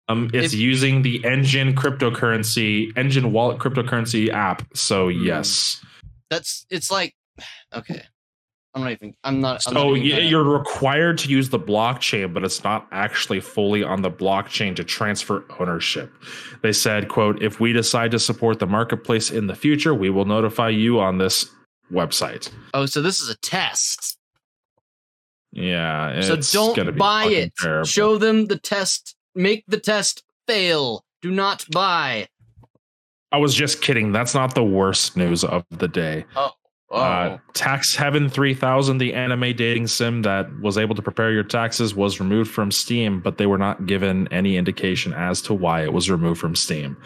Um, 0.08 0.30
it's 0.34 0.52
If- 0.52 0.60
using 0.60 1.02
the 1.02 1.20
Enjin 1.20 1.74
cryptocurrency, 1.74 2.92
Enjin 2.94 3.30
Wallet 3.30 3.58
cryptocurrency 3.58 4.28
app. 4.30 4.62
So 4.74 5.08
Hmm. 5.10 5.24
yes. 5.24 5.84
That's 6.30 6.66
it's 6.70 6.90
like 6.90 7.14
okay. 7.74 8.02
I'm 8.76 8.82
not 8.82 8.90
even. 8.90 9.14
I'm 9.22 9.40
not. 9.40 9.62
I'm 9.68 9.74
not 9.74 9.80
So 9.82 9.90
y- 9.92 9.98
you're 9.98 10.42
required 10.42 11.16
to 11.18 11.28
use 11.28 11.48
the 11.48 11.60
blockchain, 11.60 12.34
but 12.34 12.42
it's 12.42 12.64
not 12.64 12.88
actually 12.90 13.38
fully 13.38 13.84
on 13.84 14.02
the 14.02 14.10
blockchain 14.10 14.74
to 14.74 14.82
transfer 14.82 15.44
ownership. 15.60 16.12
They 16.62 16.72
said, 16.72 17.08
"quote 17.08 17.40
If 17.40 17.60
we 17.60 17.72
decide 17.72 18.10
to 18.10 18.18
support 18.18 18.58
the 18.58 18.66
marketplace 18.66 19.30
in 19.30 19.46
the 19.46 19.54
future, 19.54 19.94
we 19.94 20.10
will 20.10 20.24
notify 20.24 20.70
you 20.70 20.98
on 20.98 21.18
this 21.18 21.48
website." 21.92 22.50
Oh, 22.74 22.84
so 22.86 23.00
this 23.00 23.20
is 23.20 23.28
a 23.28 23.36
test. 23.36 24.18
Yeah. 25.52 26.20
So 26.22 26.36
don't 26.36 26.98
buy 26.98 27.26
it. 27.26 27.52
terrible. 27.56 27.86
Show 27.86 28.18
them 28.18 28.46
the 28.46 28.58
test. 28.58 29.14
Make 29.34 29.64
the 29.66 29.78
test 29.78 30.22
fail. 30.46 31.04
Do 31.22 31.30
not 31.30 31.64
buy. 31.70 32.28
I 33.32 33.38
was 33.38 33.54
just 33.54 33.82
kidding. 33.82 34.12
That's 34.12 34.34
not 34.34 34.54
the 34.54 34.64
worst 34.64 35.16
news 35.16 35.42
of 35.44 35.64
the 35.70 35.88
day. 35.88 36.24
Oh, 36.36 36.50
Uh, 36.90 37.38
Tax 37.54 37.96
Heaven 37.96 38.28
3000, 38.28 38.98
the 38.98 39.14
anime 39.14 39.56
dating 39.56 39.88
sim 39.88 40.22
that 40.22 40.46
was 40.60 40.78
able 40.78 40.94
to 40.94 41.02
prepare 41.02 41.32
your 41.32 41.42
taxes, 41.42 41.92
was 41.94 42.20
removed 42.20 42.50
from 42.50 42.70
Steam, 42.70 43.20
but 43.20 43.36
they 43.38 43.46
were 43.46 43.58
not 43.58 43.86
given 43.86 44.28
any 44.30 44.56
indication 44.56 45.12
as 45.14 45.42
to 45.42 45.54
why 45.54 45.82
it 45.82 45.92
was 45.92 46.08
removed 46.08 46.40
from 46.40 46.54
Steam. 46.54 46.96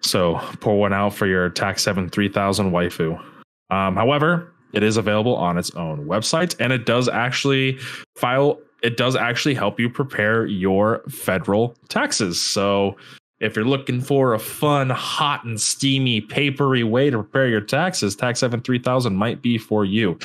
So 0.00 0.38
pour 0.60 0.80
one 0.80 0.92
out 0.92 1.14
for 1.14 1.26
your 1.26 1.48
Tax 1.50 1.84
Heaven 1.84 2.08
3000 2.08 2.72
waifu. 2.72 3.22
Um, 3.70 3.94
however, 3.94 4.52
it 4.72 4.82
is 4.82 4.96
available 4.96 5.36
on 5.36 5.56
its 5.56 5.70
own 5.76 6.06
website, 6.06 6.56
and 6.58 6.72
it 6.72 6.84
does 6.86 7.08
actually 7.08 7.78
file. 8.16 8.58
It 8.86 8.96
does 8.96 9.16
actually 9.16 9.56
help 9.56 9.80
you 9.80 9.90
prepare 9.90 10.46
your 10.46 11.02
federal 11.08 11.74
taxes. 11.88 12.40
So 12.40 12.96
if 13.40 13.56
you're 13.56 13.64
looking 13.64 14.00
for 14.00 14.32
a 14.32 14.38
fun, 14.38 14.90
hot, 14.90 15.44
and 15.44 15.60
steamy, 15.60 16.20
papery 16.20 16.84
way 16.84 17.10
to 17.10 17.16
prepare 17.18 17.48
your 17.48 17.60
taxes, 17.60 18.14
Tax 18.14 18.42
Heaven 18.42 18.60
3000 18.60 19.16
might 19.16 19.42
be 19.42 19.58
for 19.58 19.84
you. 19.84 20.16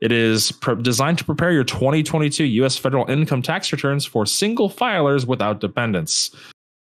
It 0.00 0.12
is 0.12 0.50
pre- 0.50 0.80
designed 0.80 1.18
to 1.18 1.24
prepare 1.24 1.52
your 1.52 1.62
2022 1.62 2.44
U.S. 2.44 2.78
federal 2.78 3.04
income 3.10 3.42
tax 3.42 3.70
returns 3.70 4.06
for 4.06 4.24
single 4.24 4.70
filers 4.70 5.26
without 5.26 5.60
dependents. 5.60 6.34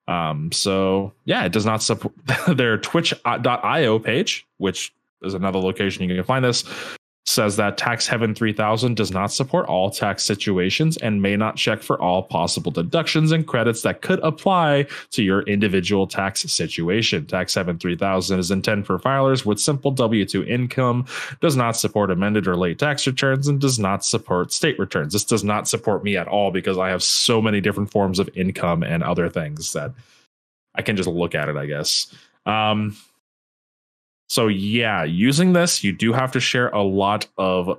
Um, 0.09 0.51
so, 0.51 1.13
yeah, 1.23 1.45
it 1.45 1.53
does 1.53 1.65
not 1.65 1.81
support 1.81 2.13
their 2.49 2.77
twitch.io 2.77 3.99
page, 3.99 4.45
which 4.57 4.93
is 5.21 5.33
another 5.33 5.59
location 5.59 6.09
you 6.09 6.13
can 6.13 6.25
find 6.25 6.43
this 6.43 6.65
says 7.25 7.55
that 7.55 7.77
tax 7.77 8.07
heaven 8.07 8.33
3000 8.33 8.95
does 8.95 9.11
not 9.11 9.31
support 9.31 9.67
all 9.67 9.91
tax 9.91 10.23
situations 10.23 10.97
and 10.97 11.21
may 11.21 11.37
not 11.37 11.55
check 11.55 11.81
for 11.81 12.01
all 12.01 12.23
possible 12.23 12.71
deductions 12.71 13.31
and 13.31 13.47
credits 13.47 13.83
that 13.83 14.01
could 14.01 14.19
apply 14.19 14.85
to 15.11 15.23
your 15.23 15.43
individual 15.43 16.07
tax 16.07 16.41
situation. 16.51 17.25
Tax 17.25 17.53
heaven 17.53 17.77
3000 17.77 18.39
is 18.39 18.49
intended 18.49 18.87
for 18.87 18.97
filers 18.97 19.45
with 19.45 19.59
simple 19.59 19.93
W2 19.93 20.47
income, 20.47 21.05
does 21.41 21.55
not 21.55 21.77
support 21.77 22.09
amended 22.09 22.47
or 22.47 22.55
late 22.55 22.79
tax 22.79 23.05
returns, 23.05 23.47
and 23.47 23.61
does 23.61 23.77
not 23.77 24.03
support 24.03 24.51
state 24.51 24.79
returns. 24.79 25.13
This 25.13 25.25
does 25.25 25.43
not 25.43 25.67
support 25.67 26.03
me 26.03 26.17
at 26.17 26.27
all 26.27 26.51
because 26.51 26.77
I 26.77 26.89
have 26.89 27.03
so 27.03 27.41
many 27.41 27.61
different 27.61 27.91
forms 27.91 28.17
of 28.17 28.29
income 28.35 28.81
and 28.81 29.03
other 29.03 29.29
things 29.29 29.73
that 29.73 29.93
I 30.73 30.81
can 30.81 30.95
just 30.95 31.09
look 31.09 31.35
at 31.35 31.49
it, 31.49 31.55
I 31.55 31.67
guess. 31.67 32.13
Um, 32.45 32.97
so 34.31 34.47
yeah, 34.47 35.03
using 35.03 35.51
this, 35.51 35.83
you 35.83 35.91
do 35.91 36.13
have 36.13 36.31
to 36.31 36.39
share 36.39 36.69
a 36.69 36.81
lot 36.81 37.27
of 37.37 37.77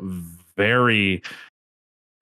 very 0.55 1.23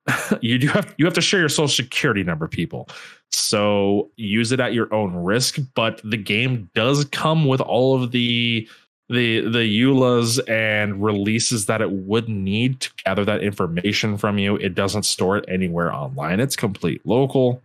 you 0.40 0.56
do 0.56 0.68
have 0.68 0.94
you 0.98 1.04
have 1.04 1.14
to 1.14 1.20
share 1.20 1.40
your 1.40 1.48
social 1.48 1.66
security 1.66 2.22
number, 2.22 2.46
people. 2.46 2.88
So 3.32 4.08
use 4.14 4.52
it 4.52 4.60
at 4.60 4.72
your 4.72 4.94
own 4.94 5.16
risk, 5.16 5.58
but 5.74 6.00
the 6.04 6.16
game 6.16 6.70
does 6.76 7.04
come 7.06 7.48
with 7.48 7.60
all 7.60 8.00
of 8.00 8.12
the 8.12 8.68
the 9.08 9.40
the 9.40 9.82
EULAs 9.82 10.48
and 10.48 11.02
releases 11.02 11.66
that 11.66 11.82
it 11.82 11.90
would 11.90 12.28
need 12.28 12.78
to 12.82 12.90
gather 13.04 13.24
that 13.24 13.42
information 13.42 14.16
from 14.16 14.38
you. 14.38 14.54
It 14.54 14.76
doesn't 14.76 15.06
store 15.06 15.38
it 15.38 15.44
anywhere 15.48 15.92
online. 15.92 16.38
It's 16.38 16.54
complete 16.54 17.04
local, 17.04 17.64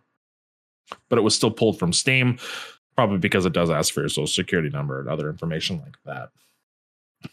but 1.10 1.20
it 1.20 1.22
was 1.22 1.36
still 1.36 1.52
pulled 1.52 1.78
from 1.78 1.94
Steam, 1.94 2.40
probably 2.96 3.20
because 3.20 3.46
it 3.46 3.54
does 3.54 3.70
ask 3.70 3.94
for 3.94 4.00
your 4.00 4.10
social 4.10 4.26
security 4.26 4.70
number 4.70 5.00
and 5.00 5.08
other 5.08 5.30
information 5.30 5.80
like 5.86 5.98
that. 6.06 6.32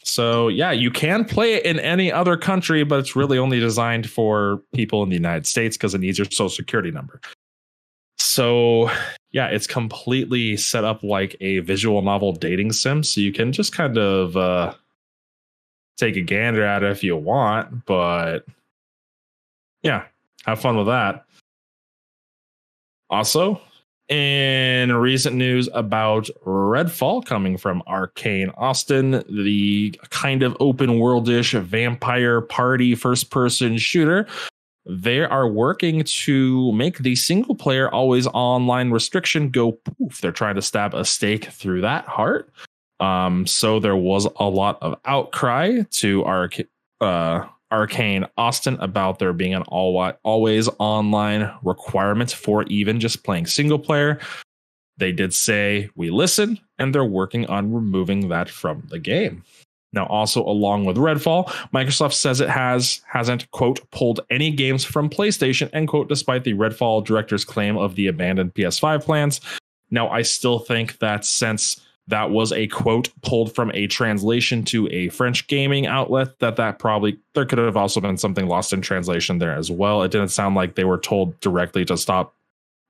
So 0.03 0.47
yeah, 0.47 0.71
you 0.71 0.91
can 0.91 1.25
play 1.25 1.53
it 1.53 1.65
in 1.65 1.79
any 1.79 2.11
other 2.11 2.37
country, 2.37 2.83
but 2.83 2.99
it's 2.99 3.15
really 3.15 3.37
only 3.37 3.59
designed 3.59 4.09
for 4.09 4.61
people 4.73 5.03
in 5.03 5.09
the 5.09 5.15
United 5.15 5.45
States 5.47 5.77
because 5.77 5.93
it 5.93 5.99
needs 5.99 6.17
your 6.17 6.25
social 6.25 6.49
security 6.49 6.91
number. 6.91 7.21
So 8.17 8.89
yeah, 9.31 9.47
it's 9.47 9.67
completely 9.67 10.57
set 10.57 10.83
up 10.83 11.03
like 11.03 11.35
a 11.41 11.59
visual 11.59 12.01
novel 12.01 12.31
dating 12.33 12.71
sim. 12.73 13.03
So 13.03 13.21
you 13.21 13.31
can 13.31 13.51
just 13.51 13.73
kind 13.73 13.97
of 13.97 14.37
uh, 14.37 14.73
take 15.97 16.15
a 16.15 16.21
gander 16.21 16.63
at 16.63 16.83
it 16.83 16.91
if 16.91 17.03
you 17.03 17.15
want, 17.15 17.85
but 17.85 18.45
yeah, 19.81 20.05
have 20.45 20.61
fun 20.61 20.77
with 20.77 20.87
that. 20.87 21.25
Also, 23.09 23.61
in 24.09 24.91
recent 24.93 25.35
news 25.35 25.69
about 25.73 26.29
Redfall 26.45 27.25
coming 27.25 27.57
from 27.57 27.81
Arkane 27.87 28.53
Austin, 28.57 29.23
the 29.29 29.97
kind 30.09 30.43
of 30.43 30.57
open 30.59 30.91
worldish 30.91 31.59
vampire 31.61 32.41
party 32.41 32.95
first 32.95 33.31
person 33.31 33.77
shooter. 33.77 34.27
They 34.85 35.21
are 35.21 35.47
working 35.47 36.03
to 36.03 36.71
make 36.73 36.97
the 36.97 37.15
single 37.15 37.55
player 37.55 37.89
always 37.89 38.27
online 38.27 38.91
restriction 38.91 39.49
go 39.49 39.71
poof. 39.71 40.19
They're 40.19 40.33
trying 40.33 40.55
to 40.55 40.61
stab 40.61 40.93
a 40.93 41.05
stake 41.05 41.45
through 41.45 41.81
that 41.81 42.05
heart. 42.05 42.51
Um, 42.99 43.47
so 43.47 43.79
there 43.79 43.95
was 43.95 44.27
a 44.35 44.45
lot 44.45 44.81
of 44.81 44.99
outcry 45.05 45.83
to 45.91 46.23
Arc- 46.25 46.67
uh, 46.99 47.45
Arkane 47.73 48.29
Austin 48.37 48.77
about 48.79 49.17
there 49.17 49.33
being 49.33 49.55
an 49.55 49.63
all 49.63 50.13
always 50.23 50.69
online 50.77 51.51
requirement 51.63 52.31
for 52.31 52.63
even 52.63 52.99
just 52.99 53.23
playing 53.23 53.47
single 53.47 53.79
player. 53.79 54.19
They 54.97 55.11
did 55.11 55.33
say 55.33 55.89
we 55.95 56.11
listen, 56.11 56.59
and 56.77 56.93
they're 56.93 57.03
working 57.03 57.47
on 57.47 57.73
removing 57.73 58.29
that 58.29 58.47
from 58.47 58.83
the 58.89 58.99
game. 58.99 59.43
Now, 59.91 60.05
also 60.07 60.43
along 60.43 60.85
with 60.85 60.97
Redfall, 60.97 61.47
Microsoft 61.73 62.13
says 62.13 62.41
it 62.41 62.49
has 62.49 63.01
hasn't 63.07 63.49
quote 63.51 63.79
pulled 63.91 64.19
any 64.29 64.51
games 64.51 64.83
from 64.83 65.09
PlayStation 65.09 65.69
end 65.73 65.87
quote, 65.87 66.09
despite 66.09 66.43
the 66.43 66.53
Redfall 66.53 67.03
director's 67.03 67.45
claim 67.45 67.77
of 67.77 67.95
the 67.95 68.07
abandoned 68.07 68.53
PS5 68.53 69.03
plans. 69.03 69.41
Now, 69.91 70.09
I 70.09 70.23
still 70.23 70.59
think 70.59 70.99
that 70.99 71.25
since 71.25 71.79
that 72.07 72.31
was 72.31 72.51
a 72.51 72.67
quote 72.67 73.09
pulled 73.21 73.53
from 73.55 73.71
a 73.73 73.87
translation 73.87 74.63
to 74.65 74.87
a 74.89 75.09
French 75.09 75.47
gaming 75.47 75.87
outlet, 75.87 76.39
that 76.39 76.57
that 76.57 76.79
probably 76.79 77.17
there 77.33 77.45
could 77.45 77.59
have 77.59 77.77
also 77.77 78.01
been 78.01 78.17
something 78.17 78.47
lost 78.47 78.73
in 78.73 78.81
translation 78.81 79.37
there 79.37 79.55
as 79.55 79.71
well. 79.71 80.03
It 80.03 80.11
didn't 80.11 80.29
sound 80.29 80.55
like 80.55 80.75
they 80.75 80.83
were 80.83 80.97
told 80.97 81.39
directly 81.39 81.85
to 81.85 81.97
stop 81.97 82.35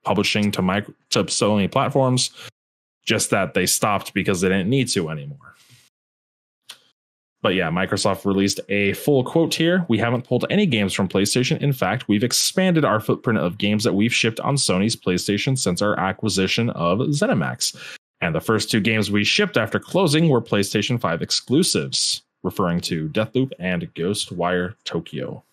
publishing 0.03 0.51
to 0.51 0.61
micro 0.61 0.93
to 1.11 1.25
Sony 1.25 1.71
platforms, 1.71 2.31
just 3.05 3.29
that 3.29 3.53
they 3.53 3.65
stopped 3.65 4.13
because 4.13 4.41
they 4.41 4.49
didn't 4.49 4.69
need 4.69 4.87
to 4.89 5.09
anymore. 5.09 5.53
But 7.43 7.55
yeah, 7.55 7.69
Microsoft 7.69 8.25
released 8.25 8.61
a 8.69 8.93
full 8.93 9.23
quote 9.25 9.53
here. 9.53 9.85
We 9.89 9.97
haven't 9.97 10.25
pulled 10.25 10.45
any 10.49 10.65
games 10.65 10.93
from 10.93 11.09
PlayStation. 11.09 11.61
In 11.61 11.73
fact, 11.73 12.07
we've 12.07 12.23
expanded 12.23 12.85
our 12.85 13.01
footprint 13.01 13.37
of 13.37 13.57
games 13.57 13.83
that 13.83 13.93
we've 13.93 14.13
shipped 14.13 14.39
on 14.39 14.55
Sony's 14.55 14.95
PlayStation 14.95 15.57
since 15.57 15.81
our 15.81 15.99
acquisition 15.99 16.69
of 16.69 16.99
ZeniMax. 16.99 17.75
And 18.23 18.33
the 18.33 18.39
first 18.39 18.71
two 18.71 18.79
games 18.79 19.11
we 19.11 19.25
shipped 19.25 19.57
after 19.57 19.79
closing 19.79 20.29
were 20.29 20.41
PlayStation 20.41 20.97
5 20.97 21.21
exclusives, 21.21 22.21
referring 22.41 22.79
to 22.81 23.09
Deathloop 23.09 23.51
and 23.59 23.93
Ghostwire 23.95 24.75
Tokyo. 24.85 25.43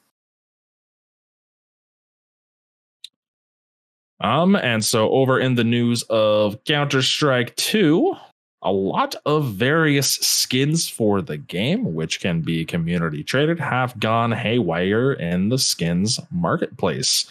Um, 4.20 4.54
and 4.54 4.84
so 4.84 5.10
over 5.10 5.40
in 5.40 5.56
the 5.56 5.64
news 5.64 6.04
of 6.10 6.62
Counter 6.62 7.02
Strike 7.02 7.56
2, 7.56 8.14
a 8.62 8.70
lot 8.70 9.16
of 9.26 9.46
various 9.46 10.08
skins 10.08 10.88
for 10.88 11.20
the 11.20 11.38
game, 11.38 11.94
which 11.94 12.20
can 12.20 12.40
be 12.40 12.64
community 12.64 13.24
traded, 13.24 13.58
have 13.58 13.98
gone 13.98 14.30
haywire 14.30 15.14
in 15.14 15.48
the 15.48 15.58
skins 15.58 16.20
marketplace. 16.30 17.26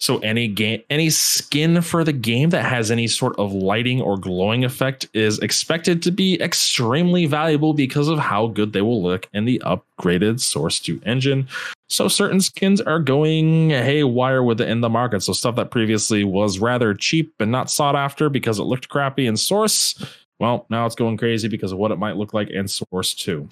So 0.00 0.18
any 0.20 0.48
game, 0.48 0.82
any 0.88 1.10
skin 1.10 1.82
for 1.82 2.04
the 2.04 2.12
game 2.12 2.50
that 2.50 2.64
has 2.64 2.90
any 2.90 3.06
sort 3.06 3.38
of 3.38 3.52
lighting 3.52 4.00
or 4.00 4.16
glowing 4.16 4.64
effect 4.64 5.06
is 5.12 5.38
expected 5.40 6.02
to 6.02 6.10
be 6.10 6.40
extremely 6.40 7.26
valuable 7.26 7.74
because 7.74 8.08
of 8.08 8.18
how 8.18 8.46
good 8.46 8.72
they 8.72 8.80
will 8.80 9.02
look 9.02 9.28
in 9.34 9.44
the 9.44 9.60
upgraded 9.64 10.40
Source 10.40 10.80
2 10.80 11.02
engine. 11.04 11.46
So 11.88 12.08
certain 12.08 12.40
skins 12.40 12.80
are 12.80 12.98
going 12.98 13.70
haywire 13.70 14.42
with 14.42 14.62
it 14.62 14.70
in 14.70 14.80
the 14.80 14.88
market. 14.88 15.22
So 15.22 15.34
stuff 15.34 15.56
that 15.56 15.70
previously 15.70 16.24
was 16.24 16.58
rather 16.58 16.94
cheap 16.94 17.34
and 17.38 17.52
not 17.52 17.70
sought 17.70 17.94
after 17.94 18.30
because 18.30 18.58
it 18.58 18.64
looked 18.64 18.88
crappy 18.88 19.26
in 19.26 19.36
Source, 19.36 20.02
well, 20.38 20.64
now 20.70 20.86
it's 20.86 20.94
going 20.94 21.18
crazy 21.18 21.48
because 21.48 21.72
of 21.72 21.78
what 21.78 21.90
it 21.90 21.98
might 21.98 22.16
look 22.16 22.32
like 22.32 22.48
in 22.48 22.68
Source 22.68 23.12
2. 23.12 23.46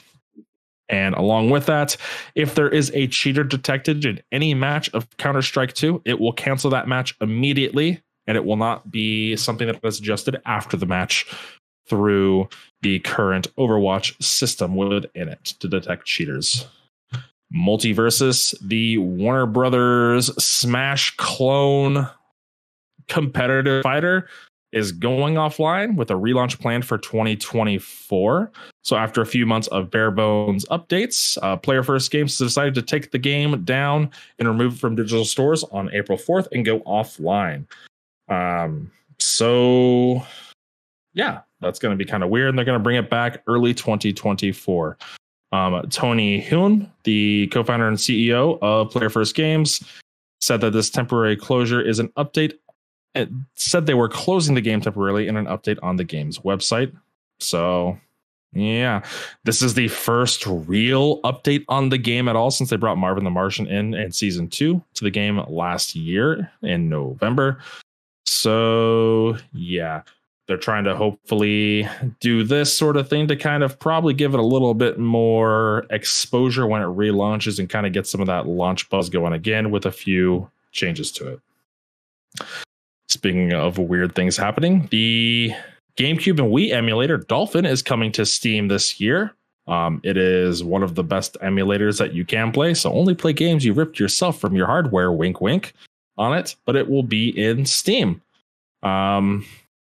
And 0.88 1.14
along 1.14 1.50
with 1.50 1.66
that, 1.66 1.96
if 2.34 2.54
there 2.54 2.68
is 2.68 2.90
a 2.94 3.06
cheater 3.08 3.44
detected 3.44 4.04
in 4.04 4.22
any 4.32 4.54
match 4.54 4.88
of 4.94 5.08
Counter 5.18 5.42
Strike 5.42 5.74
2, 5.74 6.02
it 6.04 6.18
will 6.18 6.32
cancel 6.32 6.70
that 6.70 6.88
match 6.88 7.14
immediately 7.20 8.02
and 8.26 8.36
it 8.36 8.44
will 8.44 8.56
not 8.56 8.90
be 8.90 9.36
something 9.36 9.66
that 9.66 9.82
is 9.82 9.98
adjusted 9.98 10.40
after 10.46 10.76
the 10.76 10.86
match 10.86 11.26
through 11.88 12.48
the 12.82 13.00
current 13.00 13.54
Overwatch 13.56 14.22
system 14.22 14.76
within 14.76 15.28
it 15.28 15.44
to 15.44 15.68
detect 15.68 16.04
cheaters. 16.04 16.66
Multiversus, 17.54 18.54
the 18.60 18.98
Warner 18.98 19.46
Brothers 19.46 20.26
Smash 20.42 21.16
clone 21.16 22.08
competitive 23.08 23.82
fighter, 23.82 24.28
is 24.72 24.92
going 24.92 25.34
offline 25.34 25.96
with 25.96 26.10
a 26.10 26.14
relaunch 26.14 26.60
plan 26.60 26.82
for 26.82 26.98
2024. 26.98 28.52
So, 28.84 28.96
after 28.96 29.20
a 29.20 29.26
few 29.26 29.46
months 29.46 29.68
of 29.68 29.90
bare 29.90 30.10
bones 30.10 30.64
updates, 30.66 31.38
uh, 31.42 31.56
Player 31.56 31.82
First 31.82 32.10
Games 32.10 32.36
decided 32.36 32.74
to 32.74 32.82
take 32.82 33.10
the 33.10 33.18
game 33.18 33.64
down 33.64 34.10
and 34.38 34.48
remove 34.48 34.74
it 34.74 34.78
from 34.78 34.96
digital 34.96 35.24
stores 35.24 35.64
on 35.64 35.92
April 35.94 36.18
4th 36.18 36.48
and 36.52 36.64
go 36.64 36.80
offline. 36.80 37.66
Um, 38.28 38.90
so, 39.18 40.22
yeah, 41.14 41.40
that's 41.60 41.78
going 41.78 41.96
to 41.96 42.02
be 42.02 42.08
kind 42.08 42.22
of 42.22 42.30
weird. 42.30 42.50
And 42.50 42.58
they're 42.58 42.64
going 42.64 42.78
to 42.78 42.82
bring 42.82 42.96
it 42.96 43.10
back 43.10 43.42
early 43.46 43.74
2024. 43.74 44.98
Um, 45.50 45.82
Tony 45.90 46.42
Huynh, 46.42 46.88
the 47.04 47.46
co 47.48 47.64
founder 47.64 47.88
and 47.88 47.96
CEO 47.96 48.58
of 48.60 48.90
Player 48.90 49.10
First 49.10 49.34
Games, 49.34 49.82
said 50.40 50.60
that 50.60 50.72
this 50.72 50.90
temporary 50.90 51.36
closure 51.36 51.80
is 51.80 51.98
an 51.98 52.08
update. 52.16 52.54
It 53.14 53.28
said 53.56 53.86
they 53.86 53.94
were 53.94 54.08
closing 54.08 54.54
the 54.54 54.60
game 54.60 54.80
temporarily 54.80 55.28
in 55.28 55.36
an 55.36 55.46
update 55.46 55.78
on 55.82 55.96
the 55.96 56.04
game's 56.04 56.38
website. 56.40 56.94
So, 57.40 57.98
yeah, 58.52 59.02
this 59.44 59.62
is 59.62 59.74
the 59.74 59.88
first 59.88 60.46
real 60.46 61.20
update 61.22 61.64
on 61.68 61.88
the 61.88 61.98
game 61.98 62.28
at 62.28 62.36
all 62.36 62.50
since 62.50 62.70
they 62.70 62.76
brought 62.76 62.98
Marvin 62.98 63.24
the 63.24 63.30
Martian 63.30 63.66
in 63.66 63.94
in 63.94 64.12
season 64.12 64.48
two 64.48 64.82
to 64.94 65.04
the 65.04 65.10
game 65.10 65.42
last 65.48 65.94
year 65.94 66.50
in 66.62 66.88
November. 66.88 67.58
So, 68.26 69.36
yeah, 69.52 70.02
they're 70.48 70.56
trying 70.56 70.84
to 70.84 70.96
hopefully 70.96 71.86
do 72.20 72.42
this 72.42 72.72
sort 72.72 72.96
of 72.96 73.08
thing 73.08 73.28
to 73.28 73.36
kind 73.36 73.62
of 73.62 73.78
probably 73.78 74.14
give 74.14 74.32
it 74.32 74.40
a 74.40 74.44
little 74.44 74.74
bit 74.74 74.98
more 74.98 75.84
exposure 75.90 76.66
when 76.66 76.80
it 76.80 76.86
relaunches 76.86 77.58
and 77.58 77.68
kind 77.68 77.86
of 77.86 77.92
get 77.92 78.06
some 78.06 78.20
of 78.20 78.26
that 78.26 78.46
launch 78.46 78.88
buzz 78.88 79.10
going 79.10 79.34
again 79.34 79.70
with 79.70 79.84
a 79.84 79.92
few 79.92 80.50
changes 80.72 81.12
to 81.12 81.28
it. 81.28 81.40
Speaking 83.08 83.52
of 83.54 83.78
weird 83.78 84.14
things 84.14 84.36
happening, 84.36 84.86
the 84.90 85.52
GameCube 85.96 86.38
and 86.38 86.52
Wii 86.52 86.72
emulator 86.72 87.16
Dolphin 87.16 87.64
is 87.64 87.82
coming 87.82 88.12
to 88.12 88.26
Steam 88.26 88.68
this 88.68 89.00
year. 89.00 89.34
Um, 89.66 90.00
it 90.04 90.16
is 90.16 90.62
one 90.62 90.82
of 90.82 90.94
the 90.94 91.04
best 91.04 91.36
emulators 91.42 91.98
that 91.98 92.14
you 92.14 92.24
can 92.24 92.52
play. 92.52 92.74
So 92.74 92.92
only 92.92 93.14
play 93.14 93.32
games 93.32 93.64
you 93.64 93.72
ripped 93.72 93.98
yourself 93.98 94.38
from 94.38 94.54
your 94.54 94.66
hardware, 94.66 95.12
wink, 95.12 95.40
wink, 95.40 95.74
on 96.18 96.36
it, 96.36 96.56
but 96.66 96.76
it 96.76 96.90
will 96.90 97.02
be 97.02 97.30
in 97.30 97.64
Steam. 97.64 98.20
Um, 98.82 99.46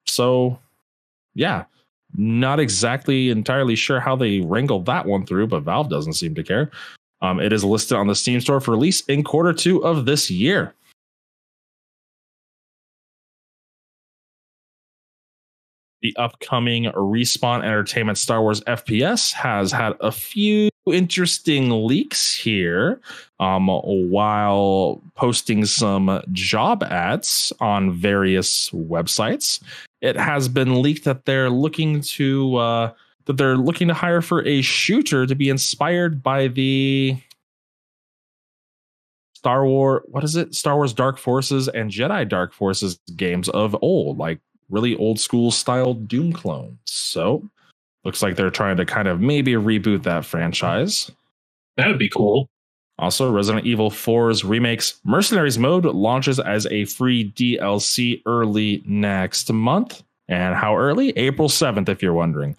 so, 0.07 0.59
yeah, 1.35 1.65
not 2.17 2.59
exactly 2.59 3.31
entirely 3.31 3.77
sure 3.77 4.01
how 4.01 4.17
they 4.17 4.41
wrangled 4.41 4.87
that 4.87 5.07
one 5.07 5.27
through, 5.27 5.49
but 5.49 5.63
Valve 5.63 5.91
doesn't 5.91 6.15
seem 6.15 6.35
to 6.35 6.43
care. 6.43 6.71
Um, 7.21 7.41
it 7.41 7.53
is 7.53 7.65
listed 7.65 7.97
on 7.97 8.07
the 8.07 8.15
Steam 8.15 8.41
store 8.41 8.61
for 8.61 8.73
release 8.73 9.03
in 9.03 9.23
quarter 9.23 9.53
two 9.53 9.85
of 9.85 10.05
this 10.07 10.31
year. 10.31 10.75
The 16.05 16.15
upcoming 16.19 16.85
Respawn 16.85 17.65
Entertainment 17.65 18.19
Star 18.19 18.43
Wars 18.43 18.61
FPS 18.63 19.33
has 19.33 19.73
had 19.73 19.95
a 20.01 20.13
few 20.13 20.69
interesting 20.87 21.87
leaks 21.87 22.37
here 22.37 23.01
um, 23.41 23.69
while 23.69 25.01
posting 25.15 25.65
some 25.65 26.23
job 26.31 26.83
ads 26.83 27.55
on 27.59 27.91
various 27.91 28.69
websites 28.69 29.63
it 30.03 30.15
has 30.15 30.47
been 30.47 30.83
leaked 30.83 31.05
that 31.05 31.25
they're 31.25 31.49
looking 31.49 32.03
to 32.03 32.57
uh, 32.57 32.93
that 33.25 33.39
they're 33.39 33.57
looking 33.57 33.89
to 33.89 33.95
hire 33.95 34.21
for 34.21 34.47
a 34.47 34.61
shooter 34.61 35.25
to 35.25 35.35
be 35.35 35.49
inspired 35.49 36.23
by 36.23 36.49
the 36.49 37.17
Star 39.35 39.65
Wars 39.65 40.03
what 40.09 40.23
is 40.23 40.37
it? 40.37 40.55
Star 40.55 40.77
Wars 40.77 40.93
Dark 40.93 41.17
Forces 41.17 41.69
and 41.69 41.91
Jedi 41.91 42.29
Dark 42.29 42.53
Forces 42.53 42.99
games 43.17 43.49
of 43.49 43.75
old, 43.81 44.19
like 44.19 44.41
really 44.71 44.97
old 44.97 45.21
school 45.21 45.51
style 45.51 45.95
Doom 45.95 46.33
clones. 46.33 46.79
So 46.85 47.49
looks 48.05 48.23
like 48.23 48.37
they're 48.37 48.51
trying 48.51 48.77
to 48.77 48.85
kind 48.85 49.09
of 49.09 49.21
maybe 49.21 49.53
reboot 49.53 50.03
that 50.05 50.25
franchise. 50.25 51.11
That 51.77 51.89
would 51.89 51.99
be 51.99 52.09
cool. 52.09 52.49
Also, 52.99 53.31
Resident 53.31 53.67
Evil 53.67 53.91
4's 53.91 54.45
remakes 54.45 55.01
Mercenaries 55.05 55.59
mode 55.59 55.85
launches 55.85 56.39
as 56.39 56.67
a 56.67 56.85
free 56.85 57.33
DLC 57.33 58.23
early 58.27 58.83
next 58.87 59.53
month. 59.53 60.03
And 60.29 60.55
how 60.55 60.77
early? 60.77 61.11
April 61.19 61.49
7th, 61.49 61.89
if 61.89 62.03
you're 62.03 62.15
wondering. 62.15 62.57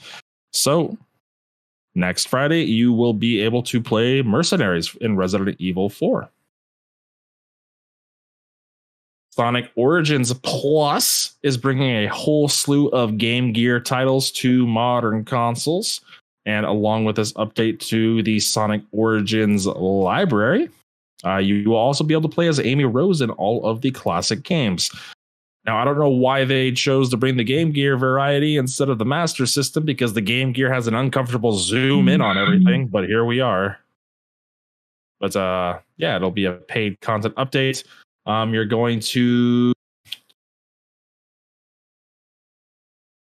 So, 0.51 0.97
next 1.95 2.27
Friday, 2.27 2.63
you 2.63 2.91
will 2.91 3.13
be 3.13 3.39
able 3.41 3.63
to 3.63 3.81
play 3.81 4.21
Mercenaries 4.21 4.93
in 4.99 5.15
Resident 5.15 5.55
Evil 5.59 5.89
4. 5.89 6.29
Sonic 9.36 9.69
Origins 9.75 10.33
Plus 10.33 11.36
is 11.43 11.57
bringing 11.57 11.89
a 11.89 12.07
whole 12.07 12.47
slew 12.47 12.88
of 12.89 13.17
Game 13.17 13.51
Gear 13.51 13.81
titles 13.81 14.31
to 14.31 14.65
modern 14.65 15.25
consoles. 15.25 15.99
And 16.45 16.65
along 16.65 17.03
with 17.03 17.17
this 17.17 17.33
update 17.33 17.79
to 17.89 18.23
the 18.23 18.39
Sonic 18.39 18.81
Origins 18.93 19.65
library, 19.67 20.69
uh, 21.25 21.38
you 21.38 21.69
will 21.69 21.75
also 21.75 22.03
be 22.03 22.13
able 22.13 22.29
to 22.29 22.33
play 22.33 22.47
as 22.47 22.61
Amy 22.61 22.86
Rose 22.86 23.19
in 23.19 23.29
all 23.31 23.65
of 23.65 23.81
the 23.81 23.91
classic 23.91 24.43
games. 24.43 24.89
Now, 25.65 25.79
I 25.79 25.83
don't 25.83 25.97
know 25.97 26.07
why 26.07 26.45
they 26.45 26.71
chose 26.71 27.09
to 27.09 27.17
bring 27.17 27.36
the 27.36 27.43
Game 27.43 27.71
Gear 27.73 27.97
variety 27.97 28.55
instead 28.55 28.88
of 28.88 28.99
the 28.99 29.05
Master 29.05 29.45
System 29.45 29.83
because 29.83 30.13
the 30.13 30.21
Game 30.21 30.53
Gear 30.53 30.71
has 30.71 30.88
an 30.88 30.93
uncomfortable 30.93 31.53
zoom 31.53 32.07
in 32.07 32.21
on 32.21 32.38
everything, 32.38 32.88
but 32.88 33.05
here 33.05 33.25
we 33.25 33.41
are. 33.41 33.79
But 35.19 35.36
uh, 35.36 35.79
yeah, 35.97 36.15
it'll 36.15 36.31
be 36.31 36.45
a 36.45 36.53
paid 36.53 37.01
content 37.01 37.36
update. 37.36 37.83
Um, 38.26 38.53
you're 38.53 38.65
going 38.65 38.99
to 39.01 39.73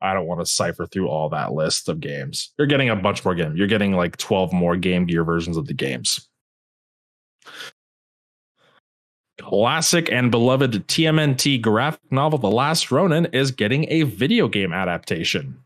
I 0.02 0.14
don't 0.14 0.28
want 0.28 0.40
to 0.40 0.46
cipher 0.46 0.86
through 0.86 1.10
all 1.10 1.30
that 1.30 1.54
list 1.54 1.90
of 1.90 2.00
games. 2.00 2.54
You're 2.58 2.68
getting 2.68 2.90
a 2.90 2.96
bunch 2.96 3.26
more 3.26 3.36
games. 3.36 3.58
You're 3.58 3.68
getting 3.68 3.94
like 3.94 4.18
12 4.18 4.54
more 4.54 4.78
Game 4.78 5.06
Gear 5.06 5.24
versions 5.24 5.58
of 5.58 5.68
the 5.68 5.74
games. 5.74 6.28
Classic 9.40 10.10
and 10.12 10.32
beloved 10.32 10.88
TMNT 10.88 11.62
graphic 11.62 12.12
novel 12.12 12.40
The 12.40 12.52
Last 12.52 12.92
Ronin 12.92 13.26
is 13.28 13.52
getting 13.52 13.90
a 13.90 14.04
video 14.04 14.48
game 14.48 14.74
adaptation. 14.74 15.58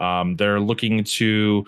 Um, 0.00 0.36
they're 0.36 0.60
looking 0.60 1.04
to 1.04 1.64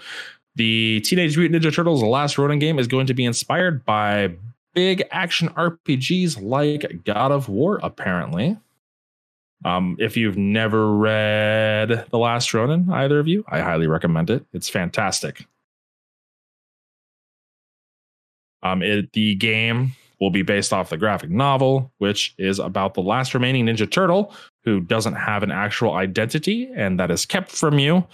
the 0.55 1.01
Teenage 1.05 1.37
Mutant 1.37 1.63
Ninja 1.63 1.75
Turtles 1.75 2.01
The 2.01 2.07
Last 2.07 2.39
Ronin 2.39 2.59
game 2.59 2.79
is 2.79 2.87
going 2.87 3.07
to 3.07 3.15
be 3.15 3.25
inspired 3.25 3.85
by 3.85 4.33
big 4.75 5.03
action 5.11 5.49
RPGs 5.51 6.43
like 6.43 7.05
God 7.05 7.33
of 7.33 7.49
War, 7.49 7.81
apparently. 7.83 8.57
Um, 9.65 9.97
if 10.01 10.17
you've 10.17 10.37
never 10.37 10.93
read 10.93 12.07
The 12.11 12.19
Last 12.19 12.53
Ronin, 12.53 12.91
either 12.91 13.21
of 13.21 13.29
you, 13.29 13.45
I 13.49 13.61
highly 13.61 13.87
recommend 13.87 14.29
it. 14.31 14.45
It's 14.53 14.69
fantastic. 14.69 15.47
Um, 18.63 18.83
it, 18.83 19.13
the 19.13 19.35
game 19.37 19.93
will 20.21 20.31
be 20.31 20.43
based 20.43 20.73
off 20.73 20.91
the 20.91 20.97
graphic 20.97 21.31
novel, 21.31 21.93
which 21.99 22.35
is 22.39 22.59
about 22.61 22.95
the 22.95 23.01
last 23.01 23.35
remaining 23.35 23.67
Ninja 23.67 23.91
Turtle 23.91 24.33
who 24.65 24.81
doesn't 24.81 25.15
have 25.15 25.43
an 25.43 25.51
actual 25.51 25.95
identity 25.95 26.71
and 26.75 26.99
that 27.01 27.11
is 27.11 27.27
kept 27.27 27.51
from 27.51 27.81
you. 27.81 28.05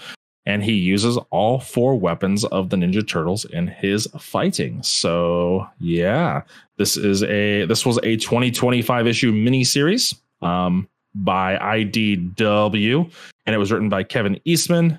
And 0.49 0.65
he 0.65 0.73
uses 0.73 1.17
all 1.31 1.61
four 1.61 1.95
weapons 1.95 2.45
of 2.47 2.71
the 2.71 2.77
Ninja 2.77 3.07
Turtles 3.07 3.45
in 3.45 3.69
his 3.69 4.09
fighting. 4.19 4.83
So 4.83 5.69
yeah, 5.79 6.43
this 6.79 6.97
is 6.97 7.23
a 7.23 7.67
this 7.67 7.87
was 7.87 7.99
a 7.99 8.17
2025 8.17 9.07
issue 9.07 9.33
miniseries. 9.33 10.19
Um, 10.41 10.89
by 11.15 11.57
IDW, 11.57 13.13
and 13.47 13.55
it 13.55 13.59
was 13.59 13.73
written 13.73 13.89
by 13.89 14.03
Kevin 14.03 14.41
Eastman. 14.45 14.99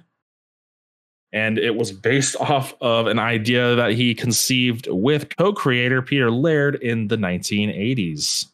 And 1.31 1.59
it 1.59 1.75
was 1.75 1.91
based 1.91 2.35
off 2.37 2.73
of 2.81 3.07
an 3.07 3.19
idea 3.19 3.75
that 3.75 3.91
he 3.93 4.15
conceived 4.15 4.87
with 4.89 5.35
co 5.37 5.53
creator 5.53 6.01
Peter 6.01 6.31
Laird 6.31 6.75
in 6.75 7.07
the 7.07 7.17
1980s. 7.17 8.47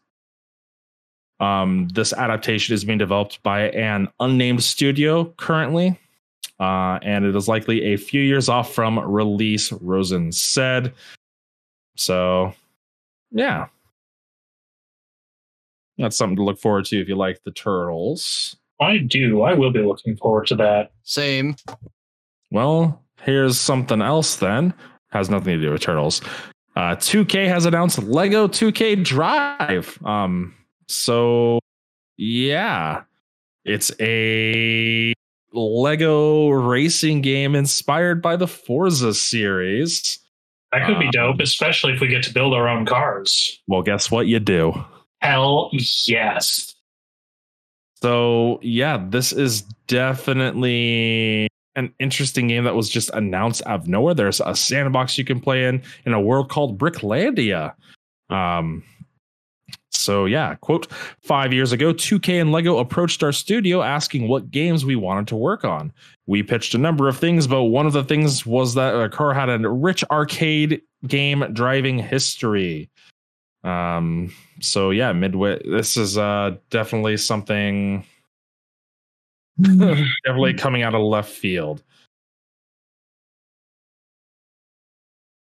Um, 1.40 1.90
this 1.90 2.14
adaptation 2.14 2.74
is 2.74 2.86
being 2.86 2.98
developed 2.98 3.44
by 3.44 3.70
an 3.70 4.08
unnamed 4.20 4.64
studio 4.64 5.26
currently, 5.38 6.00
uh, 6.60 7.00
and 7.02 7.26
it 7.26 7.36
is 7.36 7.48
likely 7.48 7.94
a 7.94 7.98
few 7.98 8.22
years 8.22 8.50
off 8.50 8.74
from 8.74 9.00
release, 9.00 9.72
Rosen 9.72 10.32
said. 10.32 10.94
So, 11.98 12.54
yeah, 13.32 13.68
that's 15.98 16.18
something 16.18 16.36
to 16.38 16.44
look 16.44 16.60
forward 16.60 16.86
to 16.86 17.00
if 17.00 17.08
you 17.08 17.16
like 17.16 17.42
the 17.44 17.52
turtles. 17.52 18.56
I 18.82 18.98
do. 18.98 19.42
I 19.44 19.54
will 19.54 19.72
be 19.72 19.82
looking 19.82 20.18
forward 20.18 20.48
to 20.48 20.56
that. 20.56 20.92
Same. 21.04 21.56
Well, 22.52 23.02
here's 23.22 23.60
something 23.60 24.02
else 24.02 24.36
then. 24.36 24.74
Has 25.12 25.30
nothing 25.30 25.58
to 25.58 25.62
do 25.66 25.72
with 25.72 25.82
turtles. 25.82 26.22
Uh, 26.76 26.96
2K 26.96 27.48
has 27.48 27.66
announced 27.66 28.00
Lego 28.04 28.48
2K 28.50 29.02
Drive. 29.04 29.98
Um, 30.04 30.54
so 30.88 31.60
Yeah. 32.18 33.04
It's 33.64 33.92
a 34.00 35.14
Lego 35.56 36.50
racing 36.50 37.22
game 37.22 37.56
inspired 37.56 38.22
by 38.22 38.36
the 38.36 38.48
Forza 38.48 39.14
series. 39.14 40.20
That 40.72 40.86
could 40.86 41.00
be 41.00 41.06
Um, 41.06 41.12
dope, 41.12 41.40
especially 41.40 41.94
if 41.94 42.02
we 42.02 42.08
get 42.08 42.24
to 42.24 42.34
build 42.34 42.54
our 42.54 42.68
own 42.68 42.86
cars. 42.86 43.62
Well, 43.68 43.82
guess 43.82 44.12
what 44.12 44.28
you 44.28 44.40
do? 44.40 44.74
Hell 45.22 45.70
yes. 45.74 46.76
So, 48.02 48.60
yeah, 48.62 49.04
this 49.10 49.32
is 49.32 49.62
definitely 49.88 51.48
an 51.76 51.94
interesting 52.00 52.48
game 52.48 52.64
that 52.66 52.76
was 52.76 52.90
just 52.90 53.10
announced 53.14 53.62
out 53.66 53.82
of 53.82 53.88
nowhere. 53.88 54.14
There's 54.14 54.42
a 54.42 54.56
sandbox 54.56 55.18
you 55.18 55.26
can 55.26 55.40
play 55.40 55.66
in 55.66 55.82
in 56.06 56.14
a 56.14 56.22
world 56.22 56.50
called 56.50 56.78
Bricklandia. 56.78 57.74
Um, 58.30 58.84
so 60.06 60.26
yeah, 60.26 60.56
quote, 60.56 60.88
five 61.22 61.52
years 61.52 61.72
ago, 61.72 61.92
2K 61.94 62.40
and 62.40 62.52
Lego 62.52 62.78
approached 62.78 63.24
our 63.24 63.32
studio 63.32 63.82
asking 63.82 64.28
what 64.28 64.52
games 64.52 64.86
we 64.86 64.96
wanted 64.96 65.28
to 65.30 65.36
work 65.36 65.66
on. 65.66 65.92
We 66.28 66.44
pitched 66.44 66.76
a 66.76 66.78
number 66.78 67.10
of 67.10 67.18
things, 67.18 67.48
but 67.48 67.64
one 67.64 67.88
of 67.88 67.94
the 67.94 68.04
things 68.04 68.46
was 68.46 68.76
that 68.76 68.94
our 68.94 69.10
car 69.10 69.34
had 69.34 69.50
a 69.50 69.68
rich 69.68 70.04
arcade 70.12 70.82
game 71.08 71.44
driving 71.54 71.98
history. 71.98 72.90
Um, 73.64 74.32
so 74.62 74.92
yeah, 74.92 75.12
midway, 75.12 75.60
this 75.68 75.98
is 75.98 76.18
uh 76.18 76.56
definitely 76.70 77.18
something 77.18 78.06
definitely 79.62 80.54
coming 80.54 80.84
out 80.84 80.94
of 80.94 81.02
left 81.02 81.32
field. 81.32 81.82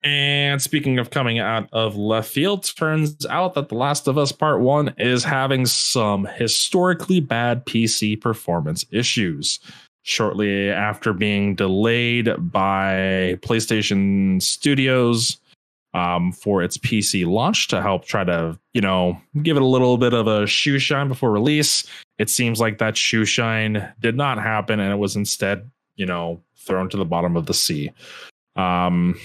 And 0.05 0.63
speaking 0.63 0.99
of 0.99 1.11
coming 1.11 1.39
out 1.41 1.69
of 1.73 1.97
left 1.97 2.31
field, 2.31 2.71
turns 2.77 3.27
out 3.27 3.55
that 3.55 3.69
The 3.69 3.75
Last 3.75 4.07
of 4.07 4.17
Us 4.17 4.31
Part 4.31 4.61
1 4.61 4.95
is 4.99 5.25
having 5.25 5.67
some 5.67 6.25
historically 6.25 7.21
bad 7.21 7.67
PC 7.67 8.21
performance 8.21 8.85
issues. 8.91 9.59
Shortly 10.03 10.71
after 10.71 11.13
being 11.13 11.55
delayed 11.55 12.31
by 12.39 13.39
PlayStation 13.43 14.41
Studios 14.41 15.39
um, 15.93 16.33
for 16.33 16.63
its 16.63 16.79
PC 16.79 17.27
launch 17.27 17.69
to 17.69 17.83
help 17.83 18.05
try 18.05 18.25
to, 18.25 18.59
you 18.73 18.81
know, 18.81 19.21
give 19.43 19.57
it 19.57 19.63
a 19.63 19.67
little 19.67 19.99
bit 19.99 20.15
of 20.15 20.27
a 20.27 20.47
shoe 20.47 20.79
shine 20.79 21.09
before 21.09 21.31
release, 21.31 21.85
it 22.19 22.31
seems 22.31 22.61
like 22.61 22.79
that 22.79 22.97
shoe 22.97 23.25
shine 23.25 23.93
did 24.01 24.17
not 24.17 24.39
happen 24.39 24.81
and 24.81 24.93
it 24.93 24.97
was 24.97 25.17
instead, 25.17 25.71
you 25.97 26.07
know, 26.07 26.41
thrown 26.57 26.89
to 26.89 26.97
the 26.97 27.05
bottom 27.05 27.37
of 27.37 27.47
the 27.47 27.55
sea. 27.55 27.91
Um, 28.57 29.19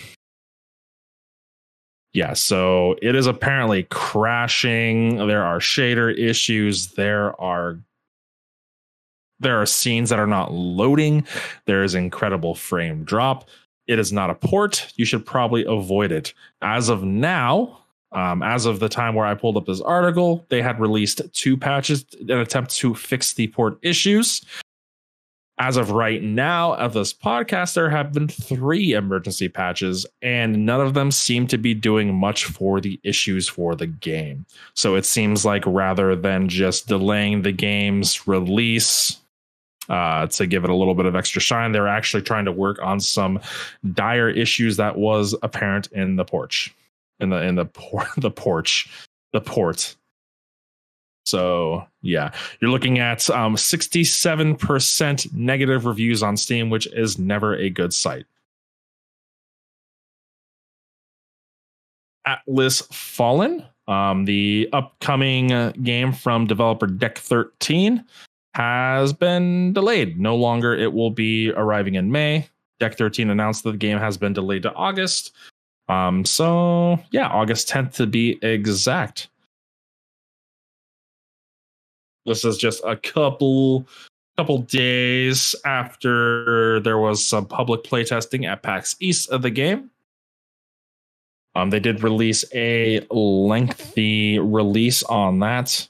yeah, 2.13 2.33
so 2.33 2.95
it 3.01 3.15
is 3.15 3.25
apparently 3.25 3.83
crashing. 3.89 5.27
There 5.27 5.43
are 5.43 5.59
shader 5.59 6.15
issues. 6.15 6.89
There 6.89 7.39
are 7.41 7.79
there 9.39 9.61
are 9.61 9.65
scenes 9.65 10.09
that 10.09 10.19
are 10.19 10.27
not 10.27 10.53
loading. 10.53 11.25
There 11.65 11.83
is 11.83 11.95
incredible 11.95 12.55
frame 12.55 13.03
drop. 13.03 13.49
It 13.87 13.99
is 13.99 14.13
not 14.13 14.29
a 14.29 14.35
port. 14.35 14.93
You 14.95 15.05
should 15.05 15.25
probably 15.25 15.65
avoid 15.65 16.11
it. 16.11 16.33
As 16.61 16.87
of 16.87 17.03
now, 17.03 17.79
um, 18.13 18.41
as 18.43 18.65
of 18.65 18.79
the 18.79 18.87
time 18.87 19.15
where 19.15 19.25
I 19.25 19.33
pulled 19.33 19.57
up 19.57 19.65
this 19.65 19.81
article, 19.81 20.45
they 20.49 20.61
had 20.61 20.79
released 20.79 21.21
two 21.33 21.57
patches 21.57 22.05
in 22.21 22.29
an 22.29 22.39
attempt 22.39 22.75
to 22.77 22.93
fix 22.95 23.33
the 23.33 23.47
port 23.47 23.77
issues. 23.81 24.45
As 25.59 25.77
of 25.77 25.91
right 25.91 26.23
now, 26.23 26.73
of 26.75 26.93
this 26.93 27.13
podcast, 27.13 27.75
there 27.75 27.89
have 27.89 28.11
been 28.11 28.27
three 28.27 28.93
emergency 28.93 29.47
patches, 29.47 30.03
and 30.23 30.65
none 30.65 30.81
of 30.81 30.95
them 30.95 31.11
seem 31.11 31.45
to 31.47 31.59
be 31.59 31.75
doing 31.75 32.15
much 32.15 32.45
for 32.45 32.81
the 32.81 32.99
issues 33.03 33.47
for 33.47 33.75
the 33.75 33.85
game. 33.85 34.47
So 34.73 34.95
it 34.95 35.05
seems 35.05 35.45
like 35.45 35.63
rather 35.67 36.15
than 36.15 36.49
just 36.49 36.87
delaying 36.87 37.43
the 37.43 37.51
game's 37.51 38.27
release 38.27 39.19
uh, 39.89 40.25
to 40.27 40.47
give 40.47 40.63
it 40.63 40.71
a 40.71 40.75
little 40.75 40.95
bit 40.95 41.05
of 41.05 41.15
extra 41.15 41.39
shine, 41.41 41.71
they're 41.71 41.87
actually 41.87 42.23
trying 42.23 42.45
to 42.45 42.51
work 42.51 42.81
on 42.81 42.99
some 42.99 43.39
dire 43.93 44.29
issues 44.29 44.77
that 44.77 44.97
was 44.97 45.35
apparent 45.43 45.87
in 45.91 46.15
the 46.15 46.25
porch, 46.25 46.73
in 47.19 47.29
the 47.29 47.43
in 47.43 47.55
the 47.55 47.65
por- 47.65 48.07
the 48.17 48.31
porch, 48.31 48.89
the 49.33 49.41
port. 49.41 49.95
So 51.25 51.85
yeah, 52.01 52.31
you're 52.59 52.71
looking 52.71 52.99
at 52.99 53.29
um, 53.29 53.55
67% 53.55 55.33
negative 55.33 55.85
reviews 55.85 56.21
on 56.21 56.37
Steam, 56.37 56.69
which 56.69 56.87
is 56.87 57.17
never 57.17 57.55
a 57.55 57.69
good 57.69 57.93
sight. 57.93 58.25
Atlas 62.25 62.81
Fallen, 62.91 63.65
um, 63.87 64.25
the 64.25 64.69
upcoming 64.73 65.71
game 65.83 66.13
from 66.13 66.47
developer 66.47 66.87
Deck 66.87 67.17
13, 67.17 68.03
has 68.53 69.13
been 69.13 69.73
delayed. 69.73 70.19
No 70.19 70.35
longer 70.35 70.73
it 70.73 70.93
will 70.93 71.09
be 71.09 71.51
arriving 71.51 71.95
in 71.95 72.11
May. 72.11 72.47
Deck 72.79 72.97
13 72.97 73.29
announced 73.29 73.63
that 73.63 73.71
the 73.71 73.77
game 73.77 73.97
has 73.97 74.17
been 74.17 74.33
delayed 74.33 74.63
to 74.63 74.73
August. 74.73 75.31
Um, 75.89 76.23
so 76.23 76.99
yeah, 77.11 77.27
August 77.27 77.67
10th 77.69 77.93
to 77.95 78.07
be 78.07 78.39
exact. 78.41 79.29
This 82.25 82.45
is 82.45 82.57
just 82.57 82.81
a 82.85 82.95
couple 82.95 83.87
couple 84.37 84.59
days 84.59 85.55
after 85.63 86.79
there 86.79 86.97
was 86.97 87.23
some 87.23 87.45
public 87.45 87.83
playtesting 87.83 88.47
at 88.47 88.63
PAX 88.63 88.95
East 88.99 89.29
of 89.29 89.43
the 89.43 89.51
game. 89.51 89.91
Um, 91.55 91.69
they 91.69 91.79
did 91.79 92.01
release 92.01 92.43
a 92.53 93.05
lengthy 93.11 94.39
release 94.39 95.03
on 95.03 95.39
that. 95.39 95.87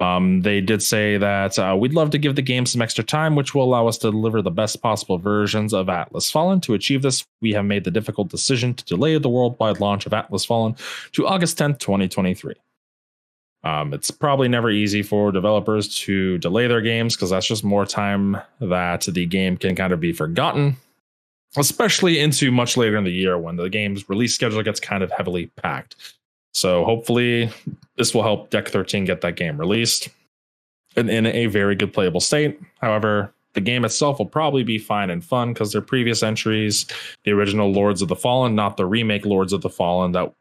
Um, 0.00 0.42
they 0.42 0.60
did 0.60 0.82
say 0.82 1.16
that 1.16 1.58
uh, 1.58 1.76
we'd 1.78 1.94
love 1.94 2.10
to 2.10 2.18
give 2.18 2.36
the 2.36 2.42
game 2.42 2.66
some 2.66 2.82
extra 2.82 3.02
time, 3.02 3.34
which 3.34 3.54
will 3.54 3.64
allow 3.64 3.88
us 3.88 3.98
to 3.98 4.10
deliver 4.10 4.42
the 4.42 4.50
best 4.50 4.80
possible 4.80 5.18
versions 5.18 5.72
of 5.72 5.88
Atlas 5.88 6.30
Fallen. 6.30 6.60
To 6.60 6.74
achieve 6.74 7.02
this, 7.02 7.24
we 7.40 7.52
have 7.52 7.64
made 7.64 7.84
the 7.84 7.90
difficult 7.90 8.28
decision 8.28 8.74
to 8.74 8.84
delay 8.84 9.18
the 9.18 9.28
worldwide 9.28 9.80
launch 9.80 10.06
of 10.06 10.12
Atlas 10.12 10.44
Fallen 10.44 10.76
to 11.12 11.26
August 11.26 11.58
10th, 11.58 11.78
2023. 11.80 12.54
Um, 13.64 13.92
it's 13.92 14.10
probably 14.10 14.48
never 14.48 14.70
easy 14.70 15.02
for 15.02 15.32
developers 15.32 15.88
to 16.00 16.38
delay 16.38 16.68
their 16.68 16.80
games 16.80 17.16
because 17.16 17.30
that's 17.30 17.46
just 17.46 17.64
more 17.64 17.84
time 17.84 18.36
that 18.60 19.02
the 19.02 19.26
game 19.26 19.56
can 19.56 19.74
kind 19.74 19.92
of 19.92 19.98
be 19.98 20.12
forgotten, 20.12 20.76
especially 21.56 22.20
into 22.20 22.52
much 22.52 22.76
later 22.76 22.96
in 22.96 23.04
the 23.04 23.10
year 23.10 23.36
when 23.36 23.56
the 23.56 23.68
game's 23.68 24.08
release 24.08 24.34
schedule 24.34 24.62
gets 24.62 24.78
kind 24.78 25.02
of 25.02 25.10
heavily 25.10 25.46
packed. 25.56 25.96
So 26.54 26.84
hopefully, 26.84 27.50
this 27.96 28.14
will 28.14 28.22
help 28.22 28.50
Deck 28.50 28.68
13 28.68 29.04
get 29.04 29.20
that 29.22 29.36
game 29.36 29.58
released 29.58 30.08
and 30.96 31.10
in 31.10 31.26
a 31.26 31.46
very 31.46 31.74
good 31.74 31.92
playable 31.92 32.20
state. 32.20 32.60
However, 32.80 33.32
the 33.54 33.60
game 33.60 33.84
itself 33.84 34.18
will 34.18 34.26
probably 34.26 34.62
be 34.62 34.78
fine 34.78 35.10
and 35.10 35.24
fun 35.24 35.52
because 35.52 35.72
their 35.72 35.82
previous 35.82 36.22
entries, 36.22 36.86
the 37.24 37.32
original 37.32 37.72
Lords 37.72 38.02
of 38.02 38.08
the 38.08 38.16
Fallen, 38.16 38.54
not 38.54 38.76
the 38.76 38.86
remake 38.86 39.24
Lords 39.24 39.52
of 39.52 39.62
the 39.62 39.70
Fallen 39.70 40.12
that 40.12 40.32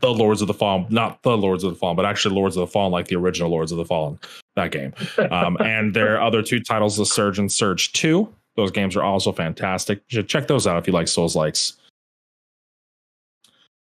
the 0.00 0.12
Lords 0.12 0.40
of 0.40 0.46
the 0.46 0.54
Fallen, 0.54 0.86
not 0.90 1.22
the 1.22 1.36
Lords 1.36 1.64
of 1.64 1.72
the 1.72 1.78
Fallen, 1.78 1.96
but 1.96 2.06
actually 2.06 2.34
Lords 2.34 2.56
of 2.56 2.60
the 2.60 2.66
Fallen, 2.66 2.92
like 2.92 3.08
the 3.08 3.16
original 3.16 3.50
Lords 3.50 3.72
of 3.72 3.78
the 3.78 3.84
Fallen, 3.84 4.18
that 4.54 4.70
game. 4.70 4.92
Um, 5.30 5.56
and 5.60 5.94
their 5.94 6.20
other 6.20 6.42
two 6.42 6.60
titles, 6.60 6.96
The 6.96 7.06
Surge 7.06 7.38
and 7.38 7.50
Surge 7.50 7.92
2. 7.92 8.32
Those 8.56 8.70
games 8.70 8.96
are 8.96 9.02
also 9.02 9.32
fantastic. 9.32 10.02
You 10.08 10.16
should 10.16 10.28
check 10.28 10.46
those 10.46 10.66
out 10.66 10.78
if 10.78 10.86
you 10.86 10.92
like 10.92 11.08
Souls 11.08 11.34
likes. 11.34 11.74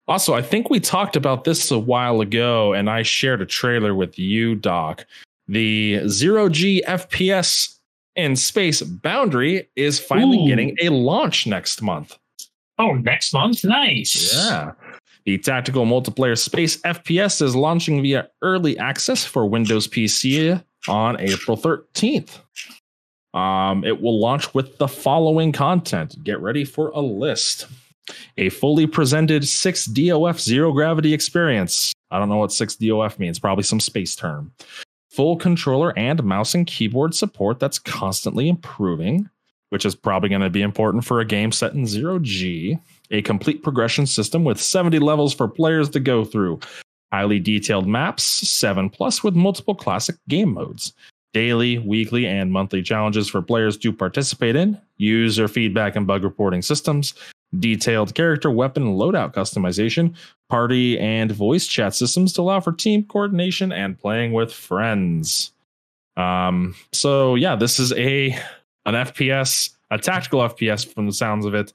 Also, 0.07 0.33
I 0.33 0.41
think 0.41 0.69
we 0.69 0.79
talked 0.79 1.15
about 1.15 1.43
this 1.43 1.69
a 1.69 1.77
while 1.79 2.21
ago, 2.21 2.73
and 2.73 2.89
I 2.89 3.03
shared 3.03 3.41
a 3.41 3.45
trailer 3.45 3.93
with 3.93 4.17
you, 4.17 4.55
Doc. 4.55 5.05
The 5.47 6.07
zero 6.07 6.49
G 6.49 6.83
FPS 6.87 7.77
in 8.15 8.35
space 8.35 8.81
boundary 8.81 9.69
is 9.75 9.99
finally 9.99 10.39
Ooh. 10.39 10.47
getting 10.47 10.75
a 10.81 10.89
launch 10.89 11.47
next 11.47 11.81
month. 11.81 12.17
Oh, 12.79 12.93
next 12.93 13.33
month? 13.33 13.63
Nice. 13.63 14.33
Yeah. 14.33 14.71
The 15.29 15.37
tactical 15.37 15.85
multiplayer 15.85 16.35
space 16.35 16.77
FPS 16.77 17.39
is 17.39 17.55
launching 17.55 18.01
via 18.01 18.31
early 18.41 18.75
access 18.79 19.23
for 19.23 19.45
Windows 19.45 19.87
PC 19.87 20.59
on 20.87 21.21
April 21.21 21.55
13th. 21.55 22.39
Um, 23.35 23.83
it 23.83 24.01
will 24.01 24.19
launch 24.19 24.51
with 24.55 24.79
the 24.79 24.87
following 24.87 25.51
content. 25.51 26.15
Get 26.23 26.41
ready 26.41 26.65
for 26.65 26.89
a 26.95 26.99
list. 26.99 27.67
A 28.39 28.49
fully 28.49 28.87
presented 28.87 29.47
6 29.47 29.85
DOF 29.85 30.39
zero 30.39 30.71
gravity 30.71 31.13
experience. 31.13 31.93
I 32.09 32.17
don't 32.17 32.29
know 32.29 32.37
what 32.37 32.51
6 32.51 32.77
DOF 32.77 33.19
means, 33.19 33.37
probably 33.37 33.63
some 33.63 33.79
space 33.79 34.15
term. 34.15 34.51
Full 35.11 35.35
controller 35.35 35.95
and 35.95 36.23
mouse 36.23 36.55
and 36.55 36.65
keyboard 36.65 37.13
support 37.13 37.59
that's 37.59 37.77
constantly 37.77 38.49
improving, 38.49 39.29
which 39.69 39.85
is 39.85 39.93
probably 39.93 40.29
going 40.29 40.41
to 40.41 40.49
be 40.49 40.63
important 40.63 41.05
for 41.05 41.19
a 41.19 41.25
game 41.25 41.51
set 41.51 41.73
in 41.73 41.85
zero 41.85 42.17
G 42.17 42.79
a 43.11 43.21
complete 43.21 43.63
progression 43.63 44.05
system 44.05 44.43
with 44.43 44.61
70 44.61 44.99
levels 44.99 45.33
for 45.33 45.47
players 45.47 45.89
to 45.89 45.99
go 45.99 46.23
through, 46.23 46.59
highly 47.11 47.39
detailed 47.39 47.87
maps, 47.87 48.23
7 48.23 48.89
plus 48.89 49.23
with 49.23 49.35
multiple 49.35 49.75
classic 49.75 50.15
game 50.27 50.53
modes, 50.53 50.93
daily, 51.33 51.79
weekly, 51.79 52.25
and 52.25 52.51
monthly 52.51 52.81
challenges 52.81 53.27
for 53.27 53.41
players 53.41 53.77
to 53.77 53.93
participate 53.93 54.55
in, 54.55 54.79
user 54.97 55.47
feedback 55.47 55.95
and 55.95 56.07
bug 56.07 56.23
reporting 56.23 56.61
systems, 56.61 57.13
detailed 57.57 58.13
character, 58.13 58.51
weapon, 58.51 58.95
loadout 58.95 59.33
customization, 59.33 60.13
party 60.49 60.99
and 60.99 61.31
voice 61.31 61.67
chat 61.67 61.95
systems 61.95 62.33
to 62.33 62.41
allow 62.41 62.59
for 62.59 62.71
team 62.71 63.03
coordination 63.03 63.71
and 63.71 63.99
playing 63.99 64.33
with 64.33 64.53
friends. 64.53 65.51
Um, 66.17 66.75
so 66.91 67.35
yeah, 67.35 67.55
this 67.55 67.79
is 67.79 67.93
a 67.93 68.37
an 68.85 68.95
FPS, 68.95 69.71
a 69.91 69.97
tactical 69.97 70.41
FPS 70.41 70.91
from 70.91 71.05
the 71.05 71.13
sounds 71.13 71.45
of 71.45 71.53
it, 71.53 71.73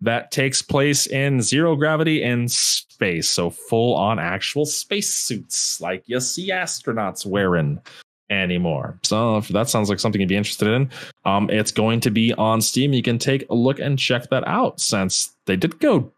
that 0.00 0.30
takes 0.30 0.62
place 0.62 1.06
in 1.06 1.40
zero 1.40 1.76
gravity 1.76 2.22
in 2.22 2.48
space. 2.48 3.28
So 3.28 3.50
full 3.50 3.94
on 3.94 4.18
actual 4.18 4.66
spacesuits 4.66 5.80
like 5.80 6.02
you 6.06 6.20
see 6.20 6.50
astronauts 6.50 7.24
wearing 7.24 7.80
anymore. 8.28 8.98
So 9.04 9.36
if 9.36 9.48
that 9.48 9.68
sounds 9.68 9.88
like 9.88 10.00
something 10.00 10.20
you'd 10.20 10.28
be 10.28 10.36
interested 10.36 10.68
in, 10.68 10.90
um, 11.24 11.48
it's 11.50 11.70
going 11.70 12.00
to 12.00 12.10
be 12.10 12.32
on 12.34 12.60
Steam. 12.60 12.92
You 12.92 13.02
can 13.02 13.18
take 13.18 13.48
a 13.48 13.54
look 13.54 13.78
and 13.78 13.98
check 13.98 14.28
that 14.30 14.46
out 14.46 14.80
since 14.80 15.34
they 15.46 15.56
did 15.56 15.78
go. 15.78 16.10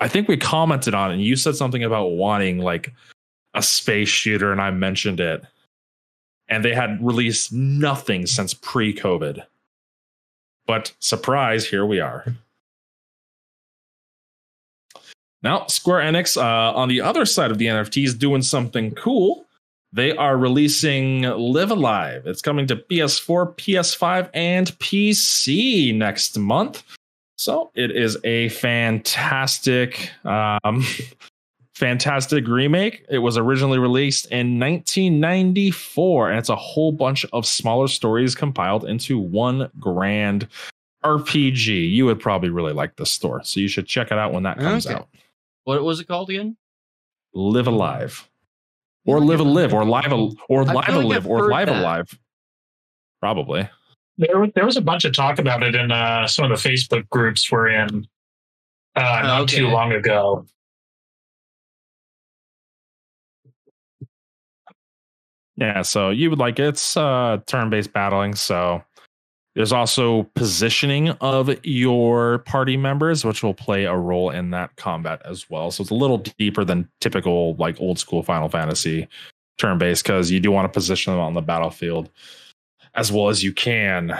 I 0.00 0.08
think 0.08 0.28
we 0.28 0.36
commented 0.36 0.94
on 0.94 1.10
it 1.10 1.14
and 1.14 1.22
you 1.22 1.36
said 1.36 1.56
something 1.56 1.84
about 1.84 2.12
wanting 2.12 2.58
like 2.58 2.92
a 3.54 3.62
space 3.62 4.08
shooter, 4.08 4.52
and 4.52 4.60
I 4.60 4.70
mentioned 4.70 5.20
it. 5.20 5.42
And 6.48 6.64
they 6.64 6.74
had 6.74 7.04
released 7.04 7.52
nothing 7.52 8.26
since 8.26 8.54
pre 8.54 8.94
COVID. 8.94 9.44
But 10.66 10.92
surprise, 11.00 11.66
here 11.66 11.84
we 11.84 12.00
are. 12.00 12.24
Now, 15.42 15.66
Square 15.66 16.00
Enix, 16.12 16.36
uh, 16.36 16.76
on 16.76 16.88
the 16.88 17.00
other 17.00 17.24
side 17.24 17.50
of 17.50 17.58
the 17.58 17.66
NFTs, 17.66 18.18
doing 18.18 18.42
something 18.42 18.90
cool. 18.92 19.44
They 19.92 20.14
are 20.16 20.36
releasing 20.36 21.22
Live 21.22 21.70
A 21.70 21.74
Live. 21.74 22.26
It's 22.26 22.42
coming 22.42 22.66
to 22.66 22.76
PS4, 22.76 23.54
PS5, 23.56 24.28
and 24.34 24.66
PC 24.78 25.94
next 25.96 26.36
month. 26.38 26.82
So 27.36 27.70
it 27.74 27.92
is 27.92 28.18
a 28.24 28.48
fantastic, 28.50 30.10
um, 30.24 30.84
fantastic 31.74 32.46
remake. 32.48 33.06
It 33.08 33.18
was 33.18 33.38
originally 33.38 33.78
released 33.78 34.26
in 34.26 34.58
1994, 34.58 36.30
and 36.30 36.38
it's 36.38 36.48
a 36.48 36.56
whole 36.56 36.92
bunch 36.92 37.24
of 37.32 37.46
smaller 37.46 37.88
stories 37.88 38.34
compiled 38.34 38.84
into 38.84 39.18
one 39.18 39.70
grand 39.78 40.48
RPG. 41.04 41.90
You 41.92 42.06
would 42.06 42.20
probably 42.20 42.50
really 42.50 42.72
like 42.72 42.96
this 42.96 43.10
store, 43.10 43.42
so 43.44 43.60
you 43.60 43.68
should 43.68 43.86
check 43.86 44.08
it 44.10 44.18
out 44.18 44.32
when 44.32 44.42
that 44.42 44.58
comes 44.58 44.86
Okay. 44.86 44.96
out. 44.96 45.08
What 45.68 45.84
was 45.84 46.00
it 46.00 46.08
called 46.08 46.30
again? 46.30 46.56
Live 47.34 47.66
Alive, 47.66 48.26
or 49.04 49.20
Live 49.20 49.40
a 49.40 49.42
I've 49.42 49.48
Live, 49.50 49.74
or 49.74 49.84
Live 49.84 50.12
a 50.12 50.30
or 50.48 50.64
Live 50.64 50.86
feel 50.86 51.00
a 51.00 51.02
like 51.02 51.08
Live, 51.08 51.26
or 51.26 51.50
Live 51.50 51.66
that. 51.66 51.82
Alive. 51.82 52.18
Probably. 53.20 53.68
There, 54.16 54.46
there 54.54 54.64
was 54.64 54.78
a 54.78 54.80
bunch 54.80 55.04
of 55.04 55.12
talk 55.12 55.38
about 55.38 55.62
it 55.62 55.74
in 55.74 55.92
uh, 55.92 56.26
some 56.26 56.50
of 56.50 56.58
the 56.58 56.68
Facebook 56.68 57.06
groups 57.10 57.52
we're 57.52 57.68
in 57.68 58.08
uh, 58.96 59.20
not 59.22 59.42
okay. 59.42 59.58
too 59.58 59.68
long 59.68 59.92
ago. 59.92 60.46
Yeah, 65.56 65.82
so 65.82 66.08
you 66.08 66.30
would 66.30 66.38
like 66.38 66.58
it. 66.58 66.68
it's 66.68 66.96
uh 66.96 67.40
turn-based 67.46 67.92
battling, 67.92 68.36
so 68.36 68.82
there's 69.58 69.72
also 69.72 70.22
positioning 70.36 71.08
of 71.20 71.50
your 71.66 72.38
party 72.38 72.76
members, 72.76 73.24
which 73.24 73.42
will 73.42 73.54
play 73.54 73.86
a 73.86 73.96
role 73.96 74.30
in 74.30 74.50
that 74.50 74.76
combat 74.76 75.20
as 75.24 75.50
well. 75.50 75.72
So 75.72 75.82
it's 75.82 75.90
a 75.90 75.94
little 75.94 76.18
deeper 76.18 76.64
than 76.64 76.88
typical 77.00 77.56
like 77.56 77.80
old 77.80 77.98
school 77.98 78.22
Final 78.22 78.48
Fantasy 78.48 79.08
turn-based 79.58 80.04
because 80.04 80.30
you 80.30 80.38
do 80.38 80.52
want 80.52 80.66
to 80.66 80.72
position 80.72 81.12
them 81.12 81.18
on 81.18 81.34
the 81.34 81.42
battlefield 81.42 82.08
as 82.94 83.10
well 83.10 83.30
as 83.30 83.42
you 83.42 83.52
can. 83.52 84.16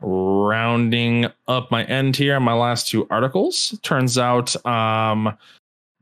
Rounding 0.00 1.26
up 1.46 1.70
my 1.70 1.84
end 1.84 2.16
here, 2.16 2.40
my 2.40 2.54
last 2.54 2.88
two 2.88 3.06
articles. 3.08 3.78
Turns 3.84 4.18
out 4.18 4.56
um 4.66 5.32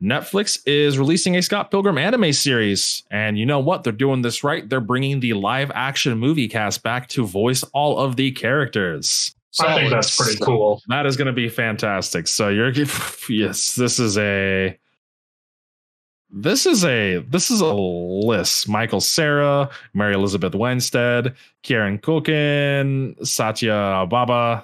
Netflix 0.01 0.59
is 0.67 0.99
releasing 0.99 1.35
a 1.35 1.41
Scott 1.41 1.71
Pilgrim 1.71 1.97
anime 1.97 2.31
series. 2.33 3.03
And 3.09 3.37
you 3.37 3.45
know 3.45 3.59
what? 3.59 3.83
They're 3.83 3.93
doing 3.93 4.21
this 4.21 4.43
right. 4.43 4.67
They're 4.67 4.79
bringing 4.79 5.19
the 5.19 5.33
live 5.33 5.71
action 5.73 6.17
movie 6.17 6.47
cast 6.47 6.83
back 6.83 7.07
to 7.09 7.25
voice 7.25 7.63
all 7.73 7.97
of 7.97 8.15
the 8.15 8.31
characters. 8.31 9.35
So 9.51 9.65
I 9.65 9.75
think 9.75 9.89
that's 9.89 10.15
pretty 10.15 10.37
cool. 10.39 10.83
That 10.87 11.07
is 11.07 11.17
going 11.17 11.27
to 11.27 11.33
be 11.33 11.49
fantastic. 11.49 12.27
So 12.27 12.49
you're 12.49 12.71
yes, 13.29 13.75
this 13.75 13.97
is 13.97 14.17
a 14.17 14.77
this 16.29 16.67
is 16.67 16.85
a 16.85 17.17
this 17.29 17.49
is 17.49 17.61
a 17.61 17.73
list. 17.73 18.69
Michael 18.69 19.01
Cera, 19.01 19.69
Mary 19.95 20.13
Elizabeth 20.13 20.53
Winstead, 20.53 21.33
Kieran 21.63 21.97
Culkin, 21.97 23.15
Satya 23.25 24.05
Bhabha, 24.11 24.63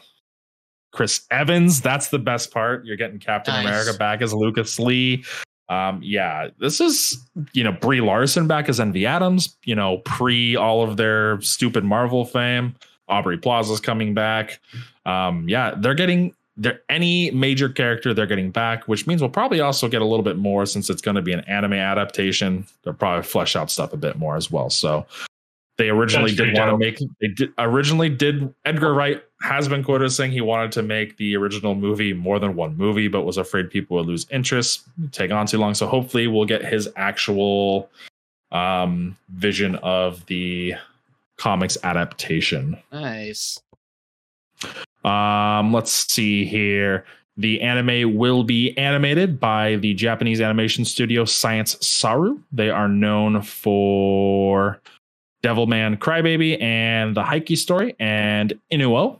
Chris 0.93 1.25
Evans. 1.31 1.81
That's 1.81 2.07
the 2.07 2.19
best 2.19 2.51
part. 2.51 2.85
You're 2.85 2.95
getting 2.95 3.19
Captain 3.19 3.53
Nice. 3.53 3.65
America 3.65 3.97
back 3.97 4.21
as 4.21 4.33
Lucas 4.33 4.79
Lee. 4.79 5.25
Um, 5.69 5.99
yeah, 6.03 6.49
this 6.59 6.79
is 6.79 7.17
you 7.53 7.63
know 7.63 7.71
Brie 7.71 8.01
Larson 8.01 8.47
back 8.47 8.69
as 8.69 8.79
Envy 8.79 9.05
Adams. 9.05 9.57
You 9.65 9.75
know, 9.75 9.97
pre 9.99 10.55
all 10.55 10.83
of 10.83 10.97
their 10.97 11.41
stupid 11.41 11.83
Marvel 11.83 12.25
fame. 12.25 12.75
Aubrey 13.09 13.37
Plaza's 13.37 13.81
coming 13.81 14.13
back. 14.13 14.59
Um, 15.05 15.49
yeah, 15.49 15.73
they're 15.75 15.95
getting 15.95 16.33
there 16.55 16.81
any 16.89 17.31
major 17.31 17.67
character 17.67 18.13
they're 18.13 18.27
getting 18.27 18.51
back, 18.51 18.87
which 18.87 19.07
means 19.07 19.21
we'll 19.21 19.29
probably 19.29 19.59
also 19.59 19.87
get 19.87 20.01
a 20.01 20.05
little 20.05 20.23
bit 20.23 20.37
more 20.37 20.65
since 20.65 20.89
it's 20.89 21.01
going 21.01 21.15
to 21.15 21.21
be 21.21 21.33
an 21.33 21.41
anime 21.41 21.73
adaptation. 21.73 22.65
They'll 22.83 22.93
probably 22.93 23.23
flesh 23.23 23.55
out 23.55 23.71
stuff 23.71 23.91
a 23.93 23.97
bit 23.97 24.17
more 24.17 24.35
as 24.35 24.51
well. 24.51 24.69
So 24.69 25.05
they 25.77 25.89
originally 25.89 26.31
That's 26.31 26.37
did 26.37 26.55
pretty 26.55 26.59
want 26.59 26.71
to 26.71 26.77
make 26.77 26.99
they 27.19 27.27
did 27.29 27.51
originally 27.57 28.09
did 28.09 28.53
Edgar 28.65 28.93
Wright 28.93 29.23
has 29.43 29.67
been 29.67 29.83
quoted 29.83 30.05
as 30.05 30.15
saying 30.15 30.31
he 30.31 30.39
wanted 30.39 30.71
to 30.71 30.81
make 30.81 31.17
the 31.17 31.35
original 31.35 31.75
movie 31.75 32.13
more 32.13 32.39
than 32.39 32.55
one 32.55 32.77
movie, 32.77 33.09
but 33.09 33.23
was 33.23 33.37
afraid 33.37 33.69
people 33.69 33.97
would 33.97 34.05
lose 34.05 34.25
interest, 34.31 34.83
take 35.11 35.31
on 35.31 35.45
too 35.45 35.57
long. 35.57 35.73
So 35.73 35.85
hopefully 35.85 36.27
we'll 36.27 36.45
get 36.45 36.63
his 36.63 36.89
actual 36.95 37.89
um 38.53 39.17
vision 39.29 39.75
of 39.77 40.25
the 40.27 40.73
comics 41.37 41.77
adaptation. 41.83 42.77
Nice. 42.91 43.59
Um, 45.03 45.73
let's 45.73 45.91
see 45.91 46.45
here. 46.45 47.03
The 47.35 47.59
anime 47.61 48.15
will 48.15 48.43
be 48.43 48.77
animated 48.77 49.39
by 49.39 49.75
the 49.77 49.93
Japanese 49.93 50.39
animation 50.39 50.85
studio 50.85 51.25
Science 51.25 51.75
Saru. 51.85 52.39
They 52.51 52.69
are 52.69 52.87
known 52.87 53.41
for 53.41 54.79
Devilman 55.43 55.97
Crybaby 55.97 56.61
and 56.61 57.17
the 57.17 57.23
Heike 57.23 57.57
story 57.57 57.95
and 57.99 58.57
Inu-Oh. 58.71 59.19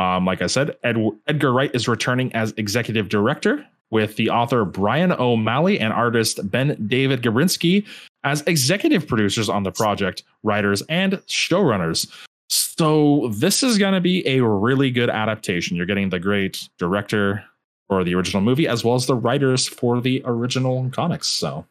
Um, 0.00 0.24
like 0.24 0.40
I 0.40 0.46
said, 0.46 0.76
Ed- 0.82 0.96
Edgar 1.26 1.52
Wright 1.52 1.70
is 1.74 1.86
returning 1.86 2.32
as 2.32 2.54
executive 2.56 3.10
director 3.10 3.64
with 3.90 4.16
the 4.16 4.30
author 4.30 4.64
Bryan 4.64 5.12
O'Malley 5.12 5.78
and 5.78 5.92
artist 5.92 6.50
Ben 6.50 6.74
David 6.88 7.22
Gabrinsky 7.22 7.86
as 8.24 8.40
executive 8.46 9.06
producers 9.06 9.50
on 9.50 9.62
the 9.62 9.70
project, 9.70 10.22
writers, 10.42 10.82
and 10.88 11.14
showrunners. 11.26 12.10
So 12.48 13.28
this 13.34 13.62
is 13.62 13.76
going 13.76 13.92
to 13.92 14.00
be 14.00 14.26
a 14.26 14.42
really 14.42 14.90
good 14.90 15.10
adaptation. 15.10 15.76
You're 15.76 15.86
getting 15.86 16.08
the 16.08 16.18
great 16.18 16.66
director 16.78 17.44
for 17.86 18.02
the 18.02 18.14
original 18.14 18.40
movie 18.40 18.66
as 18.66 18.82
well 18.82 18.94
as 18.94 19.06
the 19.06 19.14
writers 19.14 19.68
for 19.68 20.00
the 20.00 20.22
original 20.24 20.88
comics. 20.90 21.28
So 21.28 21.66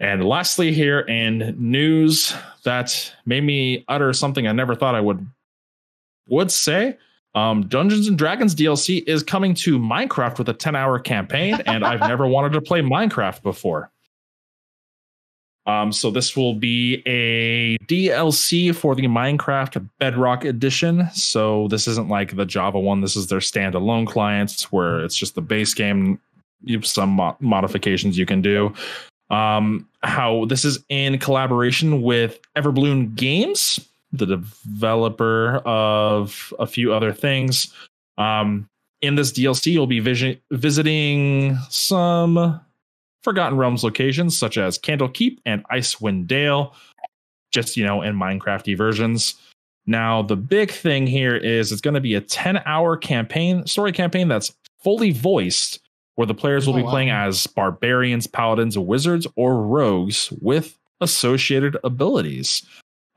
and 0.00 0.24
lastly 0.24 0.72
here 0.72 1.00
in 1.00 1.54
news 1.58 2.34
that 2.64 3.14
made 3.24 3.44
me 3.44 3.84
utter 3.86 4.12
something 4.12 4.48
I 4.48 4.52
never 4.52 4.74
thought 4.74 4.94
I 4.94 5.00
would 5.00 5.24
would 6.30 6.50
say. 6.50 6.96
Um, 7.34 7.68
Dungeons 7.68 8.08
and 8.08 8.18
Dragons 8.18 8.54
DLC 8.54 9.04
is 9.06 9.22
coming 9.22 9.54
to 9.54 9.78
Minecraft 9.78 10.38
with 10.38 10.48
a 10.48 10.52
10 10.52 10.74
hour 10.74 10.98
campaign, 10.98 11.58
and 11.66 11.84
I've 11.84 12.00
never 12.00 12.26
wanted 12.28 12.52
to 12.54 12.60
play 12.60 12.80
Minecraft 12.80 13.42
before. 13.42 13.90
Um, 15.66 15.92
so 15.92 16.10
this 16.10 16.36
will 16.36 16.54
be 16.54 17.02
a 17.06 17.76
DLC 17.84 18.74
for 18.74 18.94
the 18.94 19.06
Minecraft 19.06 19.88
Bedrock 19.98 20.44
Edition. 20.44 21.08
So 21.12 21.68
this 21.68 21.86
isn't 21.86 22.08
like 22.08 22.34
the 22.34 22.46
Java 22.46 22.80
one. 22.80 23.02
This 23.02 23.14
is 23.14 23.28
their 23.28 23.38
standalone 23.38 24.06
clients 24.06 24.72
where 24.72 25.04
it's 25.04 25.16
just 25.16 25.34
the 25.34 25.42
base 25.42 25.74
game. 25.74 26.18
You 26.62 26.78
have 26.78 26.86
some 26.86 27.10
mo- 27.10 27.36
modifications 27.40 28.18
you 28.18 28.26
can 28.26 28.42
do. 28.42 28.72
Um, 29.28 29.86
how 30.02 30.46
this 30.46 30.64
is 30.64 30.82
in 30.88 31.18
collaboration 31.18 32.02
with 32.02 32.40
Everbloom 32.56 33.14
Games, 33.14 33.78
the 34.12 34.26
developer 34.26 35.56
of 35.64 36.52
a 36.58 36.66
few 36.66 36.92
other 36.92 37.12
things. 37.12 37.72
Um, 38.18 38.68
in 39.02 39.14
this 39.14 39.32
DLC, 39.32 39.72
you'll 39.72 39.86
be 39.86 40.00
vision- 40.00 40.38
visiting 40.50 41.56
some 41.70 42.60
Forgotten 43.22 43.56
Realms 43.58 43.84
locations 43.84 44.36
such 44.36 44.58
as 44.58 44.78
Candlekeep 44.78 45.38
and 45.46 45.64
Icewind 45.68 46.26
Dale, 46.26 46.74
just 47.52 47.76
you 47.76 47.84
know, 47.84 48.02
in 48.02 48.14
Minecrafty 48.16 48.76
versions. 48.76 49.34
Now, 49.86 50.22
the 50.22 50.36
big 50.36 50.70
thing 50.70 51.06
here 51.06 51.36
is 51.36 51.72
it's 51.72 51.80
going 51.80 51.94
to 51.94 52.00
be 52.00 52.14
a 52.14 52.20
10 52.20 52.58
hour 52.66 52.96
campaign, 52.96 53.66
story 53.66 53.92
campaign 53.92 54.28
that's 54.28 54.54
fully 54.82 55.10
voiced, 55.12 55.80
where 56.16 56.26
the 56.26 56.34
players 56.34 56.66
will 56.66 56.74
Oh, 56.74 56.78
be 56.78 56.82
wow. 56.82 56.90
playing 56.90 57.10
as 57.10 57.46
barbarians, 57.46 58.26
paladins, 58.26 58.76
wizards, 58.78 59.26
or 59.36 59.62
rogues 59.62 60.30
with 60.40 60.78
associated 61.00 61.76
abilities. 61.84 62.62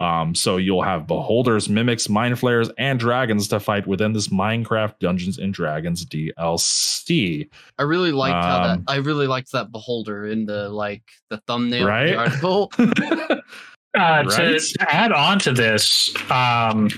Um, 0.04 0.36
so 0.36 0.58
you'll 0.58 0.84
have 0.84 1.08
beholders, 1.08 1.70
mimics, 1.70 2.10
mind 2.10 2.38
flayers, 2.38 2.70
and 2.78 2.99
dragons 2.99 3.47
to 3.47 3.60
fight 3.62 3.88
within 3.88 4.12
this 4.12 4.28
Minecraft 4.28 4.99
Dungeons 4.99 5.38
and 5.38 5.54
Dragons 5.54 6.06
DLC. 6.06 7.47
I 7.80 7.84
really 7.84 8.12
liked 8.12 8.34
how 8.34 8.64
that. 8.64 8.78
Um, 8.80 8.84
I 8.89 8.97
really 8.97 9.28
liked 9.28 9.54
that 9.54 9.72
beholder 9.72 10.28
in 10.28 10.45
the 10.45 10.68
like 10.68 11.04
the 11.30 11.38
thumbnail 11.47 11.84
of 11.84 11.88
Right? 11.88 12.08
the 12.08 12.16
article. 12.18 12.72
Uh, 13.95 14.24
to, 14.24 14.30
Right? 14.54 14.60
to 14.60 14.91
add 14.91 15.12
on 15.12 15.38
to 15.38 15.51
this, 15.51 16.12
um, 16.32 16.89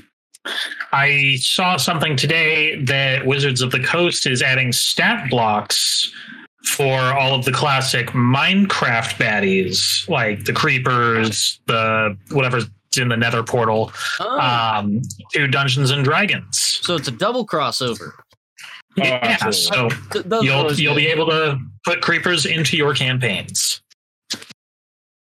I 0.93 1.35
saw 1.41 1.75
something 1.75 2.15
today 2.15 2.81
that 2.85 3.25
Wizards 3.25 3.61
of 3.61 3.71
the 3.71 3.81
Coast 3.81 4.25
is 4.25 4.41
adding 4.41 4.71
stat 4.71 5.29
blocks 5.29 6.09
for 6.63 6.97
all 6.97 7.35
of 7.35 7.43
the 7.43 7.51
classic 7.51 8.07
Minecraft 8.11 9.17
baddies, 9.17 10.07
like 10.07 10.45
the 10.45 10.53
creepers, 10.53 11.59
the 11.67 12.17
whatever's 12.31 12.69
in 12.97 13.09
the 13.09 13.17
Nether 13.17 13.43
portal, 13.43 13.91
Oh, 14.19 14.39
um, 14.39 15.01
to 15.33 15.47
Dungeons 15.47 15.91
and 15.91 16.03
Dragons. 16.03 16.57
so 16.81 16.95
it's 16.95 17.07
a 17.07 17.11
double 17.11 17.45
crossover. 17.45 18.11
yeah, 18.97 19.19
absolutely. 19.39 19.97
so 20.13 20.21
those 20.21 20.43
you'll 20.45 20.71
you'll 20.73 20.93
good. 20.93 20.99
be 21.01 21.07
able 21.07 21.25
to 21.27 21.57
put 21.83 22.01
creepers 22.01 22.45
into 22.45 22.77
your 22.77 22.93
campaigns. 22.93 23.81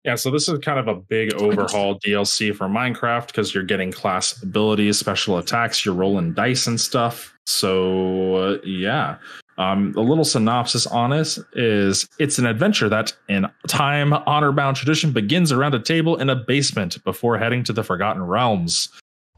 Yeah, 0.04 0.14
so 0.14 0.30
this 0.30 0.48
is 0.48 0.58
kind 0.60 0.78
of 0.78 0.88
a 0.88 0.94
big 0.94 1.34
overhaul 1.34 1.98
DLC 2.00 2.54
for 2.56 2.66
Minecraft 2.66 3.26
because 3.26 3.52
you're 3.54 3.64
getting 3.64 3.92
class 3.92 4.40
abilities, 4.42 4.98
special 4.98 5.36
attacks, 5.38 5.84
you're 5.84 5.94
rolling 5.94 6.32
dice 6.32 6.66
and 6.66 6.80
stuff. 6.80 7.34
So 7.46 8.36
uh, 8.36 8.58
yeah, 8.64 9.16
um, 9.58 9.92
a 9.96 10.00
little 10.00 10.24
synopsis 10.24 10.86
on 10.86 11.10
this 11.10 11.38
is 11.52 12.08
it's 12.20 12.38
an 12.38 12.46
adventure 12.46 12.88
that, 12.88 13.12
in 13.28 13.46
time, 13.66 14.12
honor 14.12 14.52
bound 14.52 14.76
tradition 14.76 15.12
begins 15.12 15.50
around 15.50 15.74
a 15.74 15.80
table 15.80 16.16
in 16.16 16.30
a 16.30 16.36
basement 16.36 17.02
before 17.04 17.36
heading 17.36 17.64
to 17.64 17.72
the 17.72 17.82
Forgotten 17.82 18.22
Realms. 18.22 18.88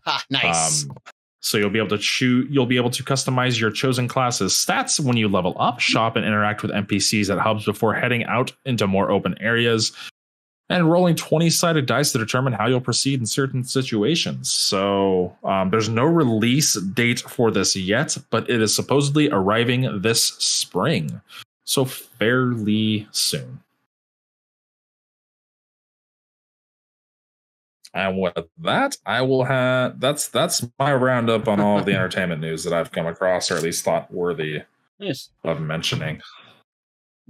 Ha, 0.04 0.22
nice. 0.30 0.84
Um, 0.84 0.96
so 1.40 1.56
you'll 1.56 1.70
be 1.70 1.78
able 1.78 1.88
to 1.88 1.98
choose. 1.98 2.46
You'll 2.50 2.66
be 2.66 2.76
able 2.76 2.90
to 2.90 3.02
customize 3.02 3.58
your 3.58 3.70
chosen 3.70 4.08
classes' 4.08 4.52
stats 4.52 5.00
when 5.00 5.16
you 5.16 5.26
level 5.26 5.56
up, 5.58 5.80
shop, 5.80 6.16
and 6.16 6.26
interact 6.26 6.62
with 6.62 6.70
NPCs 6.70 7.30
at 7.30 7.38
hubs 7.38 7.64
before 7.64 7.94
heading 7.94 8.24
out 8.24 8.52
into 8.66 8.86
more 8.86 9.10
open 9.10 9.34
areas, 9.40 9.92
and 10.70 10.90
rolling 10.90 11.16
twenty-sided 11.16 11.84
dice 11.84 12.12
to 12.12 12.18
determine 12.18 12.54
how 12.54 12.66
you'll 12.66 12.80
proceed 12.80 13.20
in 13.20 13.26
certain 13.26 13.64
situations. 13.64 14.50
So 14.50 15.36
um, 15.44 15.68
there's 15.70 15.88
no 15.90 16.04
release 16.04 16.80
date 16.80 17.20
for 17.20 17.50
this 17.50 17.76
yet, 17.76 18.16
but 18.30 18.48
it 18.48 18.62
is 18.62 18.74
supposedly 18.74 19.28
arriving 19.30 20.00
this 20.00 20.24
spring, 20.24 21.20
so 21.64 21.84
fairly 21.84 23.06
soon. 23.10 23.60
And 27.92 28.20
with 28.20 28.38
that, 28.58 28.96
I 29.04 29.22
will 29.22 29.44
have 29.44 29.98
that's 29.98 30.28
that's 30.28 30.64
my 30.78 30.94
roundup 30.94 31.48
on 31.48 31.58
all 31.58 31.78
of 31.80 31.84
the 31.86 31.94
entertainment 31.96 32.40
news 32.40 32.62
that 32.62 32.72
I've 32.72 32.92
come 32.92 33.06
across, 33.06 33.50
or 33.50 33.56
at 33.56 33.64
least 33.64 33.84
thought 33.84 34.12
worthy 34.12 34.62
nice. 35.00 35.30
of 35.42 35.60
mentioning. 35.60 36.22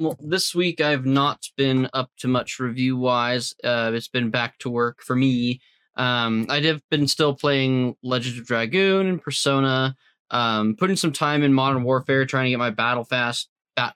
Well, 0.01 0.17
this 0.19 0.55
week 0.55 0.81
I've 0.81 1.05
not 1.05 1.45
been 1.59 1.91
up 1.93 2.11
to 2.21 2.27
much 2.27 2.59
review 2.59 2.97
wise. 2.97 3.53
Uh, 3.63 3.91
it's 3.93 4.09
been 4.09 4.31
back 4.31 4.59
to 4.61 4.71
work 4.71 5.03
for 5.03 5.15
me. 5.15 5.61
Um, 5.95 6.47
I 6.49 6.61
have 6.61 6.81
been 6.91 7.07
still 7.07 7.35
playing 7.35 7.97
Legend 8.03 8.39
of 8.39 8.47
Dragoon 8.47 9.07
and 9.07 9.21
Persona. 9.21 9.95
Um, 10.31 10.75
putting 10.79 10.97
some 10.97 11.13
time 11.13 11.43
in 11.43 11.53
Modern 11.53 11.83
Warfare, 11.83 12.25
trying 12.25 12.45
to 12.45 12.51
get 12.51 12.59
my 12.59 12.71
battle 12.71 13.05
fast 13.05 13.51
bat, 13.77 13.95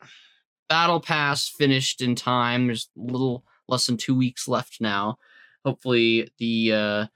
battle 0.68 1.00
pass 1.00 1.48
finished 1.48 2.02
in 2.02 2.14
time. 2.16 2.66
There's 2.66 2.90
a 2.98 3.10
little 3.10 3.42
less 3.66 3.86
than 3.86 3.96
two 3.96 4.14
weeks 4.14 4.46
left 4.46 4.82
now. 4.82 5.16
Hopefully, 5.64 6.28
the 6.36 6.72
uh, 6.74 7.06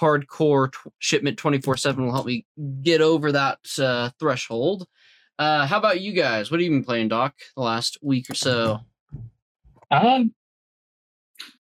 hardcore 0.00 0.70
t- 0.70 0.90
shipment 1.00 1.36
24 1.36 1.78
7 1.78 2.04
will 2.04 2.12
help 2.12 2.26
me 2.26 2.46
get 2.82 3.00
over 3.00 3.32
that 3.32 3.58
uh, 3.80 4.10
threshold. 4.20 4.86
Uh, 5.38 5.66
how 5.66 5.78
about 5.78 6.00
you 6.00 6.12
guys? 6.12 6.50
What 6.50 6.60
have 6.60 6.64
you 6.64 6.70
been 6.70 6.84
playing, 6.84 7.08
Doc, 7.08 7.34
the 7.56 7.62
last 7.62 7.98
week 8.02 8.30
or 8.30 8.34
so? 8.34 8.80
Um, 9.90 10.34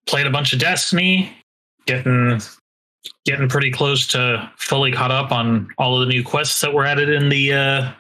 played 0.07 0.27
a 0.27 0.31
bunch 0.31 0.53
of 0.53 0.59
Destiny, 0.59 1.33
getting 1.87 2.41
getting 3.25 3.49
pretty 3.49 3.71
close 3.71 4.07
to 4.09 4.51
fully 4.57 4.93
caught 4.93 5.11
up 5.11 5.33
on 5.33 5.69
all 5.79 6.01
of 6.01 6.07
the 6.07 6.13
new 6.13 6.23
quests 6.23 6.61
that 6.61 6.73
were 6.73 6.85
added 6.85 7.09
in 7.09 7.29
the 7.29 7.53
uh, 7.53 7.93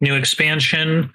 new 0.00 0.14
expansion. 0.14 1.12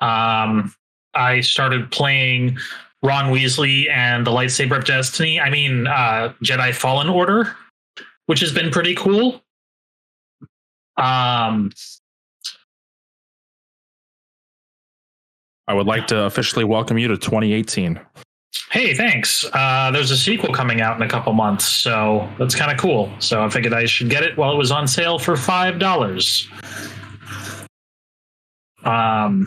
Um, 0.00 0.74
I 1.14 1.40
started 1.40 1.90
playing 1.90 2.58
Ron 3.02 3.32
Weasley 3.32 3.90
and 3.90 4.26
the 4.26 4.30
Lightsaber 4.30 4.76
of 4.76 4.84
Destiny. 4.84 5.40
I 5.40 5.50
mean, 5.50 5.86
uh, 5.86 6.34
Jedi 6.44 6.74
Fallen 6.74 7.08
Order, 7.08 7.56
which 8.26 8.40
has 8.40 8.52
been 8.52 8.70
pretty 8.70 8.94
cool. 8.94 9.42
Um, 10.98 11.72
I 15.68 15.74
would 15.74 15.86
like 15.86 16.06
to 16.08 16.24
officially 16.24 16.64
welcome 16.64 16.96
you 16.98 17.08
to 17.08 17.16
2018. 17.16 17.98
Hey, 18.70 18.94
thanks. 18.94 19.44
Uh, 19.52 19.90
there's 19.92 20.10
a 20.10 20.16
sequel 20.16 20.52
coming 20.52 20.80
out 20.80 20.96
in 20.96 21.02
a 21.02 21.08
couple 21.08 21.32
months, 21.32 21.66
so 21.66 22.28
that's 22.38 22.54
kind 22.54 22.70
of 22.70 22.78
cool. 22.78 23.10
So 23.18 23.42
I 23.42 23.48
figured 23.48 23.72
I 23.72 23.84
should 23.86 24.08
get 24.10 24.22
it 24.22 24.36
while 24.36 24.52
it 24.52 24.56
was 24.56 24.70
on 24.70 24.86
sale 24.86 25.18
for 25.18 25.36
five 25.36 25.78
dollars. 25.78 26.48
Um, 28.84 29.46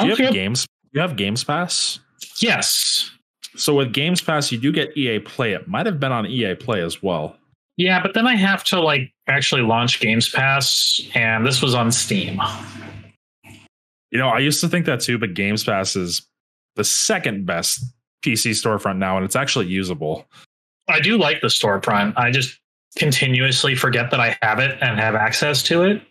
Do 0.00 0.06
you 0.08 0.16
have 0.16 0.32
games? 0.32 0.66
You 0.92 1.00
have 1.00 1.16
Games 1.16 1.44
Pass. 1.44 2.00
yes, 2.40 3.10
So 3.56 3.74
with 3.74 3.92
Games 3.94 4.20
Pass, 4.20 4.50
you 4.52 4.58
do 4.58 4.72
get 4.72 4.96
EA 4.96 5.20
Play. 5.20 5.52
It 5.52 5.66
might 5.68 5.86
have 5.86 5.98
been 6.00 6.12
on 6.12 6.26
EA 6.26 6.54
Play 6.54 6.82
as 6.82 7.02
well. 7.02 7.36
yeah, 7.76 8.02
but 8.02 8.12
then 8.14 8.26
I 8.26 8.34
have 8.34 8.62
to 8.64 8.80
like 8.80 9.12
actually 9.28 9.62
launch 9.62 10.00
Games 10.00 10.28
Pass, 10.28 11.00
and 11.14 11.46
this 11.46 11.62
was 11.62 11.74
on 11.74 11.90
Steam. 11.92 12.40
You 14.12 14.18
know, 14.18 14.28
I 14.28 14.38
used 14.40 14.60
to 14.60 14.68
think 14.68 14.84
that 14.86 15.00
too, 15.00 15.18
but 15.18 15.32
Games 15.32 15.64
Pass 15.64 15.96
is 15.96 16.28
the 16.76 16.84
second 16.84 17.46
best 17.46 17.82
PC 18.22 18.50
storefront 18.50 18.98
now, 18.98 19.16
and 19.16 19.24
it's 19.24 19.34
actually 19.34 19.66
usable. 19.66 20.26
I 20.88 21.00
do 21.00 21.16
like 21.16 21.40
the 21.40 21.48
storefront. 21.48 22.12
I 22.16 22.30
just 22.30 22.60
continuously 22.96 23.74
forget 23.74 24.10
that 24.10 24.20
I 24.20 24.36
have 24.42 24.58
it 24.58 24.78
and 24.82 25.00
have 25.00 25.14
access 25.14 25.62
to 25.64 25.84
it. 25.84 26.02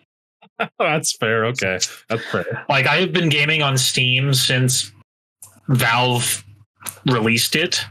That's 0.79 1.15
fair. 1.15 1.45
Okay, 1.45 1.79
that's 2.07 2.25
fair. 2.31 2.65
Like 2.69 2.85
I 2.85 2.97
have 2.97 3.13
been 3.13 3.29
gaming 3.29 3.61
on 3.63 3.77
Steam 3.77 4.33
since 4.33 4.91
Valve 5.69 6.43
released 7.07 7.55
it. 7.55 7.83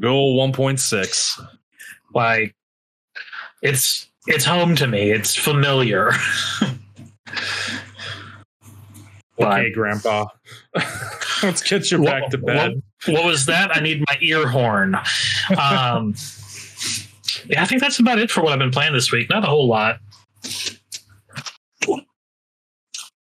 Goal 0.00 0.36
1.6. 0.38 1.46
Like 2.14 2.54
it's 3.62 4.10
it's 4.26 4.44
home 4.44 4.76
to 4.76 4.86
me. 4.86 5.10
It's 5.10 5.34
familiar. 5.34 6.12
Okay, 9.38 9.70
Grandpa. 9.72 10.26
Let's 11.42 11.62
get 11.62 11.90
you 11.90 12.00
What- 12.00 12.06
back 12.06 12.30
to 12.30 12.38
bed. 12.38 12.82
what 13.06 13.24
was 13.24 13.46
that? 13.46 13.76
I 13.76 13.80
need 13.80 14.04
my 14.08 14.16
ear 14.20 14.46
horn. 14.48 14.94
Um, 15.58 16.14
yeah, 17.46 17.62
I 17.62 17.66
think 17.66 17.80
that's 17.80 17.98
about 17.98 18.18
it 18.18 18.30
for 18.30 18.42
what 18.42 18.52
I've 18.52 18.58
been 18.58 18.70
playing 18.70 18.92
this 18.92 19.10
week. 19.10 19.28
Not 19.30 19.44
a 19.44 19.48
whole 19.48 19.66
lot. 19.66 19.98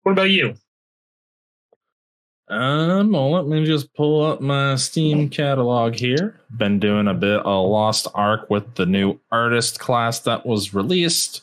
What 0.04 0.12
about 0.12 0.30
you? 0.30 0.54
Um, 2.48 3.12
well, 3.12 3.32
let 3.32 3.48
me 3.48 3.66
just 3.66 3.92
pull 3.96 4.24
up 4.24 4.40
my 4.40 4.76
Steam 4.76 5.30
catalog 5.30 5.96
here. 5.96 6.40
Been 6.56 6.80
doing 6.80 7.08
a 7.08 7.14
bit 7.16 7.40
of 7.40 7.70
Lost 7.70 8.08
Ark 8.14 8.48
with 8.52 8.76
the 8.76 8.86
new 8.86 9.20
artist 9.32 9.80
class 9.80 10.20
that 10.20 10.46
was 10.46 10.74
released. 10.74 11.42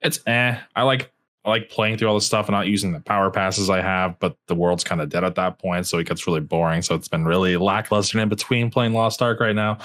It's 0.00 0.18
eh. 0.26 0.58
I 0.74 0.82
like 0.82 1.12
I 1.44 1.50
like 1.50 1.70
playing 1.70 1.98
through 1.98 2.08
all 2.08 2.14
the 2.14 2.20
stuff 2.20 2.46
and 2.46 2.54
not 2.54 2.68
using 2.68 2.92
the 2.92 3.00
power 3.00 3.30
passes 3.30 3.68
I 3.68 3.80
have, 3.82 4.16
but 4.20 4.36
the 4.46 4.54
world's 4.54 4.84
kind 4.84 5.00
of 5.00 5.08
dead 5.08 5.24
at 5.24 5.34
that 5.34 5.58
point, 5.58 5.86
so 5.88 5.98
it 5.98 6.06
gets 6.06 6.26
really 6.26 6.40
boring. 6.40 6.82
So 6.82 6.94
it's 6.94 7.08
been 7.08 7.24
really 7.24 7.56
lackluster 7.56 8.20
in 8.20 8.28
between 8.28 8.70
playing 8.70 8.92
Lost 8.94 9.20
Ark 9.22 9.40
right 9.40 9.54
now 9.54 9.78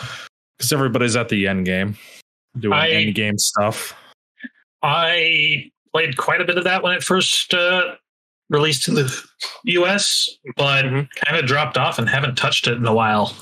because 0.58 0.72
everybody's 0.72 1.16
at 1.16 1.30
the 1.30 1.47
end 1.47 1.66
game 1.66 1.97
doing 2.60 2.74
I- 2.74 2.89
end 2.89 3.16
game 3.16 3.38
stuff. 3.39 3.95
I 4.84 5.72
played 5.93 6.18
quite 6.18 6.41
a 6.41 6.45
bit 6.45 6.58
of 6.58 6.64
that 6.66 6.84
when 6.84 6.93
it 6.93 7.03
first 7.03 7.53
uh, 7.53 7.95
released 8.49 8.88
in 8.88 8.93
the 8.95 9.24
US, 9.66 10.30
but 10.55 10.86
Mhm. 10.86 11.10
kind 11.26 11.38
of 11.39 11.45
dropped 11.47 11.78
off 11.78 11.97
and 11.99 12.08
haven't 12.08 12.36
touched 12.36 12.68
it 12.68 12.78
in 12.78 12.86
a 12.86 12.93
while. 12.93 13.36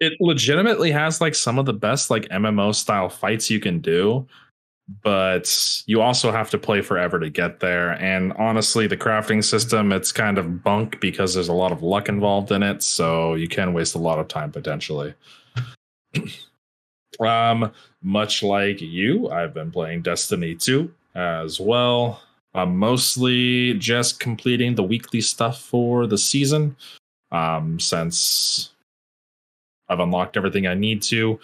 it 0.00 0.12
legitimately 0.20 0.90
has 0.90 1.20
like 1.20 1.34
some 1.36 1.58
of 1.58 1.64
the 1.64 1.72
best 1.72 2.10
like 2.10 2.28
MMO 2.30 2.72
style 2.74 3.08
fights 3.08 3.48
you 3.48 3.58
can 3.60 3.78
do, 3.78 4.26
but 5.02 5.82
you 5.86 6.00
also 6.00 6.30
have 6.30 6.50
to 6.50 6.58
play 6.58 6.82
forever 6.82 7.18
to 7.18 7.30
get 7.30 7.60
there. 7.60 7.92
And 7.92 8.32
honestly, 8.34 8.86
the 8.86 8.96
crafting 8.96 9.42
system 9.42 9.92
it's 9.92 10.12
kind 10.12 10.38
of 10.38 10.62
bunk 10.62 11.00
because 11.00 11.34
there's 11.34 11.48
a 11.48 11.54
lot 11.54 11.72
of 11.72 11.82
luck 11.82 12.08
involved 12.08 12.52
in 12.52 12.62
it, 12.62 12.82
so 12.82 13.34
you 13.34 13.48
can 13.48 13.72
waste 13.72 13.94
a 13.94 13.98
lot 13.98 14.18
of 14.18 14.28
time 14.28 14.52
potentially. 14.52 15.14
um, 17.20 17.72
much 18.02 18.42
like 18.42 18.80
you, 18.80 19.30
I've 19.30 19.54
been 19.54 19.70
playing 19.70 20.02
Destiny 20.02 20.54
2 20.54 20.92
as 21.14 21.58
well. 21.60 22.22
I'm 22.54 22.76
mostly 22.76 23.74
just 23.74 24.20
completing 24.20 24.74
the 24.74 24.82
weekly 24.82 25.20
stuff 25.20 25.60
for 25.60 26.06
the 26.06 26.18
season. 26.18 26.76
Um, 27.32 27.80
since 27.80 28.70
I've 29.88 29.98
unlocked 29.98 30.36
everything 30.36 30.66
I 30.66 30.74
need 30.74 31.02
to 31.04 31.40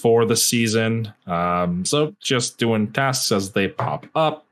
for 0.00 0.24
the 0.24 0.36
season. 0.36 1.12
Um, 1.26 1.84
so 1.84 2.14
just 2.20 2.58
doing 2.58 2.92
tasks 2.92 3.32
as 3.32 3.52
they 3.52 3.68
pop 3.68 4.06
up. 4.14 4.46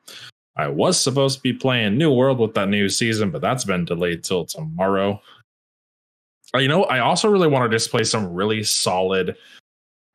I 0.56 0.66
was 0.68 0.98
supposed 1.00 1.36
to 1.38 1.42
be 1.42 1.52
playing 1.52 1.96
New 1.96 2.12
World 2.12 2.38
with 2.38 2.54
that 2.54 2.68
new 2.68 2.88
season, 2.88 3.30
but 3.30 3.40
that's 3.40 3.64
been 3.64 3.84
delayed 3.84 4.24
till 4.24 4.44
tomorrow. 4.44 5.20
Uh, 6.54 6.58
You 6.58 6.68
know, 6.68 6.84
I 6.84 6.98
also 6.98 7.28
really 7.30 7.46
want 7.48 7.70
to 7.70 7.88
play 7.88 8.02
some 8.04 8.34
really 8.34 8.62
solid 8.64 9.36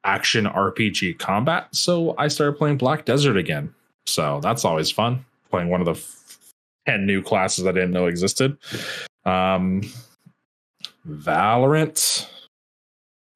action 0.03 0.45
RPG 0.45 1.17
combat. 1.19 1.73
So 1.73 2.13
I 2.17 2.27
started 2.27 2.57
playing 2.57 2.77
Black 2.77 3.05
Desert 3.05 3.37
again. 3.37 3.73
So 4.05 4.41
that's 4.41 4.65
always 4.65 4.91
fun. 4.91 5.25
Playing 5.49 5.69
one 5.69 5.79
of 5.79 5.85
the 5.85 5.93
f- 5.93 6.51
10 6.87 7.05
new 7.05 7.21
classes 7.21 7.65
I 7.65 7.71
didn't 7.71 7.91
know 7.91 8.07
existed. 8.07 8.57
Um, 9.25 9.81
Valorant. 11.07 12.27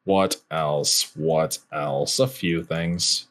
What 0.08 0.38
else? 0.51 1.12
What 1.18 1.60
else? 1.74 2.20
A 2.20 2.30
few 2.30 2.64
things. 2.64 3.28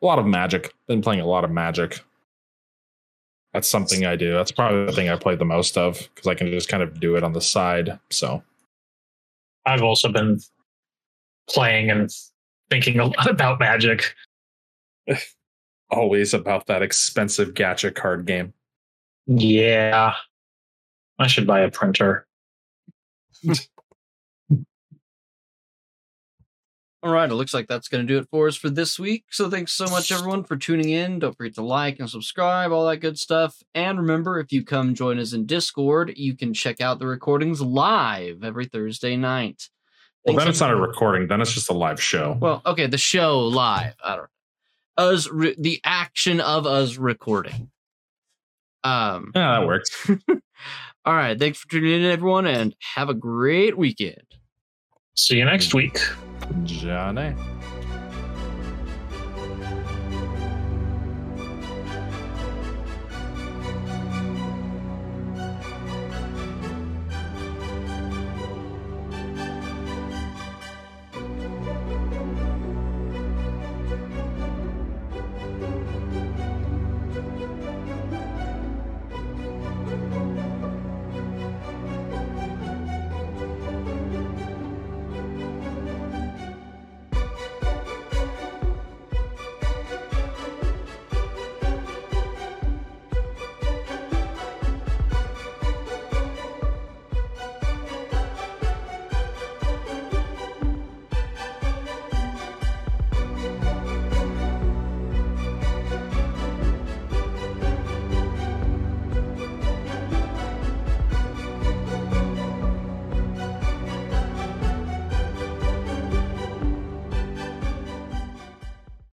A 0.00 0.06
lot 0.06 0.18
of 0.18 0.24
magic. 0.24 0.72
Been 0.88 1.02
playing 1.02 1.20
a 1.20 1.26
lot 1.26 1.44
of 1.44 1.50
magic. 1.50 2.00
That's 3.52 3.68
something 3.68 4.06
I 4.06 4.16
do. 4.16 4.32
That's 4.32 4.50
probably 4.50 4.86
the 4.86 4.92
thing 4.92 5.10
I 5.10 5.16
play 5.16 5.36
the 5.36 5.44
most 5.44 5.76
of 5.76 5.98
because 6.14 6.26
I 6.28 6.34
can 6.34 6.50
just 6.50 6.70
kind 6.70 6.82
of 6.82 6.98
do 6.98 7.16
it 7.16 7.22
on 7.22 7.34
the 7.34 7.42
side. 7.42 7.98
So 8.08 8.42
I've 9.66 9.82
also 9.82 10.10
been 10.10 10.40
playing 11.50 11.90
and 11.90 12.10
thinking 12.70 12.98
a 12.98 13.04
lot 13.04 13.26
about 13.28 13.60
Magic. 13.60 14.14
always 15.90 16.32
about 16.32 16.68
that 16.68 16.80
expensive 16.80 17.52
gacha 17.52 17.94
card 17.94 18.24
game. 18.24 18.54
Yeah. 19.26 20.14
I 21.18 21.26
should 21.26 21.46
buy 21.46 21.60
a 21.60 21.70
printer. 21.70 22.26
All 27.04 27.12
right, 27.12 27.30
it 27.30 27.34
looks 27.34 27.52
like 27.52 27.66
that's 27.66 27.88
going 27.88 28.06
to 28.06 28.10
do 28.10 28.18
it 28.18 28.28
for 28.30 28.48
us 28.48 28.56
for 28.56 28.70
this 28.70 28.98
week. 28.98 29.24
So 29.28 29.50
thanks 29.50 29.72
so 29.72 29.84
much, 29.88 30.10
everyone, 30.10 30.42
for 30.42 30.56
tuning 30.56 30.88
in. 30.88 31.18
Don't 31.18 31.36
forget 31.36 31.54
to 31.56 31.62
like 31.62 32.00
and 32.00 32.08
subscribe, 32.08 32.72
all 32.72 32.86
that 32.88 32.96
good 32.96 33.18
stuff. 33.18 33.62
And 33.74 33.98
remember, 33.98 34.40
if 34.40 34.52
you 34.52 34.64
come 34.64 34.94
join 34.94 35.18
us 35.18 35.34
in 35.34 35.44
Discord, 35.44 36.14
you 36.16 36.34
can 36.34 36.54
check 36.54 36.80
out 36.80 36.98
the 36.98 37.06
recordings 37.06 37.60
live 37.60 38.42
every 38.42 38.64
Thursday 38.64 39.18
night. 39.18 39.68
Well, 40.24 40.32
Thanks, 40.32 40.40
then 40.44 40.48
it's 40.48 40.60
not 40.60 40.70
a 40.70 40.76
recording. 40.76 41.28
Then 41.28 41.42
it's 41.42 41.52
just 41.52 41.68
a 41.68 41.74
live 41.74 42.00
show. 42.00 42.38
Well, 42.40 42.62
okay, 42.64 42.86
the 42.86 42.96
show 42.96 43.40
live. 43.40 43.96
I 44.02 44.16
don't 44.16 44.22
know. 44.96 45.04
Us, 45.04 45.28
re- 45.28 45.56
the 45.58 45.82
action 45.84 46.40
of 46.40 46.66
us 46.66 46.96
recording. 46.96 47.70
Um. 48.82 49.30
yeah, 49.34 49.60
that 49.60 49.66
works. 49.66 50.10
All 51.04 51.14
right, 51.14 51.38
thanks 51.38 51.58
for 51.58 51.68
tuning 51.68 52.02
in, 52.02 52.10
everyone, 52.10 52.46
and 52.46 52.74
have 52.94 53.10
a 53.10 53.14
great 53.14 53.76
weekend. 53.76 54.24
See 55.16 55.36
you 55.36 55.44
next 55.44 55.70
hmm. 55.70 55.78
week. 55.78 56.00
Johnny. 56.64 57.34